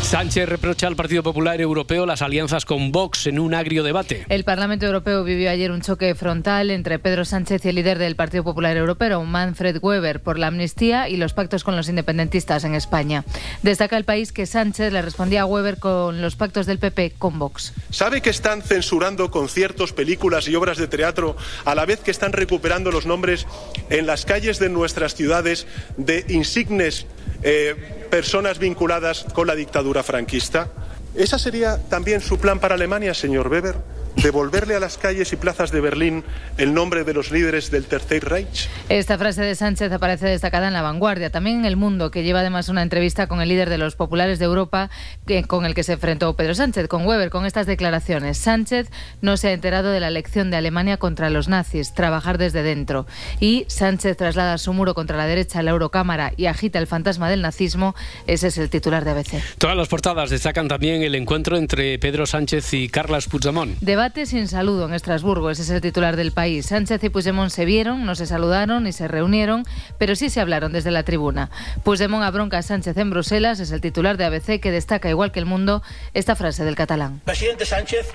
Sánchez 0.02 0.48
reprocha 0.48 0.86
al 0.86 0.94
Partido 0.94 1.24
Popular 1.24 1.60
Europeo 1.60 2.06
las 2.06 2.22
alianzas 2.22 2.64
con 2.64 2.92
Vox 2.92 3.26
en 3.26 3.40
un 3.40 3.54
agrio 3.54 3.82
debate. 3.82 4.24
El 4.28 4.44
Parlamento 4.44 4.86
Europeo 4.86 5.24
vivió 5.24 5.50
ayer 5.50 5.72
un 5.72 5.80
choque 5.80 6.14
frontal 6.14 6.70
entre 6.70 7.00
Pedro 7.00 7.24
Sánchez 7.24 7.64
y 7.64 7.70
el 7.70 7.74
líder 7.74 7.98
del 7.98 8.14
Partido 8.14 8.44
Popular 8.44 8.76
Europeo, 8.76 9.24
Manfred 9.24 9.78
Weber, 9.82 10.22
por 10.22 10.38
la 10.38 10.46
amnistía 10.46 11.08
y 11.08 11.16
los 11.16 11.32
pactos 11.32 11.64
con 11.64 11.74
los 11.74 11.88
independentistas 11.88 12.62
en 12.62 12.76
España. 12.76 13.24
Destaca 13.62 13.96
el 13.96 14.04
país 14.04 14.30
que 14.30 14.46
Sánchez 14.46 14.92
le 14.92 15.02
respondía 15.02 15.42
a 15.42 15.46
Weber 15.46 15.78
con 15.78 16.22
los 16.22 16.36
pactos 16.36 16.66
del 16.66 16.78
PP 16.78 17.14
con 17.18 17.40
Vox. 17.40 17.72
¿Sabe 17.90 18.20
que 18.20 18.30
están 18.30 18.62
censurando 18.62 19.32
conciertos, 19.32 19.92
películas 19.92 20.45
y 20.48 20.54
obras 20.54 20.78
de 20.78 20.88
teatro 20.88 21.36
a 21.64 21.74
la 21.74 21.86
vez 21.86 22.00
que 22.00 22.10
están 22.10 22.32
recuperando 22.32 22.90
los 22.90 23.06
nombres 23.06 23.46
en 23.90 24.06
las 24.06 24.24
calles 24.24 24.58
de 24.58 24.68
nuestras 24.68 25.14
ciudades 25.14 25.66
de 25.96 26.24
insignes 26.28 27.06
eh, 27.42 27.74
personas 28.10 28.58
vinculadas 28.58 29.26
con 29.32 29.46
la 29.46 29.54
dictadura 29.54 30.02
franquista? 30.02 30.70
¿Esa 31.14 31.38
sería 31.38 31.78
también 31.88 32.20
su 32.20 32.38
plan 32.38 32.60
para 32.60 32.74
Alemania, 32.74 33.14
señor 33.14 33.48
Weber? 33.48 33.95
¿Devolverle 34.22 34.74
a 34.74 34.80
las 34.80 34.96
calles 34.96 35.32
y 35.32 35.36
plazas 35.36 35.70
de 35.70 35.80
Berlín 35.80 36.24
el 36.56 36.72
nombre 36.72 37.04
de 37.04 37.12
los 37.12 37.30
líderes 37.30 37.70
del 37.70 37.84
Tercer 37.84 38.24
Reich? 38.24 38.68
Esta 38.88 39.18
frase 39.18 39.42
de 39.42 39.54
Sánchez 39.54 39.92
aparece 39.92 40.26
destacada 40.26 40.66
en 40.68 40.72
La 40.72 40.82
Vanguardia, 40.82 41.30
también 41.30 41.58
en 41.60 41.64
El 41.66 41.76
Mundo, 41.76 42.10
que 42.10 42.24
lleva 42.24 42.40
además 42.40 42.68
una 42.70 42.82
entrevista 42.82 43.26
con 43.28 43.40
el 43.42 43.48
líder 43.48 43.68
de 43.68 43.78
los 43.78 43.94
populares 43.94 44.38
de 44.38 44.46
Europa 44.46 44.90
que- 45.26 45.44
con 45.44 45.66
el 45.66 45.74
que 45.74 45.82
se 45.84 45.92
enfrentó 45.92 46.34
Pedro 46.34 46.54
Sánchez, 46.54 46.88
con 46.88 47.06
Weber, 47.06 47.28
con 47.30 47.44
estas 47.44 47.66
declaraciones. 47.66 48.38
Sánchez 48.38 48.88
no 49.20 49.36
se 49.36 49.48
ha 49.48 49.52
enterado 49.52 49.90
de 49.92 50.00
la 50.00 50.08
elección 50.08 50.50
de 50.50 50.56
Alemania 50.56 50.96
contra 50.96 51.28
los 51.30 51.48
nazis, 51.48 51.92
trabajar 51.92 52.38
desde 52.38 52.62
dentro. 52.62 53.06
Y 53.38 53.66
Sánchez 53.68 54.16
traslada 54.16 54.56
su 54.58 54.72
muro 54.72 54.94
contra 54.94 55.18
la 55.18 55.26
derecha 55.26 55.58
a 55.60 55.62
la 55.62 55.72
Eurocámara 55.72 56.32
y 56.38 56.46
agita 56.46 56.78
el 56.78 56.86
fantasma 56.86 57.28
del 57.28 57.42
nazismo. 57.42 57.94
Ese 58.26 58.48
es 58.48 58.56
el 58.58 58.70
titular 58.70 59.04
de 59.04 59.10
ABC. 59.10 59.42
Todas 59.58 59.76
las 59.76 59.88
portadas 59.88 60.30
destacan 60.30 60.68
también 60.68 61.02
el 61.02 61.14
encuentro 61.14 61.58
entre 61.58 61.98
Pedro 61.98 62.24
Sánchez 62.26 62.72
y 62.72 62.88
Carles 62.88 63.26
Puigdemont. 63.28 63.76
Debate 63.80 64.05
sin 64.14 64.46
saludo 64.46 64.86
en 64.86 64.94
Estrasburgo, 64.94 65.50
ese 65.50 65.62
es 65.62 65.70
el 65.70 65.80
titular 65.80 66.16
del 66.16 66.30
país. 66.30 66.66
Sánchez 66.66 67.02
y 67.02 67.08
Puigdemont 67.08 67.50
se 67.50 67.64
vieron, 67.64 68.06
no 68.06 68.14
se 68.14 68.26
saludaron 68.26 68.84
ni 68.84 68.92
se 68.92 69.08
reunieron, 69.08 69.64
pero 69.98 70.14
sí 70.14 70.30
se 70.30 70.40
hablaron 70.40 70.72
desde 70.72 70.92
la 70.92 71.02
tribuna. 71.02 71.50
Puigdemont 71.82 72.22
abronca 72.22 72.58
a 72.58 72.62
Sánchez 72.62 72.96
en 72.96 73.10
Bruselas, 73.10 73.58
es 73.58 73.72
el 73.72 73.80
titular 73.80 74.16
de 74.16 74.24
ABC 74.24 74.60
que 74.60 74.70
destaca, 74.70 75.10
igual 75.10 75.32
que 75.32 75.40
el 75.40 75.46
mundo, 75.46 75.82
esta 76.14 76.36
frase 76.36 76.64
del 76.64 76.76
catalán. 76.76 77.20
Presidente 77.24 77.66
Sánchez, 77.66 78.06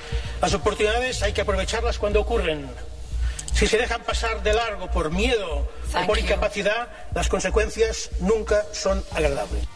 las 0.41 0.53
oportunidades 0.53 1.21
hay 1.23 1.33
que 1.33 1.41
aprovecharlas 1.41 1.99
cuando 1.99 2.21
ocurren. 2.21 2.65
Si 3.53 3.67
se 3.67 3.77
dejan 3.77 4.01
pasar 4.03 4.41
de 4.43 4.53
largo 4.53 4.89
por 4.91 5.11
miedo 5.11 5.69
o 5.93 6.07
por 6.07 6.17
incapacidad, 6.17 6.87
las 7.13 7.27
consecuencias 7.27 8.11
nunca 8.21 8.63
son 8.71 9.03
agradables. 9.11 9.67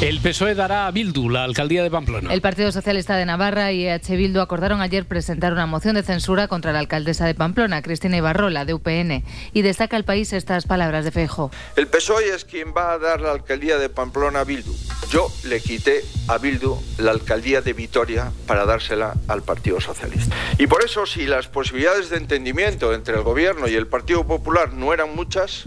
El 0.00 0.20
PSOE 0.20 0.54
dará 0.54 0.86
a 0.86 0.92
Bildu 0.92 1.28
la 1.28 1.42
alcaldía 1.42 1.82
de 1.82 1.90
Pamplona. 1.90 2.32
El 2.32 2.40
Partido 2.40 2.70
Socialista 2.70 3.16
de 3.16 3.26
Navarra 3.26 3.72
y 3.72 3.84
EH 3.84 4.14
Bildu 4.14 4.40
acordaron 4.40 4.80
ayer 4.80 5.06
presentar 5.06 5.52
una 5.52 5.66
moción 5.66 5.96
de 5.96 6.04
censura 6.04 6.46
contra 6.46 6.72
la 6.72 6.78
alcaldesa 6.78 7.26
de 7.26 7.34
Pamplona, 7.34 7.82
Cristina 7.82 8.16
Ibarrola, 8.16 8.64
de 8.64 8.74
UPN. 8.74 9.24
Y 9.52 9.62
destaca 9.62 9.96
el 9.96 10.04
país 10.04 10.32
estas 10.32 10.66
palabras 10.66 11.04
de 11.04 11.10
Feijóo. 11.10 11.50
El 11.74 11.88
PSOE 11.88 12.32
es 12.32 12.44
quien 12.44 12.72
va 12.76 12.92
a 12.92 12.98
dar 12.98 13.20
la 13.20 13.32
alcaldía 13.32 13.76
de 13.78 13.88
Pamplona 13.88 14.38
a 14.38 14.44
Bildu. 14.44 14.72
Yo 15.10 15.32
le 15.42 15.58
quité 15.58 16.04
a 16.28 16.38
Bildu 16.38 16.80
la 16.98 17.10
alcaldía 17.10 17.60
de 17.60 17.72
Vitoria 17.72 18.30
para 18.46 18.66
dársela 18.66 19.14
al 19.26 19.42
Partido 19.42 19.80
Socialista. 19.80 20.32
Y 20.58 20.68
por 20.68 20.84
eso, 20.84 21.06
si 21.06 21.26
las 21.26 21.48
posibilidades 21.48 22.08
de 22.08 22.18
entendimiento 22.18 22.94
entre 22.94 23.16
el 23.16 23.22
Gobierno 23.22 23.66
y 23.66 23.74
el 23.74 23.88
Partido 23.88 24.24
Popular 24.24 24.72
no 24.72 24.94
eran 24.94 25.16
muchas, 25.16 25.64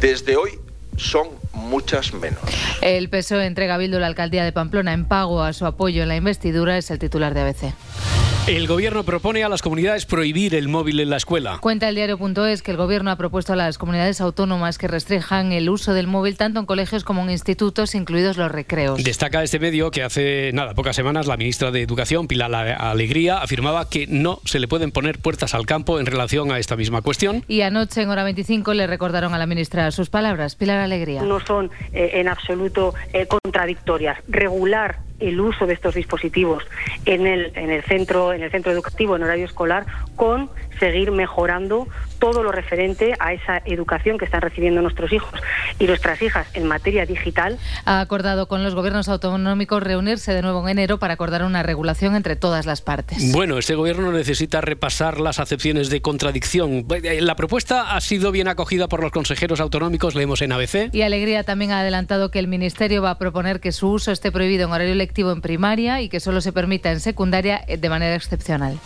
desde 0.00 0.36
hoy 0.36 0.58
son 0.96 1.28
muchas 1.52 2.12
menos. 2.12 2.40
El 2.80 3.08
PSOE 3.08 3.46
entrega 3.46 3.74
a 3.74 3.78
la 3.78 4.06
alcaldía 4.06 4.44
de 4.44 4.52
Pamplona 4.52 4.92
en 4.92 5.04
pago 5.04 5.42
a 5.42 5.52
su 5.52 5.66
apoyo 5.66 6.02
en 6.02 6.08
la 6.08 6.16
investidura, 6.16 6.76
es 6.76 6.90
el 6.90 6.98
titular 6.98 7.34
de 7.34 7.40
ABC. 7.40 8.25
El 8.46 8.68
gobierno 8.68 9.02
propone 9.02 9.42
a 9.42 9.48
las 9.48 9.60
comunidades 9.60 10.06
prohibir 10.06 10.54
el 10.54 10.68
móvil 10.68 11.00
en 11.00 11.10
la 11.10 11.16
escuela. 11.16 11.58
Cuenta 11.60 11.88
el 11.88 11.96
diario.es 11.96 12.62
que 12.62 12.70
el 12.70 12.76
gobierno 12.76 13.10
ha 13.10 13.16
propuesto 13.16 13.54
a 13.54 13.56
las 13.56 13.76
comunidades 13.76 14.20
autónomas 14.20 14.78
que 14.78 14.86
restrinjan 14.86 15.50
el 15.50 15.68
uso 15.68 15.94
del 15.94 16.06
móvil 16.06 16.36
tanto 16.36 16.60
en 16.60 16.66
colegios 16.66 17.02
como 17.02 17.24
en 17.24 17.30
institutos, 17.30 17.96
incluidos 17.96 18.36
los 18.36 18.52
recreos. 18.52 19.02
Destaca 19.02 19.42
este 19.42 19.58
medio 19.58 19.90
que 19.90 20.04
hace 20.04 20.52
nada, 20.54 20.74
pocas 20.74 20.94
semanas, 20.94 21.26
la 21.26 21.36
ministra 21.36 21.72
de 21.72 21.82
Educación, 21.82 22.28
Pilar 22.28 22.54
Alegría, 22.54 23.38
afirmaba 23.38 23.90
que 23.90 24.06
no 24.06 24.38
se 24.44 24.60
le 24.60 24.68
pueden 24.68 24.92
poner 24.92 25.18
puertas 25.18 25.52
al 25.52 25.66
campo 25.66 25.98
en 25.98 26.06
relación 26.06 26.52
a 26.52 26.60
esta 26.60 26.76
misma 26.76 27.02
cuestión. 27.02 27.42
Y 27.48 27.62
anoche, 27.62 28.02
en 28.02 28.10
hora 28.10 28.22
25, 28.22 28.74
le 28.74 28.86
recordaron 28.86 29.34
a 29.34 29.38
la 29.38 29.46
ministra 29.46 29.90
sus 29.90 30.08
palabras. 30.08 30.54
Pilar 30.54 30.78
Alegría. 30.78 31.22
No 31.22 31.44
son 31.44 31.72
eh, 31.92 32.12
en 32.14 32.28
absoluto 32.28 32.94
eh, 33.12 33.26
contradictorias. 33.26 34.18
Regular 34.28 35.05
el 35.18 35.40
uso 35.40 35.66
de 35.66 35.74
estos 35.74 35.94
dispositivos 35.94 36.64
en 37.04 37.26
el, 37.26 37.52
en 37.54 37.70
el 37.70 37.82
centro 37.84 38.32
en 38.32 38.42
el 38.42 38.50
centro 38.50 38.72
educativo 38.72 39.16
en 39.16 39.22
horario 39.22 39.44
escolar 39.44 39.86
con 40.14 40.50
seguir 40.78 41.10
mejorando 41.10 41.88
todo 42.18 42.42
lo 42.42 42.52
referente 42.52 43.14
a 43.18 43.32
esa 43.32 43.62
educación 43.64 44.18
que 44.18 44.24
están 44.24 44.40
recibiendo 44.40 44.80
nuestros 44.82 45.12
hijos 45.12 45.38
y 45.78 45.86
nuestras 45.86 46.20
hijas 46.22 46.46
en 46.54 46.66
materia 46.66 47.04
digital. 47.06 47.58
Ha 47.84 48.00
acordado 48.00 48.48
con 48.48 48.62
los 48.62 48.74
gobiernos 48.74 49.08
autonómicos 49.08 49.82
reunirse 49.82 50.32
de 50.32 50.42
nuevo 50.42 50.62
en 50.62 50.70
enero 50.70 50.98
para 50.98 51.14
acordar 51.14 51.44
una 51.44 51.62
regulación 51.62 52.16
entre 52.16 52.36
todas 52.36 52.66
las 52.66 52.80
partes. 52.80 53.32
Bueno, 53.32 53.58
este 53.58 53.74
gobierno 53.74 54.12
necesita 54.12 54.60
repasar 54.60 55.20
las 55.20 55.38
acepciones 55.38 55.90
de 55.90 56.00
contradicción. 56.00 56.86
La 57.20 57.36
propuesta 57.36 57.94
ha 57.94 58.00
sido 58.00 58.32
bien 58.32 58.48
acogida 58.48 58.88
por 58.88 59.02
los 59.02 59.12
consejeros 59.12 59.60
autonómicos, 59.60 60.14
leemos 60.14 60.42
en 60.42 60.52
ABC. 60.52 60.90
Y 60.92 61.02
Alegría 61.02 61.44
también 61.44 61.72
ha 61.72 61.80
adelantado 61.80 62.30
que 62.30 62.38
el 62.38 62.48
Ministerio 62.48 63.02
va 63.02 63.10
a 63.10 63.18
proponer 63.18 63.60
que 63.60 63.72
su 63.72 63.90
uso 63.90 64.12
esté 64.12 64.32
prohibido 64.32 64.66
en 64.66 64.72
horario 64.72 64.94
lectivo 64.94 65.32
en 65.32 65.40
primaria 65.40 66.00
y 66.00 66.08
que 66.08 66.20
solo 66.20 66.40
se 66.40 66.52
permita 66.52 66.90
en 66.90 67.00
secundaria 67.00 67.62
eh, 67.66 67.76
de 67.76 67.88
manera 67.88 68.14
excepcional. 68.14 68.78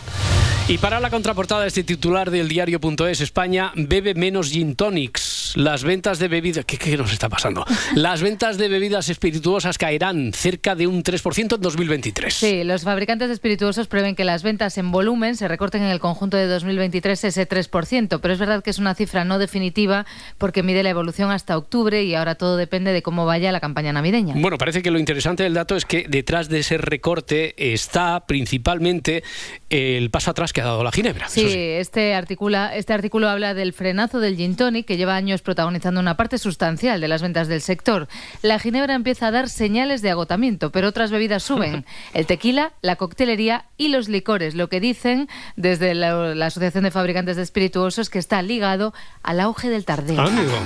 Y 0.67 0.77
para 0.77 0.99
la 0.99 1.09
contraportada, 1.09 1.65
este 1.65 1.80
titular 1.83 2.31
del 2.31 2.47
diario.es, 2.47 3.21
España 3.21 3.71
bebe 3.75 4.13
menos 4.13 4.51
gin 4.51 4.75
tonics. 4.75 5.40
Las 5.55 5.83
ventas 5.83 6.19
de 6.19 6.27
bebidas... 6.27 6.65
¿Qué, 6.65 6.77
¿Qué, 6.77 6.97
nos 6.97 7.11
está 7.11 7.29
pasando? 7.29 7.65
Las 7.95 8.21
ventas 8.21 8.57
de 8.57 8.67
bebidas 8.67 9.09
espirituosas 9.09 9.77
caerán 9.77 10.33
cerca 10.33 10.75
de 10.75 10.87
un 10.87 11.03
3% 11.03 11.55
en 11.55 11.61
2023. 11.61 12.33
Sí, 12.33 12.63
los 12.63 12.83
fabricantes 12.83 13.27
de 13.27 13.33
espirituosos 13.33 13.87
prevén 13.87 14.15
que 14.15 14.23
las 14.23 14.43
ventas 14.43 14.77
en 14.77 14.91
volumen 14.91 15.35
se 15.35 15.47
recorten 15.47 15.83
en 15.83 15.89
el 15.89 15.99
conjunto 15.99 16.37
de 16.37 16.47
2023 16.47 17.23
ese 17.23 17.47
3%, 17.47 18.19
pero 18.21 18.33
es 18.33 18.39
verdad 18.39 18.63
que 18.63 18.69
es 18.69 18.79
una 18.79 18.95
cifra 18.95 19.23
no 19.23 19.39
definitiva 19.39 20.05
porque 20.37 20.63
mide 20.63 20.83
la 20.83 20.89
evolución 20.89 21.31
hasta 21.31 21.57
octubre 21.57 22.03
y 22.03 22.15
ahora 22.15 22.35
todo 22.35 22.57
depende 22.57 22.93
de 22.93 23.01
cómo 23.01 23.25
vaya 23.25 23.51
la 23.51 23.59
campaña 23.59 23.93
navideña. 23.93 24.35
Bueno, 24.37 24.57
parece 24.57 24.81
que 24.81 24.91
lo 24.91 24.99
interesante 24.99 25.43
del 25.43 25.53
dato 25.53 25.75
es 25.75 25.85
que 25.85 26.05
detrás 26.07 26.49
de 26.49 26.59
ese 26.59 26.77
recorte 26.77 27.73
está 27.73 28.25
principalmente 28.25 29.23
el 29.69 30.09
paso 30.09 30.31
atrás 30.31 30.53
que 30.53 30.61
ha 30.61 30.65
dado 30.65 30.83
la 30.83 30.91
Ginebra. 30.91 31.29
Sí, 31.29 31.41
sí. 31.41 31.57
Este, 31.57 32.13
articula, 32.13 32.75
este 32.75 32.93
artículo 32.93 33.29
habla 33.29 33.53
del 33.53 33.73
frenazo 33.73 34.19
del 34.19 34.35
gin 34.35 34.55
tonic 34.55 34.85
que 34.85 34.97
lleva 34.97 35.15
años 35.15 35.40
protagonizando 35.41 35.99
una 35.99 36.17
parte 36.17 36.37
sustancial 36.37 37.01
de 37.01 37.07
las 37.07 37.21
ventas 37.21 37.47
del 37.47 37.61
sector. 37.61 38.07
La 38.41 38.59
Ginebra 38.59 38.95
empieza 38.95 39.27
a 39.27 39.31
dar 39.31 39.49
señales 39.49 40.01
de 40.01 40.11
agotamiento, 40.11 40.71
pero 40.71 40.87
otras 40.87 41.11
bebidas 41.11 41.43
suben. 41.43 41.85
El 42.13 42.25
tequila, 42.25 42.73
la 42.81 42.95
coctelería 42.95 43.65
y 43.77 43.89
los 43.89 44.09
licores, 44.09 44.55
lo 44.55 44.69
que 44.69 44.79
dicen 44.79 45.27
desde 45.55 45.93
la, 45.93 46.35
la 46.35 46.45
Asociación 46.47 46.83
de 46.83 46.91
Fabricantes 46.91 47.35
de 47.35 47.43
Espirituosos 47.43 48.09
que 48.09 48.19
está 48.19 48.41
ligado 48.41 48.93
al 49.23 49.39
auge 49.39 49.69
del 49.69 49.85
tardeo. 49.85 50.21
Amigo. 50.21 50.57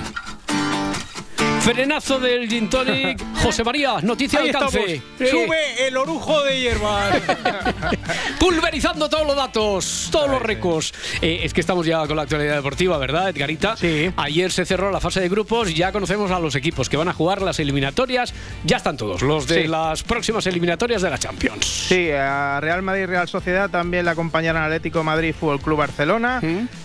Frenazo 1.65 2.19
del 2.19 2.47
gin 2.47 2.69
tonic. 2.69 3.19
José 3.41 3.63
María, 3.63 3.95
noticia 4.03 4.39
de 4.39 4.51
alcance. 4.51 5.01
Sube 5.17 5.87
el 5.87 5.97
orujo 5.97 6.43
de 6.43 6.59
hierbas. 6.59 7.15
Pulverizando 8.39 9.09
todos 9.09 9.25
los 9.25 9.35
datos, 9.35 10.09
todos 10.11 10.29
los 10.29 10.41
récords. 10.43 10.93
Eh, 11.23 11.39
es 11.41 11.55
que 11.55 11.61
estamos 11.61 11.87
ya 11.87 12.05
con 12.05 12.17
la 12.17 12.21
actualidad 12.21 12.55
deportiva, 12.57 12.99
¿verdad, 12.99 13.29
Edgarita? 13.29 13.75
Sí. 13.77 14.11
Ayer 14.15 14.51
se 14.51 14.63
cerró 14.65 14.91
la 14.91 14.99
fase 14.99 15.21
de 15.21 15.27
grupos, 15.29 15.73
ya 15.73 15.91
conocemos 15.91 16.29
a 16.29 16.39
los 16.39 16.53
equipos 16.53 16.87
que 16.87 16.97
van 16.97 17.07
a 17.07 17.13
jugar 17.13 17.41
las 17.41 17.59
eliminatorias. 17.59 18.31
Ya 18.63 18.77
están 18.77 18.95
todos, 18.95 19.23
los 19.23 19.47
de 19.47 19.63
Sí. 19.63 19.67
las 19.67 20.03
próximas 20.03 20.45
eliminatorias 20.45 21.01
de 21.01 21.09
la 21.09 21.17
Champions. 21.17 21.65
Sí, 21.65 22.11
a 22.11 22.59
Real 22.61 22.83
Madrid 22.83 23.03
y 23.03 23.05
Real 23.07 23.27
Sociedad 23.27 23.71
también 23.71 24.05
la 24.05 24.11
acompañaron 24.11 24.61
Atlético 24.61 25.03
Madrid 25.03 25.33
Fútbol 25.37 25.59
Club 25.59 25.79
Barcelona. 25.79 26.41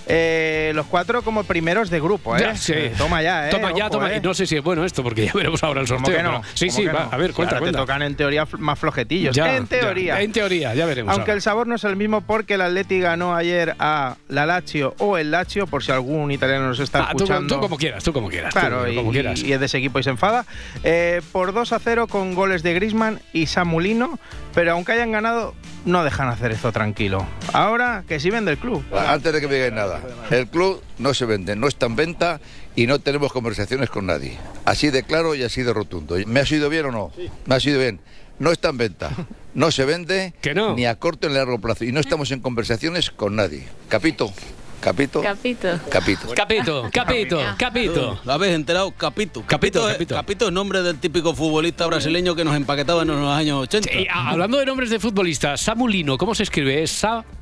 Eh, 0.07 0.72
los 0.74 0.87
cuatro 0.87 1.20
como 1.22 1.45
primeros 1.45 1.91
de 1.91 2.01
grupo, 2.01 2.35
¿eh? 2.37 2.41
Ya, 2.41 2.57
sí. 2.57 2.72
Eh, 2.74 2.93
Toma 2.97 3.22
ya, 3.22 3.49
¿eh? 3.49 3.51
Toma 3.51 3.72
ya, 3.76 3.85
Ojo, 3.85 3.93
toma. 3.99 4.12
¿eh? 4.14 4.20
No 4.22 4.33
sé 4.35 4.47
si 4.47 4.57
es 4.57 4.62
bueno 4.71 4.85
esto, 4.85 5.03
porque 5.03 5.27
ya 5.27 5.33
veremos 5.35 5.62
ahora 5.62 5.81
el 5.83 5.87
¿Cómo 5.89 6.01
sorteo. 6.01 6.16
que 6.16 6.23
no? 6.23 6.43
Sí, 6.55 6.66
¿Cómo 6.68 6.77
sí, 6.79 6.85
que 6.87 6.93
va, 6.93 7.05
no? 7.05 7.09
a 7.12 7.16
ver, 7.16 7.33
cuenta, 7.33 7.57
ahora 7.57 7.61
cuenta. 7.61 7.79
te 7.79 7.83
tocan 7.83 8.03
en 8.03 8.14
teoría 8.14 8.47
más 8.59 8.79
flojetillos. 8.79 9.35
Ya, 9.35 9.57
en 9.57 9.66
teoría. 9.66 10.14
ya, 10.16 10.23
en 10.23 10.33
teoría, 10.33 10.75
ya 10.75 10.87
veremos. 10.87 11.11
Aunque 11.12 11.31
ahora. 11.31 11.35
el 11.35 11.43
sabor 11.43 11.66
no 11.66 11.75
es 11.75 11.85
el 11.85 11.97
mismo 11.97 12.21
porque 12.23 12.55
el 12.55 12.61
Atleti 12.62 13.01
ganó 13.01 13.35
ayer 13.35 13.75
a 13.79 14.16
la 14.29 14.47
Lazio 14.47 14.95
o 14.99 15.18
el 15.18 15.31
Lazio, 15.31 15.66
por 15.66 15.83
si 15.83 15.93
algún 15.93 16.31
italiano 16.31 16.68
nos 16.68 16.81
está 16.81 17.01
Ah, 17.01 17.12
escuchando. 17.14 17.55
tú 17.55 17.61
como 17.61 17.77
quieras, 17.77 18.03
tú 18.05 18.12
como 18.12 18.29
quieras. 18.29 18.53
tú 18.55 18.61
Claro, 18.61 18.89
y, 18.89 18.95
como 18.97 19.11
quieras. 19.12 19.41
y 19.43 19.53
es 19.53 19.61
de 19.61 19.66
ese 19.66 19.79
equipo 19.79 19.99
y 19.99 20.03
se 20.03 20.11
enfada. 20.11 20.45
Eh, 20.85 21.21
por 21.33 21.53
2 21.53 21.73
a 21.73 21.79
0 21.79 22.07
con 22.07 22.35
goles 22.35 22.62
de 22.62 22.75
Grisman 22.75 23.21
y 23.33 23.47
Samulino, 23.47 24.18
pero 24.55 24.73
aunque 24.73 24.93
hayan 24.93 25.12
ganado, 25.12 25.55
no 25.85 26.05
dejan 26.05 26.29
hacer 26.29 26.53
esto 26.53 26.73
tranquilo. 26.73 27.27
Ahora 27.53 28.05
que 28.07 28.21
sí 28.21 28.31
vende 28.31 28.53
el 28.53 28.59
club. 28.59 28.85
Antes 28.95 29.33
de 29.33 29.41
que 29.41 29.49
me 29.49 29.55
digáis 29.55 29.73
nada, 29.73 30.01
el 30.31 30.47
club 30.47 30.83
no 30.99 31.14
se 31.14 31.25
vende, 31.25 31.57
no 31.57 31.66
está 31.68 31.87
en 31.87 31.97
venta 31.97 32.41
y 32.77 32.87
no 32.87 32.99
tenemos 32.99 33.33
conversaciones 33.33 33.91
con 33.91 34.07
nadie. 34.07 34.39
Así 34.64 34.91
de 34.91 35.03
claro 35.03 35.35
y 35.35 35.43
así 35.43 35.62
de 35.62 35.73
rotundo. 35.73 36.16
¿Me 36.27 36.41
ha 36.41 36.47
sido 36.47 36.68
bien 36.68 36.87
o 36.87 36.93
no? 36.93 37.12
Me 37.47 37.55
ha 37.55 37.61
sido 37.61 37.79
bien. 37.81 38.01
No 38.39 38.51
está 38.53 38.71
en 38.71 38.79
venta, 38.79 39.11
no 39.55 39.71
se 39.71 39.85
vende 39.85 40.33
ni 40.77 40.87
a 40.87 40.95
corto 40.99 41.29
ni 41.29 41.35
a 41.35 41.39
largo 41.39 41.59
plazo 41.61 41.85
y 41.85 41.93
no 41.93 42.01
estamos 42.01 42.31
en 42.31 42.41
conversaciones 42.41 43.11
con 43.11 43.37
nadie. 43.37 43.66
Capito, 43.91 44.33
capito, 44.81 45.21
Capito. 45.21 45.79
capito. 45.91 46.29
Capito, 46.35 46.89
capito, 46.91 47.39
capito. 47.59 48.21
¿Lo 48.25 48.33
habéis 48.33 48.55
enterado? 48.55 48.91
Capito. 48.93 49.45
Capito, 49.47 49.87
es- 49.91 49.93
capito. 49.97 50.14
Capito 50.14 50.47
es 50.47 50.53
nombre 50.55 50.81
del 50.83 50.97
típico 50.99 51.35
futbolista 51.35 51.87
brasileño 51.87 52.35
que 52.35 52.45
nos 52.45 52.57
empaquetaba 52.57 53.03
en 53.03 53.09
los 53.09 53.31
años 53.31 53.61
80. 53.64 53.91
Eh, 53.93 54.07
a- 54.11 54.31
hablando 54.31 54.57
de 54.59 54.64
nombres 54.64 54.89
de 54.89 54.99
futbolistas, 54.99 55.61
Samulino, 55.61 56.16
¿cómo 56.16 56.35
se 56.35 56.45
escribe? 56.45 56.83
¿Es 56.83 56.93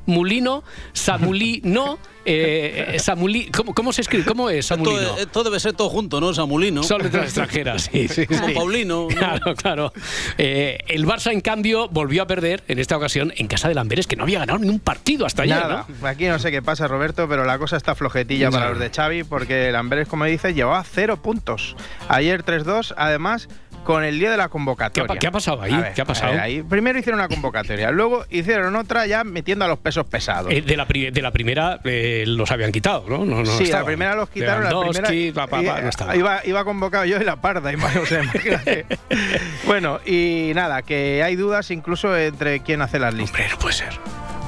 Samulino? 0.09 0.63
¿Samulino? 0.93 1.99
Eh, 2.25 2.93
eh, 2.95 2.99
Samuli, 2.99 3.45
¿cómo, 3.49 3.73
¿Cómo 3.73 3.93
se 3.93 4.01
escribe? 4.01 4.25
¿Cómo 4.25 4.49
es 4.49 4.59
Esto, 4.71 4.75
Samulino? 4.75 5.15
es- 5.15 5.21
esto 5.21 5.43
debe 5.43 5.59
ser 5.59 5.73
todo 5.73 5.89
junto, 5.89 6.19
¿no? 6.19 6.33
Samulino. 6.33 6.83
Son 6.83 7.01
letras 7.01 7.25
extranjeras, 7.25 7.89
sí, 7.91 8.07
sí, 8.07 8.25
Como 8.27 8.47
sí. 8.47 8.53
Paulino. 8.53 9.07
¿no? 9.09 9.15
Claro, 9.15 9.55
claro. 9.55 9.93
Eh, 10.37 10.79
el 10.87 11.05
Barça, 11.05 11.31
en 11.31 11.41
cambio, 11.41 11.87
volvió 11.89 12.23
a 12.23 12.27
perder 12.27 12.63
en 12.67 12.77
esta 12.79 12.97
ocasión 12.97 13.33
en 13.37 13.47
casa 13.47 13.69
de 13.69 13.79
Amberes, 13.79 14.05
que 14.07 14.15
no 14.15 14.23
había 14.23 14.39
ganado 14.39 14.59
ni 14.59 14.69
un 14.69 14.79
partido 14.79 15.25
hasta 15.25 15.43
ayer, 15.43 15.55
Nada, 15.57 15.85
aquí 16.03 16.25
no 16.25 16.37
sé 16.39 16.51
qué 16.51 16.61
pasa, 16.61 16.87
Roberto, 16.87 17.27
pero 17.29 17.45
la 17.45 17.57
cosa 17.59 17.77
está 17.77 17.95
flojetilla 17.95 18.49
para 18.51 18.69
los 18.71 18.79
de 18.79 18.89
Xavi, 18.89 19.23
porque 19.23 19.69
el 19.69 19.75
Amberes, 19.75 20.07
como 20.07 20.25
dice, 20.25 20.53
llevaba 20.53 20.83
cero 20.83 21.21
puntos. 21.21 21.75
Ayer 22.09 22.43
3-2, 22.43 22.93
además 22.97 23.47
con 23.83 24.03
el 24.03 24.19
día 24.19 24.29
de 24.31 24.37
la 24.37 24.49
convocatoria. 24.49 24.93
¿Qué 24.93 25.01
ha 25.01 25.15
pa- 25.15 25.19
qué 25.19 25.27
ha 25.27 25.31
pasado 25.31 25.61
ahí? 25.61 25.73
Ver, 25.73 25.93
¿Qué 25.93 26.01
ha 26.01 26.05
pasado? 26.05 26.31
ver, 26.33 26.41
ahí. 26.41 26.61
Primero 26.63 26.99
hicieron 26.99 27.19
una 27.19 27.27
convocatoria, 27.27 27.91
luego 27.91 28.25
hicieron 28.29 28.75
otra 28.75 29.05
ya 29.07 29.23
metiendo 29.23 29.65
a 29.65 29.67
los 29.67 29.79
pesos 29.79 30.05
pesados. 30.05 30.51
Eh, 30.53 30.61
de, 30.61 30.77
la 30.77 30.87
pri- 30.87 31.11
de 31.11 31.21
la 31.21 31.31
primera 31.31 31.79
eh, 31.83 32.23
los 32.27 32.51
habían 32.51 32.71
quitado, 32.71 33.05
¿no? 33.07 33.25
no, 33.25 33.43
no 33.43 33.57
sí, 33.57 33.65
la 33.67 33.83
primera 33.85 34.15
los 34.15 34.29
quitaron, 34.29 34.63
la 34.63 34.69
primera 34.69 35.09
Lewandowski, 35.09 35.31
pa, 35.31 35.47
pa, 35.47 35.57
pa, 35.57 35.79
i- 35.79 35.83
no 35.83 35.89
estaba. 35.89 36.15
iba, 36.15 36.41
iba 36.45 36.63
convocado 36.63 37.05
yo 37.05 37.17
y 37.19 37.23
la 37.23 37.37
parda, 37.41 37.71
o 38.01 38.05
sea, 38.05 38.23
imagínate. 38.23 38.85
bueno, 39.65 39.99
y 40.05 40.51
nada, 40.55 40.81
que 40.81 41.23
hay 41.23 41.35
dudas 41.35 41.71
incluso 41.71 42.15
entre 42.17 42.61
quién 42.61 42.81
hace 42.81 42.99
las 42.99 43.13
listas. 43.13 43.41
no 43.51 43.57
puede 43.59 43.75
ser. 43.75 43.89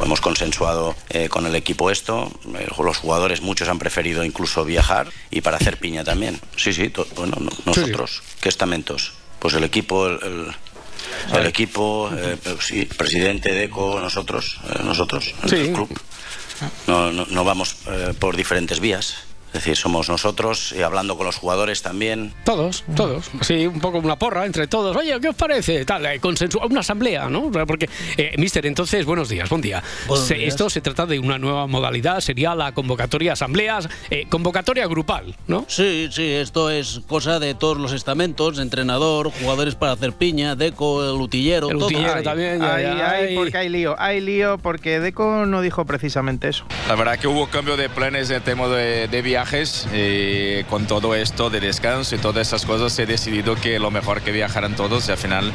Hemos 0.04 0.20
consensuado 0.20 0.96
eh, 1.10 1.30
con 1.30 1.46
el 1.46 1.54
equipo 1.54 1.92
esto. 1.92 2.32
eh, 2.58 2.66
los 2.84 2.98
jugadores, 2.98 3.42
muchos 3.44 3.70
han 3.70 3.78
preferido 3.78 4.24
incluso 4.26 4.66
viajar 4.66 5.08
y 5.30 5.42
para 5.42 5.58
hacer 5.58 5.78
piña 5.78 6.04
también. 6.04 6.40
Sí, 6.56 6.74
sí, 6.74 6.92
bueno, 7.16 7.38
no- 7.40 7.52
nosotros. 7.68 8.24
¿Qué 8.42 8.50
estamentos? 8.50 9.14
Pues 9.42 9.56
el 9.56 9.64
equipo, 9.64 10.06
el, 10.08 10.20
el- 10.24 10.56
el 11.36 11.48
equipo, 11.48 12.12
eh, 12.16 12.38
sí, 12.60 12.86
presidente, 12.86 13.52
Deco, 13.52 14.00
nosotros, 14.00 14.60
eh, 14.70 14.84
nosotros, 14.84 15.34
el 15.44 15.50
Sí. 15.50 15.74
club. 15.74 15.90
No, 16.86 17.12
no, 17.12 17.26
no 17.26 17.44
vamos 17.44 17.76
eh, 17.88 18.14
por 18.18 18.36
diferentes 18.38 18.80
vías. 18.80 19.16
Es 19.54 19.66
decir, 19.66 19.76
somos 19.76 20.08
nosotros, 20.08 20.74
y 20.78 20.82
hablando 20.82 21.18
con 21.18 21.26
los 21.26 21.36
jugadores 21.36 21.82
también. 21.82 22.34
Todos, 22.46 22.86
todos. 22.96 23.30
Sí, 23.42 23.68
un 23.68 23.82
poco 23.82 23.98
una 23.98 24.16
porra 24.18 24.46
entre 24.46 24.66
todos. 24.68 24.96
Oye, 24.96 25.20
¿qué 25.20 25.28
os 25.28 25.36
parece? 25.36 25.84
Tal, 25.84 26.06
eh, 26.06 26.22
consensu- 26.22 26.66
una 26.70 26.80
asamblea, 26.80 27.28
¿no? 27.30 27.52
Porque, 27.68 27.90
eh, 28.16 28.34
mister, 28.38 28.66
entonces, 28.66 29.06
buenos 29.06 29.28
días, 29.28 29.50
buen 29.50 29.62
día. 29.62 29.84
Buenos 30.08 30.26
Se- 30.26 30.36
días. 30.36 30.48
Esto 30.48 30.70
se 30.70 30.80
trata 30.80 31.06
de 31.06 31.20
una 31.20 31.38
nueva 31.38 31.68
modalidad, 31.68 32.22
sería 32.22 32.56
la 32.56 32.72
convocatoria 32.72 33.34
asambleas, 33.34 33.90
eh, 34.10 34.26
convocatoria 34.30 34.88
grupal, 34.88 35.36
¿no? 35.48 35.66
Sí, 35.68 36.08
sí, 36.12 36.24
esto 36.32 36.70
es 36.70 37.02
cosa 37.08 37.40
de 37.40 37.54
todos 37.54 37.78
los 37.78 37.92
estamentos, 37.92 38.58
entrenador, 38.58 39.32
jugadores 39.42 39.76
para 39.76 39.92
hacer 39.92 40.14
piña, 40.14 40.56
Deco, 40.56 41.04
el 41.04 41.20
utillero, 41.20 41.70
El 41.70 41.78
todo. 41.78 41.88
utillero 41.88 42.14
Ay, 42.16 42.24
también, 42.24 42.60
ya, 42.62 42.76
ay, 42.76 42.84
ya, 42.84 43.10
ay, 43.12 43.26
ay. 43.30 43.36
porque 43.36 43.58
hay 43.58 43.68
lío. 43.68 43.96
Hay 44.00 44.22
lío 44.22 44.58
porque 44.60 45.02
Deco 45.02 45.46
no 45.46 45.60
dijo 45.62 45.84
precisamente 45.86 46.48
eso. 46.48 46.64
La 46.88 46.96
verdad 46.96 47.20
que 47.20 47.28
hubo 47.28 47.48
cambio 47.48 47.76
de 47.76 47.90
planes 47.90 48.30
en 48.30 48.42
tema 48.44 48.68
de, 48.70 49.10
de 49.10 49.22
viajes 49.42 49.88
y 49.92 50.64
con 50.66 50.86
todo 50.86 51.16
esto 51.16 51.50
de 51.50 51.60
descanso 51.60 52.16
y 52.16 52.20
todas 52.20 52.48
esas 52.48 52.64
cosas 52.64 52.98
he 53.00 53.08
decidido 53.08 53.56
que 53.56 53.80
lo 53.80 53.90
mejor 53.90 54.22
que 54.22 54.32
viajaran 54.32 54.76
todos 54.76 55.08
y 55.10 55.12
al 55.12 55.18
final 55.18 55.52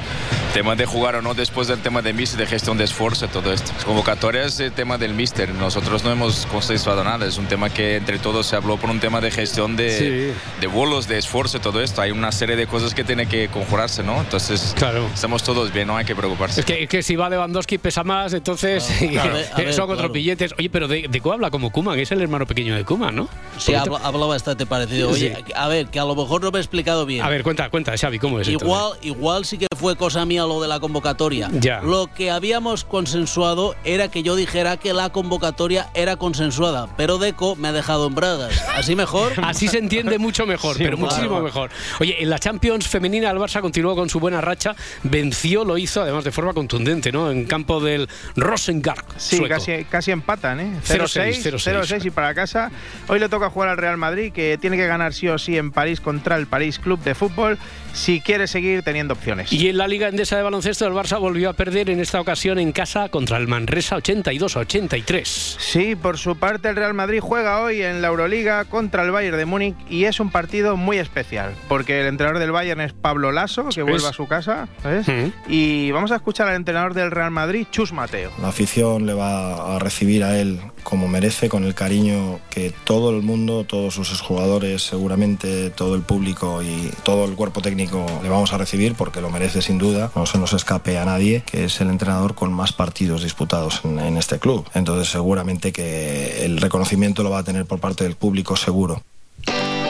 tema 0.53 0.74
de 0.74 0.87
jugar 0.87 1.14
o 1.14 1.22
no 1.22 1.34
después 1.34 1.68
del 1.68 1.78
tema 1.80 2.03
de 2.03 2.12
mister, 2.12 2.41
de 2.41 2.47
gestión 2.47 2.78
de 2.78 2.84
esfuerzo 2.84 3.26
y 3.26 3.28
todo 3.28 3.53
esto. 3.53 3.70
Convocatoria 3.84 4.45
es 4.45 4.59
el 4.59 4.72
tema 4.72 4.99
del 4.99 5.14
mister, 5.14 5.51
nosotros 5.51 6.03
no 6.03 6.11
hemos 6.11 6.47
consensuado 6.47 7.05
nada, 7.05 7.26
es 7.26 7.39
un 7.39 7.47
tema 7.47 7.70
que 7.70 7.97
entre 7.97 8.18
todos 8.18 8.47
se 8.47 8.57
habló 8.57 8.76
por 8.76 8.91
un 8.91 8.99
tema 8.99 9.20
de 9.20 9.30
gestión 9.30 9.76
de, 9.76 10.34
de 10.61 10.66
vuelos, 10.66 11.07
de 11.07 11.18
esfuerzo 11.18 11.59
y 11.59 11.61
todo 11.61 11.80
esto. 11.80 12.03
Hay 12.03 12.11
una 12.11 12.32
serie 12.32 12.57
de 12.57 12.66
cosas 12.66 12.93
que 12.93 13.05
tiene 13.05 13.26
que 13.26 13.49
conjurarse, 13.49 14.03
¿no? 14.03 14.20
Entonces 14.20 14.74
estamos 15.14 15.45
todos 15.45 15.72
bien, 15.72 15.87
no 15.87 15.97
hay 15.97 16.05
que 16.05 16.16
preocuparse. 16.16 16.61
Es 16.61 16.66
que, 16.66 16.82
es 16.82 16.89
que 16.89 17.03
si 17.03 17.14
va 17.14 17.28
Lewandowski 17.28 17.78
pesa 17.78 18.03
más, 18.03 18.32
entonces 18.32 18.91
Claro. 19.11 19.30
A 19.30 19.32
ver, 19.32 19.47
a 19.53 19.57
ver, 19.57 19.72
son 19.72 19.84
otros 19.84 19.99
claro. 19.99 20.12
billetes. 20.12 20.55
Oye, 20.59 20.70
pero 20.70 20.89
de, 20.89 21.07
Deco 21.09 21.32
habla 21.32 21.51
como 21.51 21.70
Kuman, 21.70 21.99
es 21.99 22.11
el 22.11 22.22
hermano 22.22 22.47
pequeño 22.47 22.74
de 22.74 22.84
Kuman, 22.84 23.14
¿no? 23.14 23.28
Sí, 23.59 23.74
habla, 23.77 23.99
habla 24.03 24.27
bastante 24.27 24.66
parecido. 24.66 25.11
Oye, 25.11 25.37
Sí. 25.47 25.53
a 25.55 25.68
ver, 25.68 25.87
que 25.89 25.99
a 26.01 26.05
lo 26.05 26.14
mejor 26.14 26.43
no 26.43 26.51
me 26.51 26.59
he 26.59 26.61
explicado 26.62 27.07
bien. 27.07 27.24
A 27.24 27.29
ver, 27.29 27.43
cuenta, 27.43 27.68
cuenta, 27.70 27.97
Xavi, 27.97 28.18
¿cómo 28.18 28.41
es 28.41 28.49
esto? 28.49 28.64
Igual, 28.64 28.93
igual 29.03 29.45
sí 29.45 29.59
que 29.59 29.66
fue 29.77 29.97
cosa 29.97 30.24
mía 30.24 30.43
lo 30.43 30.61
de 30.61 30.68
la 30.68 30.81
convocatoria. 30.81 31.51
Ya. 31.61 31.81
Lo 31.83 32.09
que 32.14 32.31
habíamos 32.31 32.85
consensuado 32.85 33.74
era 33.85 34.09
que 34.09 34.22
yo 34.22 34.37
dijera 34.37 34.77
que 34.77 34.93
la 34.93 35.11
convocatoria 35.11 35.89
era 35.95 36.16
consensuada, 36.16 36.89
pero 36.97 37.18
Deco 37.18 37.57
me 37.57 37.68
ha 37.68 37.72
dejado 37.72 38.07
en 38.07 38.14
bragas. 38.14 38.62
¿Así 38.74 38.95
mejor? 38.97 39.33
Así 39.45 39.68
se 39.68 39.79
entiende 39.79 40.18
mucho 40.18 40.47
mejor, 40.47 40.77
Sí, 40.77 40.83
pero 40.85 40.97
claro. 40.97 41.11
muchísimo 41.12 41.41
mejor. 41.41 41.70
Oye, 42.01 42.22
en 42.22 42.31
la 42.31 42.39
Champions 42.39 42.89
femenina 42.89 43.31
el 43.31 43.39
Barça 43.39 43.61
continuó 43.61 43.95
con 43.95 44.09
su 44.09 44.18
buena 44.20 44.41
racha, 44.41 44.74
venció, 45.03 45.64
lo 45.64 45.79
hizo 45.79 46.03
además 46.03 46.24
de 46.24 46.33
forma 46.33 46.53
contundente, 46.53 47.12
¿no? 47.12 47.31
En 47.31 47.45
campo 47.47 47.81
del 47.81 48.09
Rosengard. 48.35 49.05
Sí, 49.16 49.37
sueco. 49.39 49.55
casi, 49.55 49.85
casi 49.85 50.11
empatan, 50.11 50.61
¿eh? 50.61 50.81
0-6, 50.85 51.43
0-6, 51.43 51.83
0-6 51.83 52.05
y 52.07 52.11
para 52.11 52.35
casa. 52.35 52.70
Hoy 53.09 53.18
le 53.18 53.29
toca 53.29 53.51
jugar 53.51 53.66
al 53.69 53.77
Real 53.77 53.97
Madrid, 53.97 54.33
que 54.33 54.59
tiene 54.59 54.77
que 54.77 54.87
ganar 54.87 55.12
sí 55.12 55.29
o 55.29 55.39
sí 55.39 55.57
en 55.57 55.71
París 55.71 56.01
contra 56.01 56.37
el 56.37 56.47
París 56.47 56.79
Club 56.79 57.01
de 57.03 57.14
Fútbol, 57.14 57.59
si 57.93 58.21
quiere 58.21 58.47
seguir 58.47 58.83
teniendo 58.83 59.14
opciones. 59.14 59.53
Y 59.53 59.69
en 59.69 59.79
la 59.79 59.89
Liga 59.89 60.09
Endesa 60.09 60.37
de 60.37 60.43
Baloncesto 60.43 60.87
el 60.87 60.93
Barça 60.93 61.19
volvió 61.19 61.51
a 61.51 61.53
perder 61.55 61.91
en 61.91 62.01
esta 62.01 62.21
ocasión 62.21 62.59
en 62.59 62.73
casa 62.73 63.09
contra 63.09 63.39
el 63.39 63.49
Manresa 63.49 63.97
82-83. 63.97 65.25
Sí, 65.25 65.97
por 65.97 66.19
su 66.19 66.37
parte 66.37 66.69
el 66.69 66.77
Real 66.77 66.95
Madrid 66.95 67.21
juega 67.21 67.61
hoy 67.61 67.83
en 67.83 68.03
la 68.03 68.09
Euroliga 68.09 68.64
contra 68.64 69.03
el 69.03 69.11
Bayern 69.11 69.39
de 69.39 69.47
Múnich 69.47 69.77
y 69.89 70.05
es 70.05 70.21
un 70.21 70.31
partido 70.31 70.77
muy 70.77 70.99
especial, 70.99 71.53
porque 71.69 72.01
el 72.01 72.07
entrenador 72.07 72.39
del 72.39 72.53
Bayern 72.53 72.81
es 72.81 72.93
Pablo 72.93 73.33
Lasso, 73.33 73.69
que 73.75 73.83
vuelve 73.83 74.09
a 74.09 74.12
su 74.12 74.27
casa, 74.27 74.69
¿sabes? 74.83 75.07
Y 75.49 75.91
vamos 75.93 76.12
a 76.12 76.17
escuchar 76.17 76.49
al 76.49 76.57
entrenador 76.57 76.95
del 76.95 77.11
Real 77.11 77.31
Madrid, 77.31 77.67
Chus 77.71 77.93
Mateo. 77.93 78.31
La 78.41 78.49
afición 78.49 79.07
le 79.07 79.14
va 79.14 79.77
a 79.77 79.79
recibir 79.79 80.23
a 80.23 80.39
él 80.39 80.61
como 80.83 81.09
merece, 81.09 81.49
con 81.49 81.64
el 81.64 81.75
cariño 81.75 82.39
que 82.49 82.73
todo 82.85 83.11
el 83.11 83.23
mundo, 83.23 83.56
todos 83.65 83.95
sus 83.95 84.21
jugadores, 84.21 84.83
seguramente 84.83 85.71
todo 85.71 85.95
el 85.95 86.03
público 86.03 86.63
y 86.63 86.91
todo 87.03 87.25
el 87.25 87.35
cuerpo 87.35 87.63
técnico 87.63 88.07
le 88.23 88.29
vamos 88.29 88.53
a 88.53 88.59
recibir 88.59 88.95
porque 88.95 89.21
lo 89.21 89.31
merece 89.31 89.63
sin 89.63 89.79
duda. 89.79 90.11
No 90.15 90.27
se 90.27 90.39
nos 90.39 90.53
escape 90.53 90.99
a 90.99 91.05
nadie, 91.05 91.43
que 91.47 91.65
es 91.65 91.81
el 91.81 91.91
entrenador 91.91 92.35
con 92.35 92.53
más 92.53 92.73
partidos 92.73 93.23
disputados 93.23 93.81
en, 93.85 94.17
este 94.17 94.39
club. 94.39 94.67
Entonces 94.75 95.09
seguramente 95.09 95.73
que 95.73 96.45
el 96.45 96.59
reconocimiento 96.59 97.23
lo 97.23 97.31
va 97.31 97.39
a 97.39 97.45
tener 97.45 97.67
por 97.67 97.81
parte 97.81 98.05
del 98.05 98.17
público 98.17 98.57
seguro. 98.57 99.03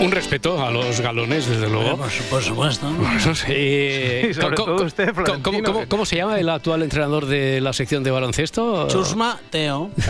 Un 0.00 0.12
respeto 0.12 0.62
a 0.64 0.70
los 0.70 1.00
galones, 1.00 1.46
desde 1.48 1.68
luego. 1.70 1.96
Por, 1.96 2.10
por 2.30 2.42
supuesto. 2.42 2.86
Bueno, 2.90 3.34
sí. 3.34 3.46
Sí, 4.26 4.34
sobre 4.34 4.56
¿Cómo- 4.56 4.76
todo 4.76 4.84
usted, 4.86 5.04
cómo- 5.12 5.14
Florentino, 5.24 5.42
cómo- 5.42 5.62
cómo- 5.62 5.80
que- 5.80 5.86
cómo 5.88 6.04
se 6.06 6.16
llama 6.16 6.38
el 6.38 6.48
actual 6.48 6.82
entrenador 6.82 7.26
de 7.26 7.60
la 7.60 7.72
sección 7.72 8.02
de 8.02 8.10
baloncesto? 8.10 8.86
Chusma 8.88 9.38
Teo. 9.50 9.90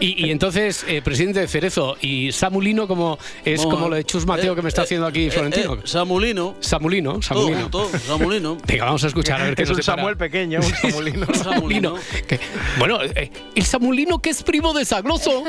Y, 0.00 0.26
y 0.26 0.30
entonces, 0.30 0.84
eh, 0.88 1.02
presidente 1.02 1.40
de 1.40 1.48
Cerezo 1.48 1.96
y 2.00 2.32
Samulino, 2.32 2.88
como 2.88 3.18
es 3.44 3.62
como 3.62 3.88
lo 3.88 3.96
de 3.96 4.04
Chus 4.04 4.24
Mateo 4.24 4.52
eh, 4.52 4.56
que 4.56 4.62
me 4.62 4.68
está 4.68 4.82
eh, 4.82 4.84
haciendo 4.84 5.06
aquí 5.06 5.26
eh, 5.26 5.30
Florentino. 5.30 5.74
eh, 5.74 5.80
Samulino. 5.84 6.56
Samulino, 6.60 7.12
Todo 7.20 7.22
Samulino. 7.22 7.98
Samulino. 8.06 8.58
Venga, 8.66 8.84
vamos 8.86 9.04
a 9.04 9.08
escuchar 9.08 9.40
a 9.40 9.44
ver 9.44 9.54
qué 9.56 9.62
Es 9.64 9.68
nos 9.68 9.76
un 9.78 9.80
depara. 9.82 9.98
Samuel 9.98 10.16
pequeño, 10.16 10.60
un 10.60 10.64
Samulino. 10.90 11.26
Un 11.28 11.34
Samulino. 11.34 11.94
Que- 12.26 12.40
bueno, 12.78 13.02
eh, 13.02 13.30
el 13.54 13.64
Samulino 13.64 14.20
que 14.20 14.30
es 14.30 14.42
primo 14.42 14.72
de 14.72 14.84
Sagloso. 14.86 15.44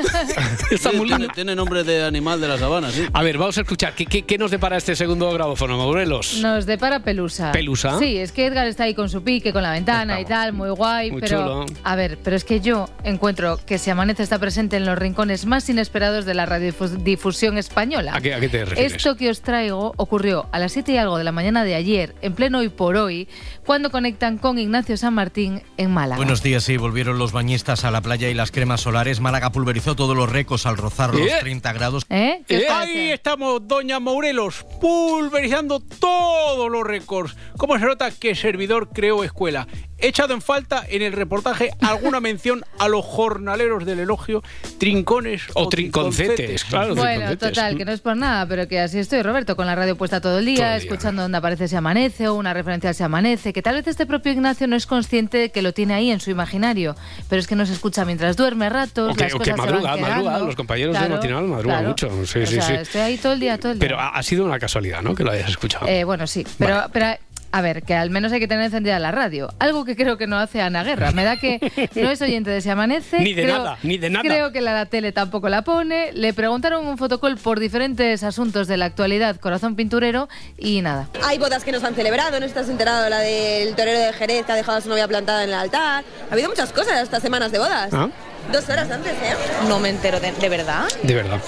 el 0.70 0.78
Samulino. 0.78 1.16
Tiene, 1.18 1.34
tiene 1.34 1.54
nombre 1.56 1.82
de 1.84 2.04
animal 2.04 2.40
de 2.40 2.48
la 2.48 2.58
sabana, 2.58 2.90
sí. 2.90 3.06
A 3.14 3.22
ver, 3.22 3.36
vamos 3.36 3.58
a 3.58 3.60
escuchar. 3.60 3.94
¿Qué, 3.94 4.06
qué, 4.06 4.22
qué 4.22 4.38
nos 4.38 4.50
depara 4.50 4.78
este 4.78 4.96
segundo 4.96 5.30
grabófono, 5.32 5.76
Morelos? 5.76 6.38
Nos 6.40 6.64
depara 6.64 7.00
Pelusa. 7.00 7.52
¿Pelusa? 7.52 7.98
Sí, 7.98 8.16
es 8.16 8.32
que 8.32 8.46
Edgar 8.46 8.66
está 8.66 8.84
ahí 8.84 8.94
con 8.94 9.10
su 9.10 9.22
pique, 9.22 9.52
con 9.52 9.62
la 9.62 9.70
ventana 9.70 10.18
y 10.18 10.24
tal, 10.24 10.54
muy 10.54 10.70
guay. 10.70 11.10
Muy 11.10 11.20
pero, 11.20 11.38
chulo. 11.38 11.66
a 11.84 11.94
ver, 11.94 12.16
pero 12.24 12.36
es 12.36 12.44
que 12.44 12.60
yo 12.60 12.88
encuentro 13.04 13.58
que 13.66 13.76
Si 13.76 13.90
Amanece 13.90 14.22
está 14.22 14.38
presente 14.38 14.76
en 14.78 14.86
los 14.86 14.96
rincones 14.98 15.44
más 15.44 15.68
inesperados 15.68 16.24
de 16.24 16.32
la 16.32 16.46
radiodifusión 16.46 17.58
española. 17.58 18.12
¿A 18.14 18.20
qué, 18.22 18.32
a 18.32 18.40
qué 18.40 18.48
te 18.48 18.64
refieres? 18.64 18.94
Esto 18.94 19.14
que 19.14 19.28
os 19.28 19.42
traigo 19.42 19.92
ocurrió 19.98 20.46
a 20.50 20.58
las 20.58 20.72
7 20.72 20.92
y 20.92 20.96
algo 20.96 21.18
de 21.18 21.24
la 21.24 21.32
mañana 21.32 21.64
de 21.64 21.74
ayer, 21.74 22.14
en 22.22 22.32
pleno 22.32 22.60
hoy 22.60 22.70
por 22.70 22.96
hoy, 22.96 23.28
cuando 23.66 23.90
conectan 23.90 24.38
con 24.38 24.58
Ignacio 24.58 24.96
San 24.96 25.12
Martín 25.12 25.60
en 25.76 25.90
Málaga. 25.90 26.16
Buenos 26.16 26.42
días, 26.42 26.64
sí, 26.64 26.78
volvieron 26.78 27.18
los 27.18 27.32
bañistas 27.32 27.84
a 27.84 27.90
la 27.90 28.00
playa 28.00 28.30
y 28.30 28.34
las 28.34 28.50
cremas 28.50 28.80
solares. 28.80 29.20
Málaga 29.20 29.52
pulverizó 29.52 29.94
todos 29.94 30.16
los 30.16 30.30
récords 30.30 30.64
al 30.64 30.78
rozar 30.78 31.14
los 31.14 31.28
¿Eh? 31.28 31.36
30 31.40 31.72
grados. 31.74 32.06
¿Eh? 32.08 32.40
¿Qué 32.48 32.56
os 32.56 32.62
Ahí 33.02 33.08
parece? 33.08 33.14
estamos, 33.14 33.66
doña 33.66 33.98
Mourelos, 34.00 34.64
pulverizando 34.80 35.80
todos 35.80 36.70
los 36.70 36.84
récords. 36.84 37.36
¿Cómo 37.56 37.78
se 37.78 37.84
nota 37.84 38.10
que 38.10 38.34
servidor 38.34 38.90
creó 38.92 39.24
escuela? 39.24 39.66
He 39.98 40.08
echado 40.08 40.34
en 40.34 40.42
falta 40.42 40.84
en 40.88 41.00
el 41.00 41.12
reportaje 41.12 41.70
alguna 41.80 42.18
mención 42.20 42.64
a 42.80 42.88
los 42.88 43.04
jornaleros 43.04 43.84
del 43.86 44.00
elogio, 44.00 44.42
trincones 44.78 45.42
O 45.54 45.68
trinconcetes, 45.68 46.64
claro. 46.64 46.96
Bueno, 46.96 47.18
trinconcetes. 47.26 47.48
total, 47.54 47.76
que 47.76 47.84
no 47.84 47.92
es 47.92 48.00
por 48.00 48.16
nada, 48.16 48.46
pero 48.48 48.66
que 48.66 48.80
así 48.80 48.98
estoy, 48.98 49.22
Roberto, 49.22 49.54
con 49.54 49.64
la 49.66 49.76
radio 49.76 49.96
puesta 49.96 50.20
todo 50.20 50.38
el 50.40 50.44
día, 50.46 50.56
Todo 50.56 50.66
el 50.66 50.80
día. 50.80 50.88
escuchando 50.90 51.22
donde 51.22 51.38
aparece 51.38 51.68
Se 51.68 51.76
Amanece 51.76 52.26
o 52.26 52.34
una 52.34 52.52
referencia 52.52 52.90
a 52.90 52.94
Se 52.94 53.04
Amanece, 53.04 53.52
que 53.52 53.62
tal 53.62 53.76
vez 53.76 53.86
este 53.86 54.04
propio 54.06 54.32
Ignacio 54.32 54.66
no 54.66 54.74
es 54.74 54.86
consciente 54.86 55.38
de 55.38 55.50
que 55.50 55.62
lo 55.62 55.72
tiene 55.72 55.94
ahí 55.94 56.10
en 56.10 56.18
su 56.18 56.30
imaginario, 56.32 56.96
pero 57.28 57.38
es 57.38 57.46
que 57.46 57.54
nos 57.54 57.70
escucha 57.70 58.04
mientras 58.04 58.36
duerme 58.36 58.66
a 58.66 58.70
ratos, 58.70 59.12
O 59.12 59.14
que, 59.14 59.22
las 59.24 59.34
o 59.34 59.38
que 59.38 59.50
cosas 59.52 59.66
se 59.66 59.72
van 59.72 59.82
madruga, 59.84 60.08
madruga. 60.08 60.38
Los 60.40 60.56
compañeros 60.56 60.96
Claro, 60.96 61.10
de 61.10 61.14
matinal 61.14 61.44
madrugan 61.44 61.62
claro. 61.78 61.88
mucho. 61.90 62.26
Sí, 62.26 62.40
o 62.40 62.46
sí, 62.46 62.54
sea, 62.60 62.84
sí. 62.84 62.91
Estoy 62.92 63.00
ahí 63.00 63.16
todo 63.18 63.32
el 63.32 63.40
día, 63.40 63.58
todo 63.58 63.72
el 63.72 63.78
día. 63.78 63.88
Pero 63.88 63.98
ha, 64.00 64.08
ha 64.10 64.22
sido 64.22 64.44
una 64.44 64.58
casualidad, 64.58 65.02
¿no? 65.02 65.14
Que 65.14 65.24
lo 65.24 65.30
hayas 65.32 65.48
escuchado. 65.50 65.86
Eh, 65.88 66.04
bueno, 66.04 66.26
sí, 66.26 66.46
pero, 66.58 66.84
pero 66.92 67.06
a 67.54 67.60
ver, 67.60 67.82
que 67.82 67.94
al 67.94 68.08
menos 68.10 68.32
hay 68.32 68.40
que 68.40 68.48
tener 68.48 68.64
encendida 68.64 68.98
la 68.98 69.10
radio. 69.10 69.48
Algo 69.58 69.84
que 69.84 69.94
creo 69.96 70.16
que 70.16 70.26
no 70.26 70.38
hace 70.38 70.60
Ana 70.62 70.84
Guerra. 70.84 71.10
Me 71.12 71.22
da 71.24 71.36
que 71.36 71.58
no 71.94 72.10
es 72.10 72.20
oyente 72.22 72.50
de 72.50 72.60
Se 72.62 72.70
Amanece. 72.70 73.18
Ni 73.20 73.34
de 73.34 73.42
creo- 73.44 73.58
nada, 73.58 73.78
ni 73.82 73.98
de 73.98 74.08
nada. 74.10 74.22
Creo 74.22 74.52
que 74.52 74.60
la, 74.62 74.72
la 74.74 74.86
tele 74.86 75.12
tampoco 75.12 75.48
la 75.50 75.62
pone. 75.62 76.12
Le 76.12 76.32
preguntaron 76.34 76.86
un 76.86 76.96
fotocall 76.98 77.36
por 77.38 77.60
diferentes 77.60 78.22
asuntos 78.24 78.68
de 78.68 78.76
la 78.78 78.86
actualidad, 78.86 79.36
corazón 79.36 79.74
pinturero, 79.76 80.28
y 80.58 80.80
nada. 80.82 81.08
Hay 81.24 81.38
bodas 81.38 81.64
que 81.64 81.72
no 81.72 81.80
se 81.80 81.86
han 81.86 81.94
celebrado, 81.94 82.40
no 82.40 82.46
estás 82.46 82.68
enterado, 82.70 83.08
la 83.10 83.18
del 83.20 83.74
torero 83.74 83.98
de 84.00 84.12
Jerez 84.14 84.44
que 84.46 84.52
ha 84.52 84.56
dejado 84.56 84.78
a 84.78 84.80
su 84.80 84.88
novia 84.88 85.06
plantada 85.08 85.44
en 85.44 85.50
el 85.50 85.54
altar. 85.54 86.04
Ha 86.30 86.32
habido 86.32 86.48
muchas 86.48 86.72
cosas 86.72 87.02
estas 87.02 87.22
semanas 87.22 87.52
de 87.52 87.58
bodas. 87.58 87.92
¿Ah? 87.92 88.08
Dos 88.50 88.68
horas 88.68 88.90
antes, 88.90 89.12
¿eh? 89.12 89.34
No 89.68 89.78
me 89.78 89.88
entero 89.88 90.18
de, 90.20 90.32
¿de 90.32 90.48
verdad. 90.48 90.84
De 91.02 91.14
verdad. 91.14 91.40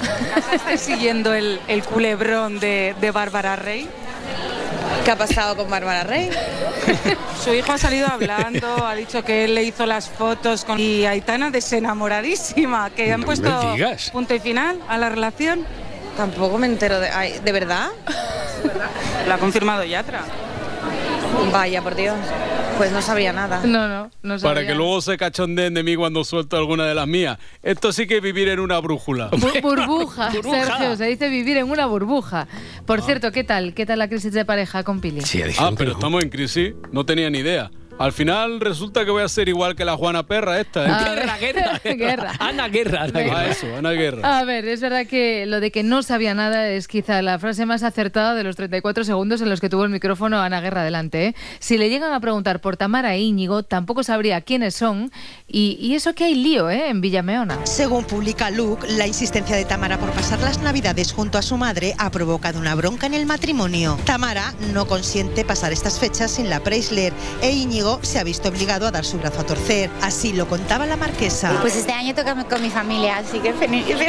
¿Estás 0.53 0.81
siguiendo 0.81 1.35
el, 1.35 1.61
el 1.69 1.83
culebrón 1.83 2.61
de, 2.61 2.95
de 3.01 3.11
Bárbara 3.11 3.57
Rey? 3.57 3.89
¿Qué 5.05 5.11
ha 5.11 5.17
pasado 5.17 5.57
con 5.57 5.69
Bárbara 5.69 6.05
Rey? 6.05 6.31
Su 7.45 7.53
hijo 7.53 7.73
ha 7.73 7.79
salido 7.79 8.07
hablando, 8.07 8.87
ha 8.87 8.95
dicho 8.95 9.23
que 9.23 9.45
él 9.45 9.55
le 9.55 9.65
hizo 9.65 9.85
las 9.87 10.09
fotos 10.09 10.65
con... 10.65 10.79
Y 10.81 11.05
Aitana 11.05 11.51
desenamoradísima, 11.51 12.91
que 12.91 13.13
han 13.13 13.21
No 13.21 13.27
puesto 13.27 13.75
punto 14.13 14.35
y 14.35 14.41
final 14.41 14.81
a 14.89 14.97
la 14.97 15.09
relación. 15.11 15.67
Tampoco 16.17 16.57
me 16.59 16.67
entero 16.67 17.01
de... 17.01 17.09
ay, 17.11 17.39
¿De 17.45 17.53
verdad? 17.53 17.89
Lo 19.27 19.35
ha 19.35 19.39
confirmado 19.39 19.85
Yatra. 19.85 20.23
Vaya, 21.53 21.83
por 21.83 21.95
Dios. 21.97 22.17
Pues 22.77 22.91
no 22.91 23.01
sabía 23.03 23.33
nada. 23.33 23.61
No, 23.65 23.89
no, 23.89 24.11
no 24.23 24.39
Para 24.41 24.67
que 24.67 24.75
luego 24.75 25.01
se 25.01 25.17
cachondeen 25.17 25.75
de 25.75 25.83
mí 25.85 25.95
cuando 25.95 26.25
suelto 26.25 26.57
alguna 26.57 26.87
de 26.87 26.95
las 26.95 27.07
mías. 27.07 27.39
Esto 27.63 27.93
sí 27.93 28.07
que 28.07 28.17
es 28.17 28.23
vivir 28.23 28.49
en 28.49 28.59
una 28.61 28.79
brújula. 28.81 29.31
Bu- 29.31 29.63
burbuja, 29.63 30.33
Sergio, 30.43 30.97
se 30.97 31.05
dice 31.07 31.29
vivir 31.29 31.57
en 31.57 31.71
una 31.71 31.87
burbuja. 31.87 32.49
Por 32.85 33.01
cierto, 33.03 33.31
¿qué 33.33 33.45
tal? 33.45 33.75
¿Qué 33.75 33.87
tal 33.87 34.01
la 34.01 34.09
crisis 34.09 34.33
de 34.33 34.45
pareja 34.45 34.83
con 34.83 35.01
Pili? 35.01 35.21
ah, 35.59 35.71
pero 35.77 35.93
estamos 35.93 36.23
en 36.23 36.31
crisis. 36.31 36.75
No 36.93 37.05
tenía 37.07 37.31
ni 37.31 37.39
idea. 37.39 37.71
Al 37.97 38.13
final 38.13 38.59
resulta 38.61 39.05
que 39.05 39.13
voy 39.13 39.23
a 39.23 39.29
ser 39.29 39.49
igual 39.49 39.77
que 39.77 39.85
la 39.85 39.97
Juana 39.97 40.25
Perra 40.27 40.61
esta. 40.61 40.85
¿eh? 40.85 40.91
A 40.91 41.15
Guerra, 41.15 41.39
ver. 41.39 41.55
guerra, 41.55 41.81
Guerra. 41.95 42.33
Ana 42.41 42.69
Guerra. 42.69 43.03
Ana. 43.05 43.13
Ah, 43.15 43.23
Guerra. 43.23 43.47
eso, 43.47 43.67
Ana 43.77 43.91
Guerra. 43.93 44.39
A 44.41 44.45
ver, 44.45 44.67
es 44.67 44.81
verdad 44.81 45.07
que 45.07 45.47
lo 45.47 45.61
de 45.61 45.71
que 45.71 45.85
no 45.85 46.03
sabía 46.03 46.35
nada 46.35 46.69
es 46.71 46.89
quizá 46.89 47.23
la 47.23 47.39
frase 47.39 47.67
más 47.67 47.85
acertada 47.85 48.35
de 48.35 48.43
los 48.43 48.57
34 48.57 49.05
segundos 49.05 49.41
en 49.43 49.49
los 49.49 49.61
que 49.61 49.69
tuvo 49.69 49.85
el 49.85 49.91
micrófono 49.91 50.41
Ana 50.41 50.61
Guerra 50.61 50.83
delante. 50.83 51.27
¿eh? 51.27 51.35
Si 51.61 51.79
le 51.79 51.89
llegan 51.89 52.13
a 52.13 52.19
preguntar 52.19 52.61
por 52.61 52.77
Tamara 52.77 53.15
e 53.15 53.21
Íñigo, 53.21 53.63
tampoco 53.63 54.03
sabría 54.03 54.41
quiénes 54.41 54.75
son. 54.75 55.13
Y, 55.47 55.79
y 55.81 55.95
eso 55.95 56.15
que 56.15 56.25
hay 56.25 56.35
lío 56.35 56.71
¿eh? 56.71 56.89
en 56.89 57.01
Villameona. 57.01 57.65
Según 57.65 58.05
publica 58.05 58.51
Luke, 58.51 58.89
la 58.89 59.07
insistencia 59.07 59.55
de 59.55 59.65
Tamara 59.67 59.99
por 59.99 60.11
pasar 60.11 60.41
las 60.41 60.61
navidades 60.61 61.13
junto 61.13 61.39
a 61.39 61.43
su 61.43 61.57
madre 61.57 61.95
ha 61.99 62.11
provocado 62.11 62.59
una 62.59 62.75
bronca 62.75 63.07
en 63.07 63.15
el 63.15 63.25
matrimonio. 63.25 63.97
Tamara 64.05 64.53
no 64.73 64.87
consiente 64.89 65.45
pasar 65.45 65.73
estas 65.73 66.01
fechas 66.01 66.33
sin 66.33 66.51
la 66.51 66.59
Preisler 66.59 67.13
e 67.41 67.53
Íñigo 67.53 67.84
se 68.03 68.19
ha 68.19 68.25
visto 68.25 68.49
obligado 68.49 68.87
a 68.87 68.91
dar 68.91 69.05
su 69.05 69.19
brazo 69.19 69.41
a 69.41 69.45
torcer. 69.45 69.91
Así 70.01 70.33
lo 70.33 70.49
contaba 70.49 70.87
la 70.87 70.97
marquesa. 70.97 71.59
Pues 71.61 71.77
este 71.77 71.93
año 71.93 72.15
toca 72.15 72.35
con 72.45 72.63
mi 72.63 72.71
familia, 72.71 73.19
así 73.19 73.39
que 73.41 73.53
feliz. 73.53 73.85
O 73.95 73.97
sea, 73.97 74.05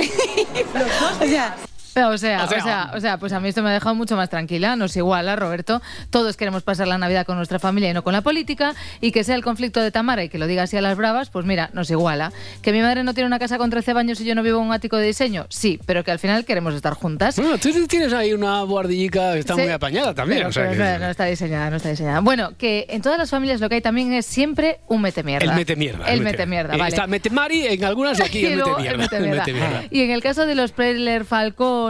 Pero, 0.73 0.85
O 1.21 1.27
sea, 1.27 1.55
O 1.95 2.09
o 2.13 2.17
sea- 2.17 2.47
sea, 2.47 2.91
o 2.93 2.99
sea, 2.99 3.17
pues 3.17 3.31
a 3.33 3.39
mí 3.39 3.49
esto 3.49 3.61
me 3.63 3.69
ha 3.69 3.73
dejado 3.73 3.95
mucho 3.95 4.15
más 4.15 4.29
tranquila. 4.29 4.75
Nos 4.75 4.95
iguala, 4.97 5.35
Roberto. 5.35 5.81
Todos 6.09 6.35
queremos 6.37 6.63
pasar 6.63 6.87
la 6.87 6.97
Navidad 6.97 7.25
con 7.25 7.37
nuestra 7.37 7.59
familia 7.59 7.89
y 7.89 7.93
no 7.93 8.03
con 8.03 8.13
la 8.13 8.21
política. 8.21 8.73
Y 9.01 9.11
que 9.11 9.23
sea 9.23 9.35
el 9.35 9.43
conflicto 9.43 9.81
de 9.81 9.91
Tamara 9.91 10.23
y 10.23 10.29
que 10.29 10.37
lo 10.37 10.47
diga 10.47 10.63
así 10.63 10.75
a 10.77 10.81
las 10.81 10.97
bravas, 10.97 11.29
pues 11.29 11.45
mira, 11.45 11.69
nos 11.73 11.89
iguala. 11.89 12.31
Que 12.61 12.71
mi 12.71 12.81
madre 12.81 13.03
no 13.03 13.13
tiene 13.13 13.27
una 13.27 13.39
casa 13.39 13.57
con 13.57 13.69
13 13.69 13.93
baños 13.93 14.19
y 14.21 14.25
yo 14.25 14.35
no 14.35 14.43
vivo 14.43 14.59
en 14.59 14.67
un 14.67 14.73
ático 14.73 14.97
de 14.97 15.05
diseño, 15.07 15.45
sí, 15.49 15.79
pero 15.85 16.03
que 16.03 16.11
al 16.11 16.19
final 16.19 16.45
queremos 16.45 16.73
estar 16.73 16.93
juntas. 16.93 17.37
Bueno, 17.37 17.57
tú 17.57 17.69
tienes 17.87 18.11
ahí 18.13 18.33
una 18.33 18.61
guardillica 18.63 19.33
que 19.33 19.39
está 19.39 19.55
Sí. 19.55 19.61
muy 19.61 19.71
apañada 19.71 20.13
también. 20.13 20.39
Pero- 20.39 20.49
o 20.49 20.51
sea 20.53 20.63
pero 20.69 20.83
que- 20.83 20.99
no, 20.99 21.05
no 21.05 21.09
está 21.11 21.25
diseñada, 21.25 21.69
no 21.69 21.77
está 21.77 21.89
diseñada. 21.89 22.19
Bueno, 22.21 22.51
que 22.57 22.85
en 22.89 23.01
todas 23.01 23.17
las 23.17 23.29
familias 23.29 23.61
lo 23.61 23.69
que 23.69 23.75
hay 23.75 23.81
también 23.81 24.13
es 24.13 24.25
siempre 24.25 24.79
un 24.87 25.01
mete 25.01 25.23
mierda. 25.23 25.45
El 25.51 25.55
mete 25.57 25.75
mierda. 25.75 26.05
El 26.11 26.21
mete 26.21 26.45
mierda, 26.45 26.75
Eh, 26.75 26.77
vale. 26.77 26.89
Está 26.89 27.07
mete 27.07 27.29
Mari 27.29 27.67
en 27.67 27.83
algunas 27.85 28.19
y 28.19 28.23
aquí 28.23 28.45
el 28.45 28.57
mete 28.65 28.81
mierda. 28.81 29.05
el 29.17 29.23
El 29.25 29.53
mierda. 29.55 29.83
Y 29.91 30.01
en 30.01 30.11
el 30.11 30.21
caso 30.21 30.45
de 30.45 30.55
los 30.55 30.71
Preller, 30.71 31.25
Falcón 31.25 31.84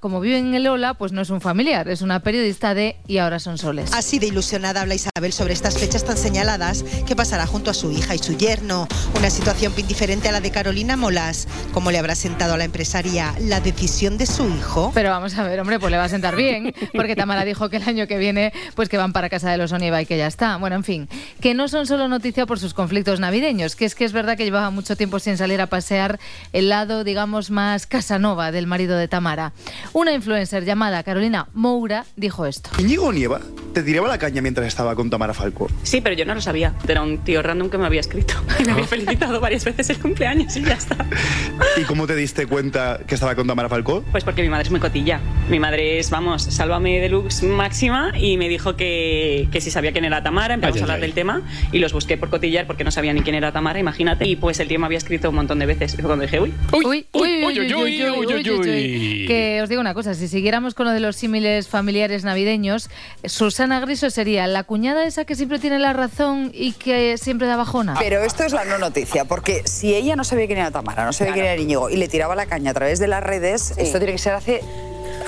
como 0.00 0.20
viven 0.20 0.48
en 0.48 0.54
el 0.54 0.66
Ola, 0.66 0.94
pues 0.94 1.12
no 1.12 1.20
es 1.20 1.30
un 1.30 1.40
familiar, 1.40 1.88
es 1.88 2.02
una 2.02 2.20
periodista 2.20 2.74
de 2.74 2.96
Y 3.06 3.18
ahora 3.18 3.38
son 3.38 3.58
soles. 3.58 3.92
Así 3.92 4.18
de 4.18 4.26
ilusionada 4.26 4.80
habla 4.80 4.94
Isabel 4.94 5.32
sobre 5.32 5.52
estas 5.52 5.78
fechas 5.78 6.04
tan 6.04 6.16
señaladas 6.16 6.84
que 7.06 7.14
pasará 7.14 7.46
junto 7.46 7.70
a 7.70 7.74
su 7.74 7.92
hija 7.92 8.16
y 8.16 8.18
su 8.18 8.36
yerno. 8.36 8.88
Una 9.16 9.30
situación 9.30 9.72
bien 9.76 9.86
diferente 9.86 10.28
a 10.28 10.32
la 10.32 10.40
de 10.40 10.50
Carolina 10.50 10.96
Molas. 10.96 11.46
¿Cómo 11.72 11.92
le 11.92 11.98
habrá 11.98 12.16
sentado 12.16 12.54
a 12.54 12.56
la 12.56 12.64
empresaria 12.64 13.34
la 13.40 13.60
decisión 13.60 14.18
de 14.18 14.26
su 14.26 14.48
hijo? 14.48 14.90
Pero 14.94 15.10
vamos 15.10 15.38
a 15.38 15.44
ver, 15.44 15.60
hombre, 15.60 15.78
pues 15.78 15.92
le 15.92 15.96
va 15.96 16.04
a 16.04 16.08
sentar 16.08 16.34
bien, 16.34 16.74
porque 16.94 17.14
Tamara 17.14 17.44
dijo 17.44 17.68
que 17.70 17.76
el 17.76 17.88
año 17.88 18.08
que 18.08 18.18
viene, 18.18 18.52
pues 18.74 18.88
que 18.88 18.96
van 18.96 19.12
para 19.12 19.28
casa 19.28 19.48
de 19.50 19.58
los 19.58 19.70
Oniva 19.70 20.02
y 20.02 20.06
que 20.06 20.18
ya 20.18 20.26
está. 20.26 20.56
Bueno, 20.56 20.74
en 20.74 20.84
fin, 20.84 21.08
que 21.40 21.54
no 21.54 21.68
son 21.68 21.86
solo 21.86 22.08
noticia 22.08 22.46
por 22.46 22.58
sus 22.58 22.74
conflictos 22.74 23.20
navideños, 23.20 23.76
que 23.76 23.84
es 23.84 23.94
que 23.94 24.04
es 24.04 24.12
verdad 24.12 24.36
que 24.36 24.44
llevaba 24.44 24.70
mucho 24.70 24.96
tiempo 24.96 25.20
sin 25.20 25.36
salir 25.36 25.60
a 25.60 25.68
pasear 25.68 26.18
el 26.52 26.68
lado, 26.68 27.04
digamos, 27.04 27.50
más 27.50 27.86
casanova 27.86 28.50
del 28.50 28.66
marido 28.66 28.96
de 28.96 29.06
Tamara. 29.06 29.35
Una 29.92 30.12
influencer 30.12 30.64
llamada 30.64 31.02
Carolina 31.02 31.48
Moura 31.54 32.04
dijo 32.16 32.46
esto. 32.46 32.70
Íñigo 32.78 33.12
Nieva 33.12 33.40
te 33.72 33.82
tiraba 33.82 34.08
la 34.08 34.16
caña 34.18 34.40
mientras 34.40 34.66
estaba 34.66 34.94
con 34.94 35.10
Tamara 35.10 35.34
Falco. 35.34 35.68
Sí, 35.82 36.00
pero 36.00 36.14
yo 36.14 36.24
no 36.24 36.34
lo 36.34 36.40
sabía. 36.40 36.72
Era 36.88 37.02
un 37.02 37.18
tío 37.18 37.42
random 37.42 37.68
que 37.68 37.76
me 37.76 37.84
había 37.84 38.00
escrito 38.00 38.34
y 38.58 38.64
me 38.66 38.72
había 38.72 38.86
felicitado 38.86 39.38
varias 39.38 39.64
veces 39.64 39.90
el 39.90 39.98
cumpleaños 39.98 40.56
y 40.56 40.62
ya 40.64 40.72
está. 40.74 40.96
¿Y 41.76 41.82
cómo 41.82 42.06
te 42.06 42.16
diste 42.16 42.46
cuenta 42.46 43.00
que 43.06 43.14
estaba 43.14 43.34
con 43.34 43.46
Tamara 43.46 43.68
Falco? 43.68 44.02
Pues 44.12 44.24
porque 44.24 44.42
mi 44.42 44.48
madre 44.48 44.64
es 44.64 44.70
muy 44.70 44.80
cotilla. 44.80 45.20
Mi 45.50 45.58
madre 45.58 45.98
es, 45.98 46.08
vamos, 46.10 46.42
sálvame 46.44 47.00
deluxe 47.00 47.42
máxima 47.42 48.12
y 48.18 48.38
me 48.38 48.48
dijo 48.48 48.76
que, 48.76 49.48
que 49.52 49.60
si 49.60 49.70
sabía 49.70 49.92
quién 49.92 50.06
era 50.06 50.22
Tamara, 50.22 50.54
empezamos 50.54 50.76
Ay, 50.76 50.80
a 50.80 50.84
hablar 50.84 50.96
ay. 50.96 51.02
del 51.02 51.12
tema 51.12 51.42
y 51.70 51.78
los 51.78 51.92
busqué 51.92 52.16
por 52.16 52.30
cotillar 52.30 52.66
porque 52.66 52.82
no 52.82 52.90
sabía 52.90 53.12
ni 53.12 53.20
quién 53.20 53.34
era 53.34 53.52
Tamara, 53.52 53.78
imagínate. 53.78 54.26
Y 54.26 54.36
pues 54.36 54.58
el 54.60 54.68
tío 54.68 54.78
me 54.78 54.86
había 54.86 54.98
escrito 54.98 55.28
un 55.28 55.36
montón 55.36 55.58
de 55.58 55.66
veces. 55.66 55.92
Y 55.92 55.96
fue 55.96 56.06
cuando 56.06 56.22
dije, 56.24 56.40
uy, 56.40 56.54
Uy, 56.72 56.84
uy, 56.86 57.06
uy, 57.12 57.44
uy, 57.44 57.74
uy, 57.74 57.74
uy, 57.74 58.26
uy, 58.26 58.50
uy, 58.50 58.58
uy. 58.58 59.25
Que 59.26 59.60
os 59.62 59.68
digo 59.68 59.80
una 59.80 59.94
cosa, 59.94 60.14
si 60.14 60.28
siguiéramos 60.28 60.74
con 60.74 60.86
lo 60.86 60.92
de 60.92 61.00
los 61.00 61.16
símiles 61.16 61.68
familiares 61.68 62.24
navideños, 62.24 62.88
Susana 63.24 63.80
Griso 63.80 64.10
sería 64.10 64.46
la 64.46 64.64
cuñada 64.64 65.04
esa 65.06 65.24
que 65.24 65.34
siempre 65.34 65.58
tiene 65.58 65.78
la 65.78 65.92
razón 65.92 66.50
y 66.54 66.72
que 66.72 67.18
siempre 67.18 67.46
da 67.46 67.56
bajona. 67.56 67.96
Pero 67.98 68.22
esto 68.22 68.44
es 68.44 68.52
la 68.52 68.64
no 68.64 68.78
noticia, 68.78 69.24
porque 69.24 69.62
si 69.64 69.94
ella 69.94 70.16
no 70.16 70.24
sabía 70.24 70.46
quién 70.46 70.58
era 70.58 70.70
Tamara, 70.70 71.04
no 71.04 71.12
sabía 71.12 71.32
quién 71.32 71.46
era 71.46 71.60
Íñigo 71.60 71.90
y 71.90 71.96
le 71.96 72.08
tiraba 72.08 72.34
la 72.34 72.46
caña 72.46 72.70
a 72.70 72.74
través 72.74 72.98
de 72.98 73.08
las 73.08 73.22
redes, 73.22 73.74
esto 73.76 73.98
tiene 73.98 74.12
que 74.12 74.18
ser 74.18 74.34
hace 74.34 74.60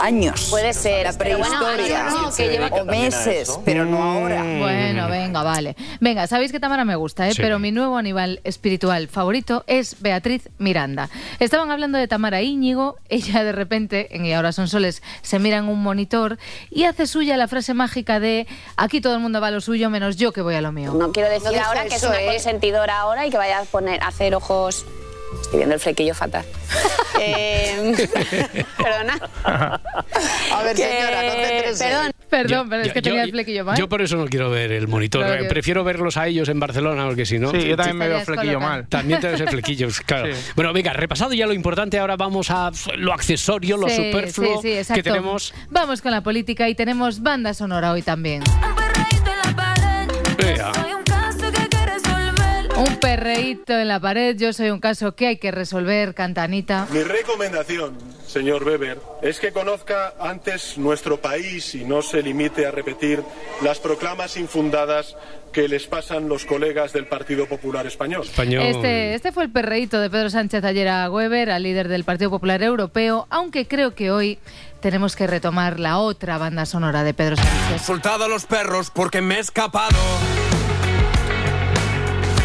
años. 0.01 0.47
Puede 0.51 0.73
ser, 0.73 1.05
la 1.05 1.13
bueno, 1.13 1.37
prehistoria. 1.39 2.03
no, 2.05 2.23
no, 2.23 2.35
que 2.35 2.49
lleva- 2.49 2.69
o 2.69 2.85
meses, 2.85 3.59
pero 3.65 3.85
no 3.85 4.03
ahora. 4.03 4.43
Bueno, 4.43 5.09
venga, 5.09 5.43
vale. 5.43 5.77
Venga, 6.01 6.27
sabéis 6.27 6.53
que 6.53 6.61
Tamara 6.61 6.85
me 6.85 6.97
gusta, 6.97 7.29
¿eh? 7.29 7.35
Sí. 7.35 7.41
pero 7.43 7.59
mi 7.59 7.73
nuevo 7.73 7.97
animal 7.99 8.41
espiritual 8.45 9.09
favorito 9.09 9.65
es 9.67 10.01
Beatriz 10.01 10.49
Miranda. 10.59 11.09
Estaban 11.41 11.71
hablando 11.71 11.99
de 11.99 12.09
Tamara 12.09 12.43
Íñigo, 12.43 12.97
ella 13.09 13.45
de 13.45 13.53
repente, 13.53 14.15
en 14.17 14.25
Y 14.27 14.33
ahora 14.33 14.53
son 14.53 14.69
soles, 14.69 15.03
se 15.23 15.39
mira 15.39 15.57
en 15.59 15.69
un 15.69 15.83
monitor 15.83 16.39
y 16.71 16.85
hace 16.85 17.07
suya 17.07 17.37
la 17.37 17.49
frase 17.49 17.75
mágica 17.75 18.21
de 18.21 18.47
aquí 18.77 19.01
todo 19.01 19.15
el 19.15 19.21
mundo 19.21 19.41
va 19.41 19.49
a 19.49 19.51
lo 19.51 19.61
suyo 19.61 19.91
menos 19.91 20.17
yo 20.17 20.33
que 20.33 20.43
voy 20.43 20.55
a 20.55 20.61
lo 20.61 20.73
mío. 20.73 20.93
No 20.95 21.13
quiero 21.13 21.29
decir 21.31 21.53
No 21.53 21.65
ahora 21.65 21.83
que 21.83 21.89
es 21.89 22.03
eso, 22.03 22.09
una 22.09 22.21
¿eh? 22.23 22.27
consentidora 22.27 23.01
ahora 23.01 23.27
y 23.27 23.31
que 23.31 23.37
vaya 23.39 23.59
a 23.61 23.65
poner 23.65 24.03
a 24.03 24.09
hacer 24.09 24.35
ojos. 24.35 24.85
Estoy 25.43 25.59
viendo 25.59 25.75
el 25.75 25.81
flequillo 25.81 26.15
fatal. 26.15 26.45
Eh, 27.21 27.97
perdona. 28.77 29.19
A 29.45 30.63
ver, 30.63 30.77
señora, 30.77 31.21
concéntrese. 31.25 31.85
Perdón. 31.85 32.13
Perdón, 32.31 32.69
pero 32.71 32.83
es 32.83 32.89
Yo- 32.89 32.95
que 32.95 33.01
yo- 33.01 33.03
tenía 33.11 33.23
el 33.25 33.31
flequillo 33.33 33.65
mal. 33.65 33.77
Yo 33.77 33.89
por 33.89 34.03
eso 34.03 34.17
no 34.17 34.27
quiero 34.27 34.51
ver 34.51 34.71
el 34.71 34.87
monitor. 34.87 35.25
Claro 35.27 35.49
Prefiero 35.49 35.83
verlos 35.83 36.17
a 36.17 36.29
ellos 36.29 36.49
en 36.49 36.61
Barcelona, 36.61 37.07
porque 37.07 37.27
si 37.27 37.41
no. 37.41 37.51
Sí, 37.51 37.67
yo 37.67 37.77
también 37.77 37.97
me 37.97 38.07
veo 38.09 38.21
flequillo 38.21 38.61
mal. 38.61 38.87
También 38.87 39.19
te 39.19 39.29
ves 39.29 39.41
el 39.41 39.49
flequillos, 39.49 39.99
claro. 40.07 40.33
Sí. 40.33 40.41
Bueno, 40.55 40.73
venga, 40.73 40.93
repasado 40.93 41.33
ya 41.33 41.47
lo 41.49 41.55
importante, 41.55 41.99
ahora 41.99 42.15
vamos 42.17 42.51
a 42.53 42.71
lo 42.97 43.13
accesorio, 43.13 43.77
lo 43.77 43.89
Sí, 43.89 43.97
superfluo 43.97 44.63
sí, 44.63 44.69
sí, 44.69 44.79
exacto. 44.79 44.95
que 44.95 45.03
tenemos. 45.03 45.53
Vamos 45.71 46.01
con 46.01 46.13
la 46.13 46.21
política 46.23 46.69
y 46.69 46.77
tenemos 46.77 47.21
banda 47.21 47.53
sonora 47.53 47.91
hoy 47.91 48.03
también. 48.03 48.45
Ea. 50.39 50.73
Un 52.79 52.97
perreíto 53.01 53.77
en 53.77 53.89
la 53.89 53.99
pared, 53.99 54.37
yo 54.37 54.53
soy 54.53 54.71
un 54.71 54.79
caso 54.79 55.17
que 55.17 55.27
hay 55.27 55.37
que 55.39 55.51
resolver, 55.51 56.15
Cantanita. 56.15 56.87
Mi 56.93 57.03
recomendación, 57.03 57.99
señor 58.25 58.63
Weber, 58.63 59.01
es 59.21 59.41
que 59.41 59.51
conozca 59.51 60.15
antes 60.21 60.79
nuestro 60.79 61.21
país 61.21 61.75
y 61.75 61.85
no 61.85 62.03
se 62.03 62.23
limite 62.23 62.67
a 62.67 62.71
repetir 62.71 63.25
las 63.63 63.81
proclamas 63.81 64.37
infundadas 64.37 65.17
que 65.53 65.67
les 65.67 65.89
pasan 65.89 66.29
los 66.29 66.45
colegas 66.45 66.93
del 66.93 67.07
Partido 67.07 67.47
Popular 67.47 67.85
Español. 67.89 68.25
Este, 68.37 69.15
este 69.15 69.33
fue 69.33 69.43
el 69.43 69.51
perreíto 69.51 70.01
de 70.01 70.09
Pedro 70.09 70.31
Sánchez 70.31 70.63
ayer 70.63 70.87
a 70.87 71.11
Weber, 71.11 71.51
al 71.51 71.65
líder 71.65 71.89
del 71.89 72.05
Partido 72.05 72.31
Popular 72.31 72.63
Europeo, 72.63 73.27
aunque 73.29 73.67
creo 73.67 73.97
que 73.97 74.13
hoy 74.13 74.39
tenemos 74.81 75.17
que 75.17 75.27
retomar 75.27 75.81
la 75.81 75.99
otra 75.99 76.39
banda 76.39 76.65
sonora 76.65 77.03
de 77.03 77.13
Pedro 77.13 77.35
Sánchez. 77.35 77.83
Soltado 77.83 78.27
a 78.27 78.29
los 78.29 78.47
perros 78.47 78.93
porque 78.95 79.21
me 79.21 79.37
he 79.37 79.41
escapado. 79.41 79.99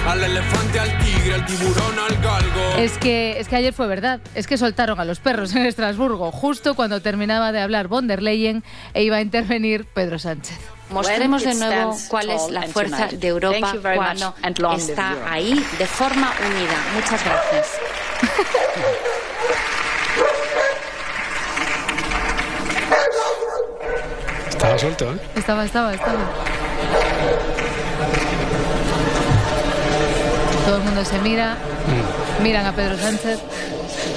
Al 0.07 0.23
elefante, 0.23 0.79
al 0.79 0.97
tigre, 0.99 1.33
al 1.35 1.45
tiburón, 1.45 1.97
al 1.97 2.15
galgo. 2.21 2.77
Es 2.77 2.97
que, 2.97 3.39
es 3.39 3.47
que 3.47 3.55
ayer 3.55 3.73
fue 3.73 3.87
verdad, 3.87 4.19
es 4.35 4.47
que 4.47 4.57
soltaron 4.57 4.99
a 4.99 5.05
los 5.05 5.19
perros 5.19 5.55
en 5.55 5.65
Estrasburgo, 5.65 6.31
justo 6.31 6.75
cuando 6.75 7.01
terminaba 7.01 7.51
de 7.51 7.61
hablar 7.61 7.87
von 7.87 8.07
der 8.07 8.21
Leyen 8.21 8.63
e 8.93 9.03
iba 9.03 9.17
a 9.17 9.21
intervenir 9.21 9.85
Pedro 9.85 10.19
Sánchez. 10.19 10.59
Mostremos 10.89 11.43
de 11.43 11.55
nuevo 11.55 11.97
cuál 12.09 12.29
es 12.29 12.49
la 12.49 12.63
fuerza 12.63 13.07
de 13.07 13.27
Europa 13.27 13.73
cuando 13.95 14.35
está 14.75 15.15
ahí 15.31 15.53
de 15.79 15.87
forma 15.87 16.31
unida. 16.45 16.77
Muchas 16.93 17.23
gracias. 17.23 17.67
Estaba 24.49 24.77
suelto, 24.77 25.13
¿eh? 25.13 25.17
Estaba, 25.35 25.65
estaba, 25.65 25.93
estaba. 25.93 26.52
Todo 30.65 30.77
el 30.77 30.83
mundo 30.83 31.03
se 31.03 31.19
mira, 31.19 31.57
miran 32.41 32.65
a 32.65 32.73
Pedro 32.73 32.97
Sánchez. 32.97 33.39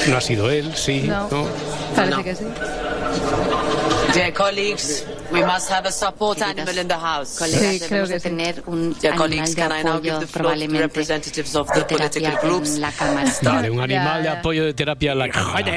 No 0.08 0.16
ha 0.16 0.20
sido 0.20 0.50
él, 0.50 0.74
sí. 0.74 1.02
No. 1.02 1.28
no. 1.30 1.46
Parece 1.94 2.22
que 2.22 2.34
sí. 2.36 2.44
Dear 4.14 4.32
colleagues, 4.32 5.06
we 5.30 5.44
must 5.44 5.70
have 5.70 5.86
a 5.88 5.92
support 5.92 6.40
animal 6.42 6.76
in 6.78 6.88
the 6.88 6.94
house. 6.94 7.38
Colegas, 7.38 7.80
debemos 7.80 8.08
de 8.08 8.20
tener 8.20 8.62
un 8.66 8.94
Dear 9.00 9.12
animal 9.14 9.18
colleagues, 9.18 9.54
de 9.56 9.62
can 9.62 9.72
I 9.72 9.82
now 9.82 10.00
give 10.00 10.12
apoyo 10.14 10.20
the 10.20 10.26
floor 10.26 10.26
to 10.26 10.26
the 10.26 10.38
probablemente 10.66 10.78
representatives 10.82 11.54
of 11.56 11.68
de 11.68 11.80
the 11.80 11.84
political 11.86 12.22
terapia 12.22 12.48
groups? 12.48 12.74
en 12.76 12.80
la 12.80 12.92
Cámara. 12.92 13.32
Vale, 13.42 13.70
un 13.70 13.80
animal 13.80 14.22
de 14.22 14.28
apoyo 14.28 14.64
de 14.64 14.74
terapia 14.74 15.12
en 15.12 15.18
la 15.18 15.28
cámara. 15.28 15.72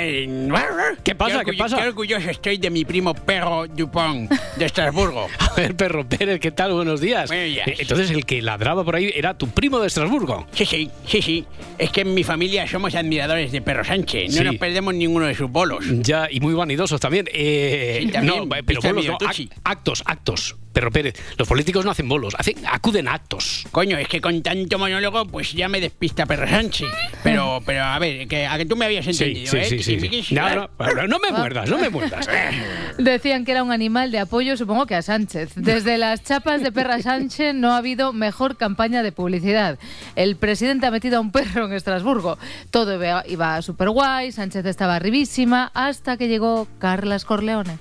¿Qué 1.04 1.16
pasa? 1.16 1.44
¿Qué 1.44 1.54
pasa? 1.54 1.78
Qué 1.78 1.88
orgulloso 1.88 2.30
estoy 2.30 2.58
de 2.58 2.70
mi 2.70 2.86
primo 2.86 3.14
perro 3.14 3.68
Dupont 3.68 4.32
de 4.32 4.66
Estrasburgo. 4.66 5.28
A 5.40 5.54
ver, 5.56 5.76
perro 5.76 6.08
Pérez, 6.08 6.40
¿qué 6.40 6.52
tal? 6.52 6.74
Buenos 6.74 7.02
días. 7.02 7.28
Buenos 7.28 7.46
días. 7.48 7.68
Eh, 7.68 7.76
Entonces, 7.80 8.12
el 8.12 8.26
que 8.26 8.42
ladraba 8.42 8.84
por 8.84 8.96
ahí 8.96 9.12
era 9.16 9.34
tu 9.38 9.48
primo 9.50 9.80
de 9.80 9.88
Estrasburgo. 9.88 10.46
Sí, 10.54 10.66
sí, 10.66 10.90
sí, 11.08 11.22
sí. 11.22 11.46
Es 11.78 11.92
que 11.92 12.02
en 12.02 12.14
mi 12.14 12.24
familia 12.24 12.68
somos 12.68 12.94
admiradores 12.96 13.52
de 13.52 13.62
Perro 13.62 13.84
Sánchez. 13.84 14.32
No 14.32 14.38
Sí. 14.40 14.44
nos 14.44 14.56
perdemos 14.56 14.94
ninguno 14.94 15.26
de 15.26 15.36
sus 15.36 15.50
bolos. 15.50 15.84
Ya, 16.02 16.28
y 16.30 16.40
muy 16.40 16.54
vanidosos 16.54 17.00
también. 17.00 17.28
Eh, 17.34 18.00
Sí, 18.02 18.12
también. 18.12 18.48
No, 18.48 18.56
pero 18.66 18.82
bolos 18.82 19.06
no, 19.06 19.18
Actos, 19.64 20.04
actos. 20.06 20.58
Perro 20.74 20.92
Pérez, 20.92 21.16
los 21.38 21.48
políticos 21.48 21.84
no 21.84 21.92
hacen 21.92 22.08
bolos, 22.08 22.36
hacen, 22.38 22.56
acuden 22.68 23.08
a 23.08 23.16
actos. 23.16 23.66
Coño, 23.72 23.98
es 23.98 24.08
que 24.08 24.22
con 24.22 24.42
tanto 24.42 24.78
monólogo, 24.78 25.26
pues 25.26 25.54
ya 25.54 25.68
me 25.68 25.82
despista 25.82 26.26
Perro 26.26 26.48
Sanchi. 26.48 26.86
Pero, 27.24 27.62
pero 27.66 27.84
a 27.84 27.98
ver, 27.98 28.28
que, 28.28 28.46
a 28.46 28.58
que 28.58 28.66
tú 28.66 28.76
me 28.76 28.86
habías 28.86 29.08
entendido, 29.08 29.52
sí, 29.52 29.58
¿eh? 29.58 29.66
sí, 29.66 29.84
sí, 29.84 30.24
sí. 30.24 30.36
No, 30.36 30.56
no, 30.56 30.70
pero 30.78 31.08
no 31.08 31.18
me 31.20 31.32
muerdas, 31.32 31.70
no 31.70 31.80
me 31.80 31.90
muerdas. 31.90 32.28
Decían 32.98 33.46
que 33.46 33.52
era 33.52 33.64
un 33.64 33.72
animal 33.72 34.12
de 34.12 34.20
apoyo, 34.20 34.56
supongo 34.58 34.86
que 34.86 34.96
a 34.96 35.02
Sánchez. 35.02 35.54
Desde 35.56 35.98
las 35.98 36.24
chapas 36.24 36.62
de 36.62 36.72
Perra 36.72 37.02
Sánchez 37.02 37.56
no 37.56 37.74
ha 37.74 37.78
habido 37.78 38.14
mejor 38.14 38.56
campaña 38.58 39.02
de 39.02 39.12
publicidad. 39.12 39.80
El 40.16 40.36
presidente 40.36 40.86
ha 40.86 40.92
metido 40.92 41.18
a 41.18 41.22
un 41.22 41.32
perro 41.32 41.66
en 41.66 41.74
Estrasburgo. 41.74 42.38
Todo 42.70 42.94
iba, 42.96 43.24
iba 43.28 43.62
súper 43.64 43.90
guay, 43.90 44.32
Sánchez 44.32 44.66
estaba 44.66 44.96
arribísima, 44.96 45.72
hasta 45.74 46.16
que 46.16 46.28
llegó 46.28 46.68
Carlas 46.80 47.26
Corleone. 47.26 47.80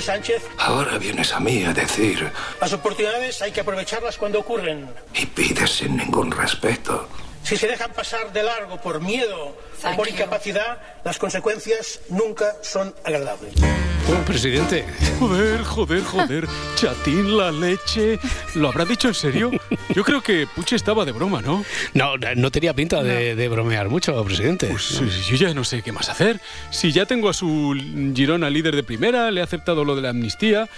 Presidente 0.00 0.32
Sánchez, 0.32 0.42
Ahora 0.58 0.96
vienes 0.98 1.32
a 1.34 1.40
mí 1.40 1.62
a 1.64 1.74
decir 1.74 2.30
las 2.60 2.72
oportunidades 2.72 3.42
hay 3.42 3.52
que 3.52 3.60
aprovecharlas 3.60 4.16
cuando 4.16 4.40
ocurren. 4.40 4.88
y 5.14 5.26
pides 5.26 5.70
sin 5.70 5.96
ningún 5.96 6.30
respeto. 6.30 7.06
Si 7.42 7.56
se 7.56 7.66
dejan 7.66 7.92
pasar 7.92 8.32
de 8.32 8.42
largo 8.42 8.80
por 8.80 9.00
miedo 9.00 9.56
o 9.82 9.96
por 9.96 10.08
incapacidad, 10.08 10.78
las 11.04 11.18
consecuencias 11.18 12.00
nunca 12.10 12.56
son 12.62 12.94
agradables. 13.04 13.54
Oh, 14.08 14.24
presidente. 14.24 14.84
Joder, 15.18 15.62
joder, 15.62 16.02
joder. 16.02 16.48
Chatín, 16.76 17.36
la 17.36 17.50
leche. 17.52 18.18
¿Lo 18.54 18.68
habrá 18.68 18.84
dicho 18.84 19.08
en 19.08 19.14
serio? 19.14 19.50
Yo 19.94 20.04
creo 20.04 20.20
que 20.20 20.46
Puche 20.54 20.76
estaba 20.76 21.04
de 21.04 21.12
broma, 21.12 21.40
¿no? 21.42 21.64
No, 21.94 22.16
no 22.16 22.50
tenía 22.50 22.74
pinta 22.74 23.02
de, 23.02 23.36
de 23.36 23.48
bromear 23.48 23.88
mucho, 23.88 24.22
presidente. 24.24 24.66
Pues 24.66 25.00
eh, 25.00 25.08
yo 25.28 25.36
ya 25.36 25.54
no 25.54 25.64
sé 25.64 25.82
qué 25.82 25.92
más 25.92 26.08
hacer. 26.08 26.40
Si 26.70 26.92
ya 26.92 27.06
tengo 27.06 27.28
a 27.28 27.34
su 27.34 27.74
Girona 28.14 28.50
líder 28.50 28.74
de 28.74 28.82
primera, 28.82 29.30
le 29.30 29.40
he 29.40 29.44
aceptado 29.44 29.84
lo 29.84 29.94
de 29.94 30.02
la 30.02 30.10
amnistía. 30.10 30.68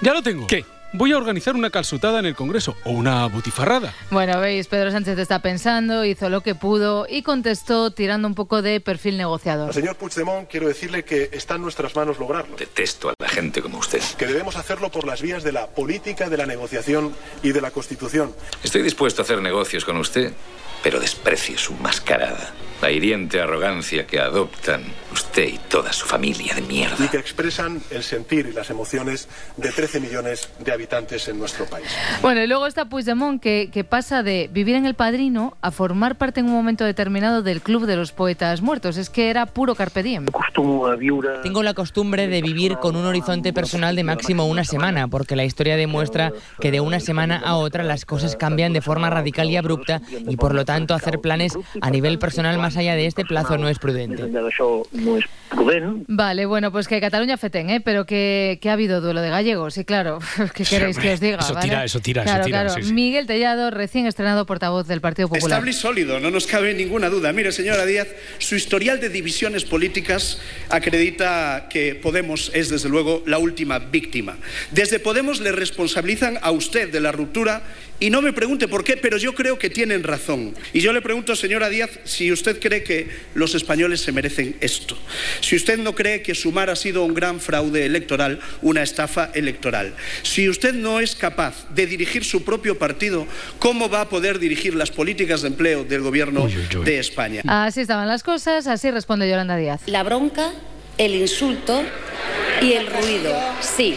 Ya 0.00 0.12
lo 0.12 0.22
tengo. 0.22 0.46
¿Qué? 0.46 0.64
Voy 0.92 1.12
a 1.12 1.16
organizar 1.16 1.54
una 1.56 1.70
calzutada 1.70 2.20
en 2.20 2.26
el 2.26 2.34
Congreso 2.34 2.76
o 2.84 2.90
una 2.90 3.26
butifarrada. 3.26 3.92
Bueno, 4.10 4.40
veis, 4.40 4.66
Pedro 4.68 4.90
Sánchez 4.90 5.18
está 5.18 5.40
pensando, 5.40 6.04
hizo 6.04 6.28
lo 6.30 6.42
que 6.42 6.54
pudo 6.54 7.06
y 7.08 7.22
contestó 7.22 7.90
tirando 7.90 8.28
un 8.28 8.34
poco 8.34 8.62
de 8.62 8.80
perfil 8.80 9.18
negociador. 9.18 9.68
Al 9.68 9.74
señor 9.74 9.96
Puigdemont 9.96 10.48
quiero 10.48 10.68
decirle 10.68 11.04
que 11.04 11.30
está 11.32 11.56
en 11.56 11.62
nuestras 11.62 11.94
manos 11.96 12.18
lograrlo. 12.18 12.56
Detesto 12.56 13.10
a 13.10 13.14
la 13.18 13.28
gente 13.28 13.62
como 13.62 13.78
usted. 13.78 14.00
Que 14.16 14.26
debemos 14.26 14.56
hacerlo 14.56 14.90
por 14.90 15.06
las 15.06 15.20
vías 15.20 15.42
de 15.42 15.52
la 15.52 15.66
política, 15.66 16.30
de 16.30 16.36
la 16.36 16.46
negociación 16.46 17.14
y 17.42 17.52
de 17.52 17.60
la 17.60 17.70
Constitución. 17.70 18.32
Estoy 18.62 18.82
dispuesto 18.82 19.22
a 19.22 19.24
hacer 19.24 19.42
negocios 19.42 19.84
con 19.84 19.96
usted, 19.96 20.32
pero 20.82 21.00
desprecio 21.00 21.58
su 21.58 21.74
mascarada. 21.74 22.52
La 22.82 22.90
hiriente 22.90 23.40
arrogancia 23.40 24.06
que 24.06 24.20
adoptan 24.20 24.82
usted 25.12 25.48
y 25.48 25.58
toda 25.58 25.92
su 25.92 26.06
familia 26.06 26.54
de 26.54 26.62
mierda. 26.62 27.04
Y 27.04 27.08
que 27.08 27.16
expresan 27.16 27.80
el 27.90 28.02
sentir 28.02 28.46
y 28.46 28.52
las 28.52 28.70
emociones 28.70 29.28
de 29.56 29.70
13 29.72 30.00
millones 30.00 30.50
de 30.58 30.72
habitantes 30.72 31.26
en 31.28 31.38
nuestro 31.38 31.64
país. 31.66 31.86
Bueno, 32.22 32.42
y 32.42 32.46
luego 32.46 32.66
está 32.66 32.84
Puigdemont, 32.84 33.40
que, 33.40 33.70
que 33.72 33.84
pasa 33.84 34.22
de 34.22 34.50
vivir 34.52 34.76
en 34.76 34.84
El 34.84 34.94
Padrino 34.94 35.56
a 35.62 35.70
formar 35.70 36.16
parte 36.16 36.40
en 36.40 36.46
un 36.46 36.52
momento 36.52 36.84
determinado 36.84 37.42
del 37.42 37.62
Club 37.62 37.86
de 37.86 37.96
los 37.96 38.12
Poetas 38.12 38.60
Muertos. 38.60 38.96
Es 38.98 39.10
que 39.10 39.30
era 39.30 39.46
puro 39.46 39.74
carpe 39.74 40.02
diem. 40.02 40.26
Tengo 41.42 41.62
la 41.62 41.74
costumbre 41.74 42.28
de 42.28 42.42
vivir 42.42 42.76
con 42.76 42.96
un 42.96 43.06
horizonte 43.06 43.52
personal 43.52 43.96
de 43.96 44.04
máximo 44.04 44.46
una 44.46 44.64
semana, 44.64 45.08
porque 45.08 45.36
la 45.36 45.44
historia 45.44 45.76
demuestra 45.76 46.32
que 46.60 46.70
de 46.70 46.80
una 46.80 47.00
semana 47.00 47.40
a 47.44 47.56
otra 47.56 47.84
las 47.84 48.04
cosas 48.04 48.36
cambian 48.36 48.72
de 48.72 48.80
forma 48.80 49.10
radical 49.10 49.50
y 49.50 49.56
abrupta 49.56 50.00
y 50.10 50.36
por 50.36 50.54
lo 50.54 50.64
tanto 50.64 50.94
hacer 50.94 51.20
planes 51.20 51.56
a 51.80 51.90
nivel 51.90 52.18
personal 52.18 52.58
más 52.58 52.65
allá 52.74 52.96
de 52.96 53.06
este 53.06 53.24
plazo 53.24 53.58
no 53.58 53.68
es 53.68 53.78
prudente. 53.78 54.24
Vale, 56.08 56.46
bueno, 56.46 56.72
pues 56.72 56.88
que 56.88 57.00
Cataluña 57.00 57.36
feten, 57.36 57.70
¿eh? 57.70 57.80
Pero 57.80 58.04
que, 58.06 58.58
que 58.60 58.68
ha 58.68 58.72
habido 58.72 59.00
duelo 59.00 59.20
de 59.20 59.30
gallegos, 59.30 59.78
y 59.78 59.84
claro, 59.84 60.18
¿qué 60.54 60.64
queréis 60.64 60.98
que 60.98 61.12
os 61.12 61.20
diga? 61.20 61.38
Eso 61.38 61.54
¿vale? 61.54 61.68
tira, 61.68 61.84
eso 61.84 62.00
tira, 62.00 62.22
eso 62.22 62.30
Claro, 62.30 62.44
tira, 62.44 62.64
claro. 62.64 62.82
sí, 62.82 62.88
sí. 62.88 62.92
Miguel 62.92 63.26
Tellado, 63.26 63.70
recién 63.70 64.06
estrenado 64.06 64.46
portavoz 64.46 64.86
del 64.88 65.00
Partido 65.00 65.28
Popular. 65.28 65.50
Estable 65.50 65.70
y 65.70 65.74
sólido, 65.74 66.20
no 66.20 66.30
nos 66.30 66.46
cabe 66.46 66.74
ninguna 66.74 67.08
duda. 67.08 67.32
Mire, 67.32 67.52
señora 67.52 67.86
Díaz, 67.86 68.08
su 68.38 68.56
historial 68.56 69.00
de 69.00 69.08
divisiones 69.08 69.64
políticas 69.64 70.40
acredita 70.68 71.68
que 71.70 71.94
Podemos 71.94 72.50
es, 72.54 72.68
desde 72.68 72.88
luego, 72.88 73.22
la 73.26 73.38
última 73.38 73.78
víctima. 73.78 74.36
Desde 74.72 74.98
Podemos 74.98 75.40
le 75.40 75.52
responsabilizan 75.52 76.38
a 76.42 76.50
usted 76.50 76.90
de 76.90 77.00
la 77.00 77.12
ruptura 77.12 77.62
y 77.98 78.10
no 78.10 78.20
me 78.20 78.32
pregunte 78.32 78.68
por 78.68 78.84
qué, 78.84 78.96
pero 78.96 79.16
yo 79.16 79.34
creo 79.34 79.58
que 79.58 79.70
tienen 79.70 80.02
razón. 80.02 80.54
Y 80.72 80.80
yo 80.80 80.92
le 80.92 81.00
pregunto, 81.00 81.34
señora 81.34 81.70
Díaz, 81.70 81.98
si 82.04 82.30
usted 82.30 82.55
cree 82.58 82.82
que 82.82 83.08
los 83.34 83.54
españoles 83.54 84.00
se 84.00 84.12
merecen 84.12 84.56
esto. 84.60 84.96
Si 85.40 85.56
usted 85.56 85.78
no 85.78 85.94
cree 85.94 86.22
que 86.22 86.34
Sumar 86.34 86.70
ha 86.70 86.76
sido 86.76 87.04
un 87.04 87.14
gran 87.14 87.40
fraude 87.40 87.86
electoral, 87.86 88.40
una 88.62 88.82
estafa 88.82 89.30
electoral. 89.34 89.94
Si 90.22 90.48
usted 90.48 90.74
no 90.74 91.00
es 91.00 91.14
capaz 91.14 91.68
de 91.74 91.86
dirigir 91.86 92.24
su 92.24 92.44
propio 92.44 92.78
partido, 92.78 93.26
¿cómo 93.58 93.88
va 93.88 94.02
a 94.02 94.08
poder 94.08 94.38
dirigir 94.38 94.74
las 94.74 94.90
políticas 94.90 95.42
de 95.42 95.48
empleo 95.48 95.84
del 95.84 96.02
gobierno 96.02 96.48
de 96.84 96.98
España? 96.98 97.42
Así 97.46 97.80
estaban 97.80 98.08
las 98.08 98.22
cosas, 98.22 98.66
así 98.66 98.90
responde 98.90 99.28
Yolanda 99.28 99.56
Díaz. 99.56 99.82
La 99.86 100.02
bronca, 100.02 100.52
el 100.98 101.14
insulto 101.14 101.82
y 102.62 102.72
el 102.72 102.86
ruido. 102.86 103.34
Sí. 103.60 103.96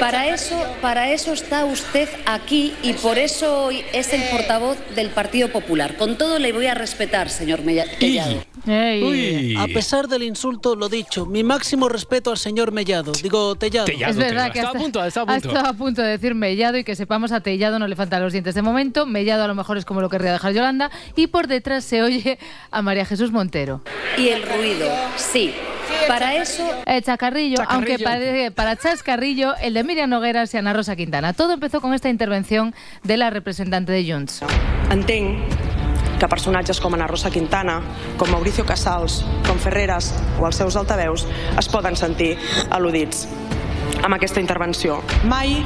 Para 0.00 0.28
eso, 0.28 0.56
para 0.82 1.10
eso 1.12 1.32
está 1.32 1.64
usted 1.64 2.08
aquí 2.26 2.74
y 2.82 2.92
por 2.94 3.18
eso 3.18 3.64
hoy 3.66 3.84
es 3.92 4.12
el 4.12 4.22
portavoz 4.30 4.76
del 4.94 5.10
Partido 5.10 5.48
Popular. 5.48 5.96
Con 5.96 6.18
todo 6.18 6.38
le 6.38 6.52
voy 6.52 6.66
a 6.66 6.74
respetar, 6.74 7.30
señor 7.30 7.62
Mella- 7.62 7.86
Tellado. 7.98 8.44
Uy, 8.66 9.56
a 9.58 9.66
pesar 9.66 10.08
del 10.08 10.22
insulto, 10.22 10.74
lo 10.74 10.88
dicho, 10.88 11.26
mi 11.26 11.42
máximo 11.44 11.88
respeto 11.88 12.30
al 12.30 12.38
señor 12.38 12.72
Mellado. 12.72 13.12
Digo, 13.12 13.54
Tellado. 13.56 13.86
es 13.86 14.16
verdad 14.16 14.52
que 14.52 14.60
hasta- 14.60 14.78
ha 15.32 15.36
estado 15.36 15.68
a 15.68 15.72
punto 15.74 16.02
de 16.02 16.08
decir 16.08 16.34
Mellado 16.34 16.76
y 16.78 16.84
que 16.84 16.96
sepamos 16.96 17.32
a 17.32 17.40
Tellado 17.40 17.78
no 17.78 17.86
le 17.86 17.96
faltan 17.96 18.22
los 18.22 18.32
dientes 18.32 18.54
de 18.54 18.62
momento. 18.62 19.06
Mellado 19.06 19.44
a 19.44 19.48
lo 19.48 19.54
mejor 19.54 19.76
es 19.78 19.84
como 19.84 20.00
lo 20.00 20.08
querría 20.08 20.32
dejar 20.32 20.52
Yolanda. 20.52 20.90
Y 21.16 21.26
por 21.28 21.46
detrás 21.46 21.84
se 21.84 22.02
oye 22.02 22.38
a 22.70 22.82
María 22.82 23.04
Jesús 23.04 23.30
Montero. 23.32 23.82
Y 24.18 24.28
el 24.28 24.42
ruido, 24.42 24.88
sí. 25.16 25.54
Para 26.08 26.34
eso... 26.36 26.62
Eh, 26.86 27.02
chacarrillo, 27.02 27.56
Chacarrillo. 27.56 27.74
aunque 27.74 27.98
parece 27.98 28.50
para 28.50 28.76
Chascarrillo, 28.76 29.54
el 29.62 29.74
de 29.74 29.84
Miriam 29.84 30.10
Nogueras 30.10 30.52
y 30.54 30.58
Ana 30.58 30.72
Rosa 30.72 30.96
Quintana. 30.96 31.32
Todo 31.32 31.52
empezó 31.54 31.80
con 31.80 31.94
esta 31.94 32.08
intervención 32.08 32.74
de 33.02 33.16
la 33.16 33.30
representante 33.30 33.92
de 33.92 34.12
Junts. 34.12 34.42
Entenc 34.90 35.38
que 36.18 36.28
personatges 36.28 36.80
com 36.80 36.94
Ana 36.94 37.06
Rosa 37.06 37.30
Quintana, 37.30 37.80
com 38.16 38.30
Mauricio 38.30 38.64
Casals, 38.64 39.24
com 39.46 39.58
Ferreras 39.58 40.12
o 40.38 40.46
els 40.46 40.56
seus 40.56 40.76
altaveus 40.76 41.26
es 41.58 41.68
poden 41.68 41.96
sentir 41.98 42.36
al·ludits 42.70 43.26
amb 44.04 44.14
aquesta 44.14 44.40
intervenció. 44.40 45.00
Mai 45.28 45.58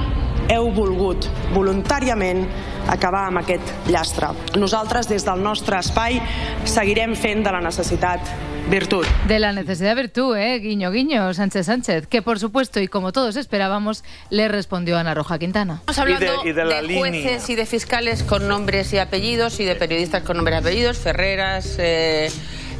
heu 0.48 0.70
volgut 0.72 1.28
voluntàriament 1.52 2.46
acabar 2.89 3.26
amb 3.28 3.43
aquest 3.43 3.89
llastre. 3.89 4.32
Nosaltres, 4.59 5.09
des 5.09 5.24
del 5.24 5.43
nostre 5.45 5.78
espai, 5.78 6.20
seguirem 6.64 7.14
fent 7.16 7.45
de 7.45 7.53
la 7.55 7.61
necessitat 7.64 8.32
virtut. 8.68 9.07
De 9.26 9.39
la 9.39 9.53
necesidad 9.53 9.95
de 9.95 10.03
virtud, 10.03 10.36
¿eh? 10.36 10.59
Guiño, 10.59 10.91
guiño, 10.91 11.32
Sánchez 11.32 11.66
Sánchez. 11.66 12.07
Que 12.07 12.22
por 12.22 12.39
supuesto, 12.39 12.80
y 12.80 12.89
como 12.89 13.12
todos 13.12 13.36
esperábamos, 13.36 14.05
le 14.30 14.49
respondió 14.49 14.99
Ana 14.99 15.14
Roja 15.14 15.39
Quintana. 15.39 15.80
Estamos 15.86 15.99
hablando 15.99 16.43
de, 16.43 16.99
jueces 16.99 17.49
y 17.49 17.55
de 17.55 17.66
fiscales 17.66 18.22
con 18.22 18.49
nombres 18.49 18.93
y 18.93 18.99
apellidos 18.99 19.61
y 19.61 19.64
de 19.64 19.74
periodistas 19.74 20.22
con 20.22 20.36
nombres 20.36 20.57
y 20.57 20.61
apellidos, 20.61 20.99
Ferreras, 20.99 21.76
eh, 21.78 22.30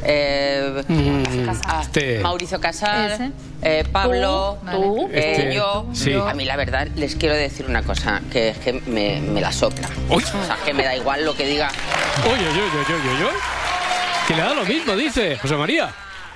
eh, 0.03 0.83
ah, 1.65 1.81
este- 1.81 2.19
Mauricio 2.19 2.59
Casal, 2.59 3.33
eh, 3.61 3.83
Pablo, 3.91 4.57
Tú, 4.71 5.09
eh, 5.11 5.35
Este, 5.37 5.53
yo. 5.55 5.85
sí. 5.93 6.13
A 6.13 6.33
mí 6.33 6.45
la 6.45 6.55
verdad 6.55 6.87
les 6.95 7.15
quiero 7.15 7.35
decir 7.35 7.65
una 7.67 7.83
cosa, 7.83 8.21
que 8.31 8.49
es 8.49 8.57
que 8.57 8.73
me, 8.73 9.21
me 9.21 9.41
la 9.41 9.51
sopla. 9.51 9.89
O 10.09 10.19
sea, 10.19 10.57
que 10.65 10.73
me 10.73 10.83
da 10.83 10.95
igual 10.95 11.25
lo 11.25 11.35
que 11.35 11.45
diga. 11.45 11.69
Oye, 12.25 12.47
oye, 12.47 12.61
oye, 12.61 12.93
oye, 12.95 13.23
oye. 13.25 13.31
Que 14.27 14.35
le 14.35 14.41
da 14.41 14.53
lo 14.53 14.63
mismo, 14.65 14.95
dice 14.95 15.37
José 15.37 15.55
María. 15.55 15.89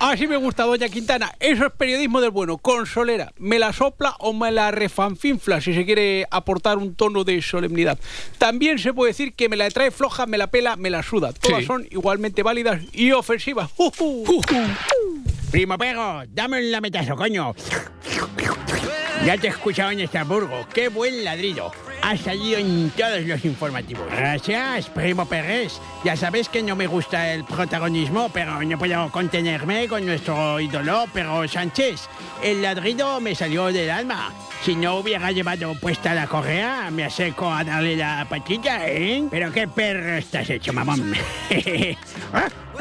Así 0.03 0.27
me 0.27 0.35
gusta, 0.35 0.63
doña 0.65 0.89
Quintana. 0.89 1.33
Eso 1.39 1.65
es 1.65 1.71
periodismo 1.71 2.19
del 2.19 2.31
bueno, 2.31 2.57
con 2.57 2.85
solera. 2.85 3.31
Me 3.37 3.57
la 3.57 3.71
sopla 3.71 4.15
o 4.19 4.33
me 4.33 4.51
la 4.51 4.69
refanfinfla 4.69 5.61
si 5.61 5.73
se 5.73 5.85
quiere 5.85 6.27
aportar 6.29 6.77
un 6.77 6.93
tono 6.93 7.23
de 7.23 7.41
solemnidad. 7.41 7.97
También 8.37 8.79
se 8.79 8.93
puede 8.93 9.11
decir 9.11 9.33
que 9.33 9.47
me 9.47 9.55
la 9.55 9.69
trae 9.69 9.91
floja, 9.91 10.25
me 10.25 10.37
la 10.37 10.47
pela, 10.47 10.75
me 10.75 10.89
la 10.89 11.03
suda. 11.03 11.31
Todas 11.31 11.61
Sí. 11.61 11.65
son 11.65 11.87
igualmente 11.89 12.43
válidas 12.43 12.81
y 12.91 13.11
ofensivas. 13.13 13.71
¡Jujú! 13.77 14.41
Primo 15.53 15.77
Pego, 15.77 16.23
dame 16.29 16.57
un 16.57 16.71
lametazo, 16.71 17.15
coño. 17.15 17.53
Ya 19.23 19.37
te 19.37 19.45
he 19.45 19.49
escuchado 19.51 19.91
en 19.91 19.99
Estrasburgo. 19.99 20.67
Qué 20.73 20.87
buen 20.87 21.23
ladrido. 21.23 21.71
Ha 22.01 22.17
salido 22.17 22.57
en 22.57 22.89
todos 22.97 23.21
los 23.21 23.45
informativos. 23.45 24.07
Gracias, 24.09 24.89
primo 24.89 25.27
Pérez. 25.27 25.73
Ya 26.03 26.17
sabes 26.17 26.49
que 26.49 26.63
no 26.63 26.75
me 26.75 26.87
gusta 26.87 27.35
el 27.35 27.43
protagonismo, 27.43 28.31
pero 28.33 28.63
no 28.63 28.79
puedo 28.79 29.11
contenerme 29.11 29.87
con 29.87 30.03
nuestro 30.03 30.59
ídolo, 30.59 31.05
pero 31.13 31.47
Sánchez. 31.47 32.09
El 32.41 32.63
ladrido 32.63 33.21
me 33.21 33.35
salió 33.35 33.67
del 33.67 33.91
alma. 33.91 34.33
Si 34.63 34.75
no 34.75 34.97
hubiera 34.97 35.31
llevado 35.31 35.75
puesta 35.79 36.15
la 36.15 36.25
correa, 36.25 36.89
me 36.89 37.03
acerco 37.03 37.53
a 37.53 37.63
darle 37.63 37.95
la 37.95 38.25
patilla, 38.27 38.87
¿eh? 38.87 39.23
Pero 39.29 39.51
qué 39.51 39.67
perro 39.67 40.15
estás 40.15 40.49
hecho, 40.49 40.73
mamón. 40.73 41.13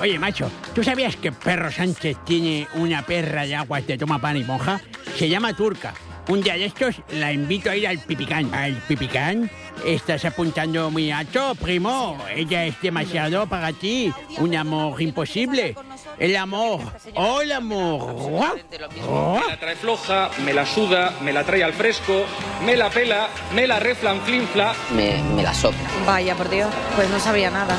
Oye, 0.00 0.18
macho, 0.18 0.50
¿tú 0.74 0.84
sabías 0.84 1.16
que 1.16 1.32
Perro 1.32 1.72
Sánchez 1.72 2.16
tiene 2.24 2.68
una 2.74 3.02
perra 3.02 3.46
de 3.46 3.56
agua 3.56 3.80
que 3.80 3.98
toma 3.98 4.20
pan 4.20 4.36
y 4.36 4.44
monja? 4.44 4.80
Se 5.16 5.28
llama 5.28 5.54
Turca. 5.54 5.94
Un 6.28 6.42
día 6.42 6.54
de 6.54 6.66
estos 6.66 7.00
la 7.10 7.32
invito 7.32 7.70
a 7.70 7.76
ir 7.76 7.88
al 7.88 7.98
Pipicán. 7.98 8.52
¿Al 8.54 8.74
Pipicán? 8.86 9.50
Estás 9.84 10.24
apuntando 10.24 10.90
muy 10.90 11.10
alto, 11.10 11.54
primo. 11.54 12.18
Ella 12.34 12.64
es 12.64 12.80
demasiado 12.80 13.46
para 13.46 13.72
ti. 13.72 14.12
Un 14.38 14.54
amor 14.56 15.00
imposible. 15.00 15.74
El 16.18 16.36
amor. 16.36 16.80
Oh, 17.14 17.40
el 17.40 17.52
amor. 17.52 18.60
Me 18.70 19.48
la 19.48 19.58
trae 19.58 19.76
floja, 19.76 20.30
me 20.44 20.52
la 20.52 20.66
suda, 20.66 21.14
me 21.22 21.32
la 21.32 21.44
trae 21.44 21.62
al 21.62 21.72
fresco, 21.72 22.24
me 22.64 22.76
la 22.76 22.90
pela, 22.90 23.28
me 23.54 23.66
la 23.66 23.78
reflanflinfla. 23.78 24.74
Me, 24.94 25.22
me 25.34 25.42
la 25.42 25.54
sopla. 25.54 25.88
Vaya, 26.06 26.34
por 26.34 26.48
Dios, 26.50 26.68
pues 26.96 27.08
no 27.10 27.20
sabía 27.20 27.50
nada. 27.50 27.76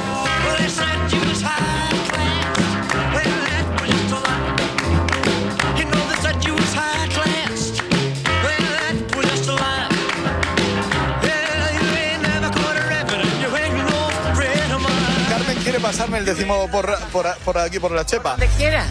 Pasarme 15.90 16.20
el 16.20 16.26
décimo 16.26 16.70
por, 16.70 17.00
por, 17.12 17.36
por 17.38 17.58
aquí, 17.58 17.80
por 17.80 17.92
la 17.92 18.06
chepa. 18.06 18.32
Donde 18.32 18.48
quiera. 18.50 18.86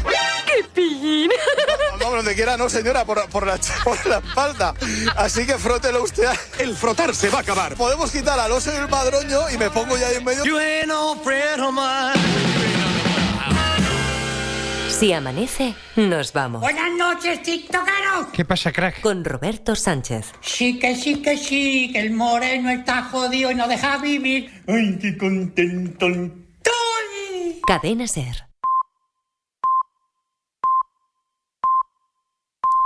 ¡Qué 0.44 0.64
pillín! 0.74 1.30
No, 2.00 2.10
donde 2.10 2.34
quiera, 2.34 2.56
no, 2.56 2.68
señora, 2.68 3.04
por, 3.04 3.28
por, 3.28 3.46
la, 3.46 3.56
por 3.84 4.04
la 4.06 4.18
espalda. 4.18 4.74
Así 5.14 5.46
que 5.46 5.54
frótelo 5.58 6.02
usted. 6.02 6.28
El 6.58 6.74
frotar 6.74 7.14
se 7.14 7.28
va 7.28 7.38
a 7.38 7.42
acabar. 7.42 7.76
Podemos 7.76 8.10
quitar 8.10 8.40
al 8.40 8.50
oso 8.50 8.72
y 8.72 8.76
el 8.76 8.88
madroño 8.88 9.48
y 9.48 9.58
me 9.58 9.70
pongo 9.70 9.96
ya 9.96 10.08
ahí 10.08 10.16
en 10.16 10.24
medio. 10.24 10.42
Si 14.88 15.12
amanece, 15.12 15.76
nos 15.94 16.32
vamos. 16.32 16.62
Buenas 16.62 16.90
noches, 16.98 17.44
tiktokeros. 17.44 18.26
¿Qué 18.32 18.44
pasa, 18.44 18.72
crack? 18.72 19.00
Con 19.02 19.24
Roberto 19.24 19.76
Sánchez. 19.76 20.32
Sí 20.40 20.80
que 20.80 20.96
sí 20.96 21.22
que 21.22 21.36
sí, 21.36 21.90
que 21.92 22.00
el 22.00 22.10
moreno 22.10 22.70
está 22.70 23.04
jodido 23.04 23.52
y 23.52 23.54
no 23.54 23.68
deja 23.68 23.98
vivir. 23.98 24.50
Ay, 24.66 24.98
qué 25.00 25.16
contento. 25.16 26.08
Cadena 27.66 28.06
Ser. 28.06 28.47